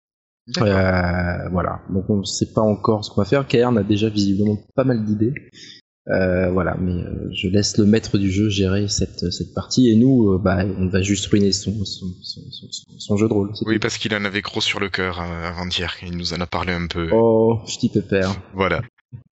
[0.58, 1.80] Euh, voilà.
[1.90, 3.46] Donc on ne sait pas encore ce qu'on va faire.
[3.46, 5.34] Cairn a déjà visiblement pas mal d'idées.
[6.08, 9.94] Euh, voilà, mais euh, je laisse le maître du jeu gérer cette, cette partie et
[9.94, 13.52] nous, euh, bah, on va juste ruiner son, son, son, son- son jeu de rôle.
[13.66, 13.80] Oui, tout.
[13.80, 15.94] parce qu'il en avait gros sur le cœur euh, avant-hier.
[16.02, 17.08] Il nous en a parlé un peu.
[17.12, 18.34] Oh, petit pépère.
[18.52, 18.82] Voilà.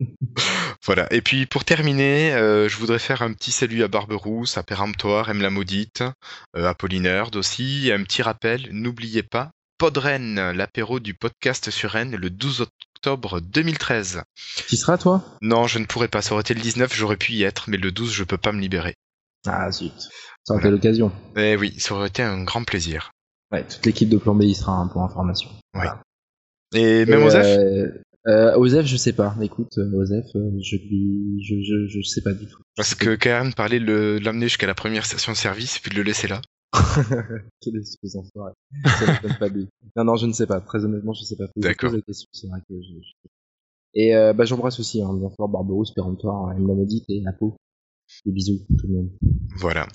[0.85, 1.07] voilà.
[1.13, 5.31] Et puis pour terminer, euh, je voudrais faire un petit salut à Barberousse, à Péremptoire,
[5.31, 6.03] M la Maudite,
[6.57, 7.89] euh, à Polynerd aussi.
[7.89, 13.41] Et un petit rappel, n'oubliez pas, Podren, l'apéro du podcast sur Rennes le 12 octobre
[13.41, 14.23] 2013.
[14.69, 15.25] Tu seras toi?
[15.41, 16.21] Non, je ne pourrais pas.
[16.21, 18.53] Ça aurait été le 19, j'aurais pu y être, mais le 12, je peux pas
[18.53, 18.95] me libérer.
[19.47, 19.93] Ah zut.
[20.45, 21.13] Ça aurait été l'occasion.
[21.37, 23.13] Eh oui, ça aurait été un grand plaisir.
[23.53, 25.51] Ouais, toute l'équipe de Plan B y sera hein, pour information.
[25.75, 25.89] Ouais.
[26.75, 29.35] Et même Et, Osef euh, euh, Osef, je sais pas.
[29.43, 32.61] Écoute, euh, Osef, euh, je lui, je, je, je sais pas du tout.
[32.77, 36.03] Parce que Karen parlait de l'amener jusqu'à la première station service et puis de le
[36.03, 36.41] laisser là.
[37.61, 38.53] Quel espèce d'enfoiré.
[38.87, 39.69] Ça m'étonne pas de lui.
[39.97, 40.61] Non, non, je ne sais pas.
[40.61, 41.45] Très honnêtement, je sais pas.
[41.57, 41.93] D'accord.
[42.33, 43.29] C'est vrai que je, je-
[43.95, 47.57] Et euh, bah, j'embrasse aussi, hein, bien fort, Barberousse, Péremptoire, Maudite et Apo.
[48.27, 49.11] Des bisous, tout le monde.
[49.57, 49.87] Voilà.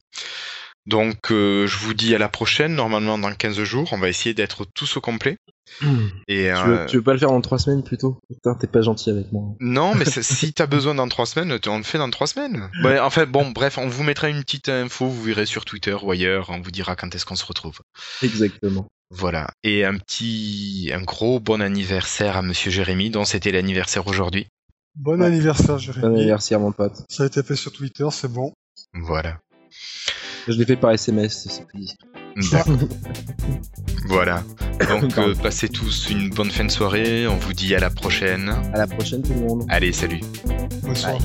[0.86, 3.90] Donc, euh, je vous dis à la prochaine, normalement dans 15 jours.
[3.92, 5.38] On va essayer d'être tous au complet.
[6.28, 8.20] Et, Tu, euh, veux, tu veux pas le faire en trois semaines plutôt?
[8.30, 9.56] Putain, t'es pas gentil avec moi.
[9.60, 12.70] Non, mais si t'as besoin dans trois semaines, on le fait dans trois semaines.
[12.84, 16.12] Ouais, enfin, bon, bref, on vous mettra une petite info, vous verrez sur Twitter ou
[16.12, 17.80] ailleurs, on vous dira quand est-ce qu'on se retrouve.
[18.22, 18.86] Exactement.
[19.10, 19.50] Voilà.
[19.64, 24.46] Et un petit, un gros bon anniversaire à Monsieur Jérémy, dont c'était l'anniversaire aujourd'hui.
[24.96, 25.26] Bon Ouais.
[25.26, 26.06] anniversaire, Bon Jérémy.
[26.06, 27.02] anniversaire, mon pote.
[27.10, 28.54] Ça a été fait sur Twitter, c'est bon.
[28.94, 29.40] Voilà.
[30.48, 31.96] Je l'ai fait par SMS, c'est plus
[34.08, 34.44] voilà.
[34.90, 37.28] Donc euh, passez tous une bonne fin de soirée.
[37.28, 38.54] On vous dit à la prochaine.
[38.74, 39.66] À la prochaine tout le monde.
[39.70, 40.22] Allez, salut.
[40.84, 41.18] Bonsoir.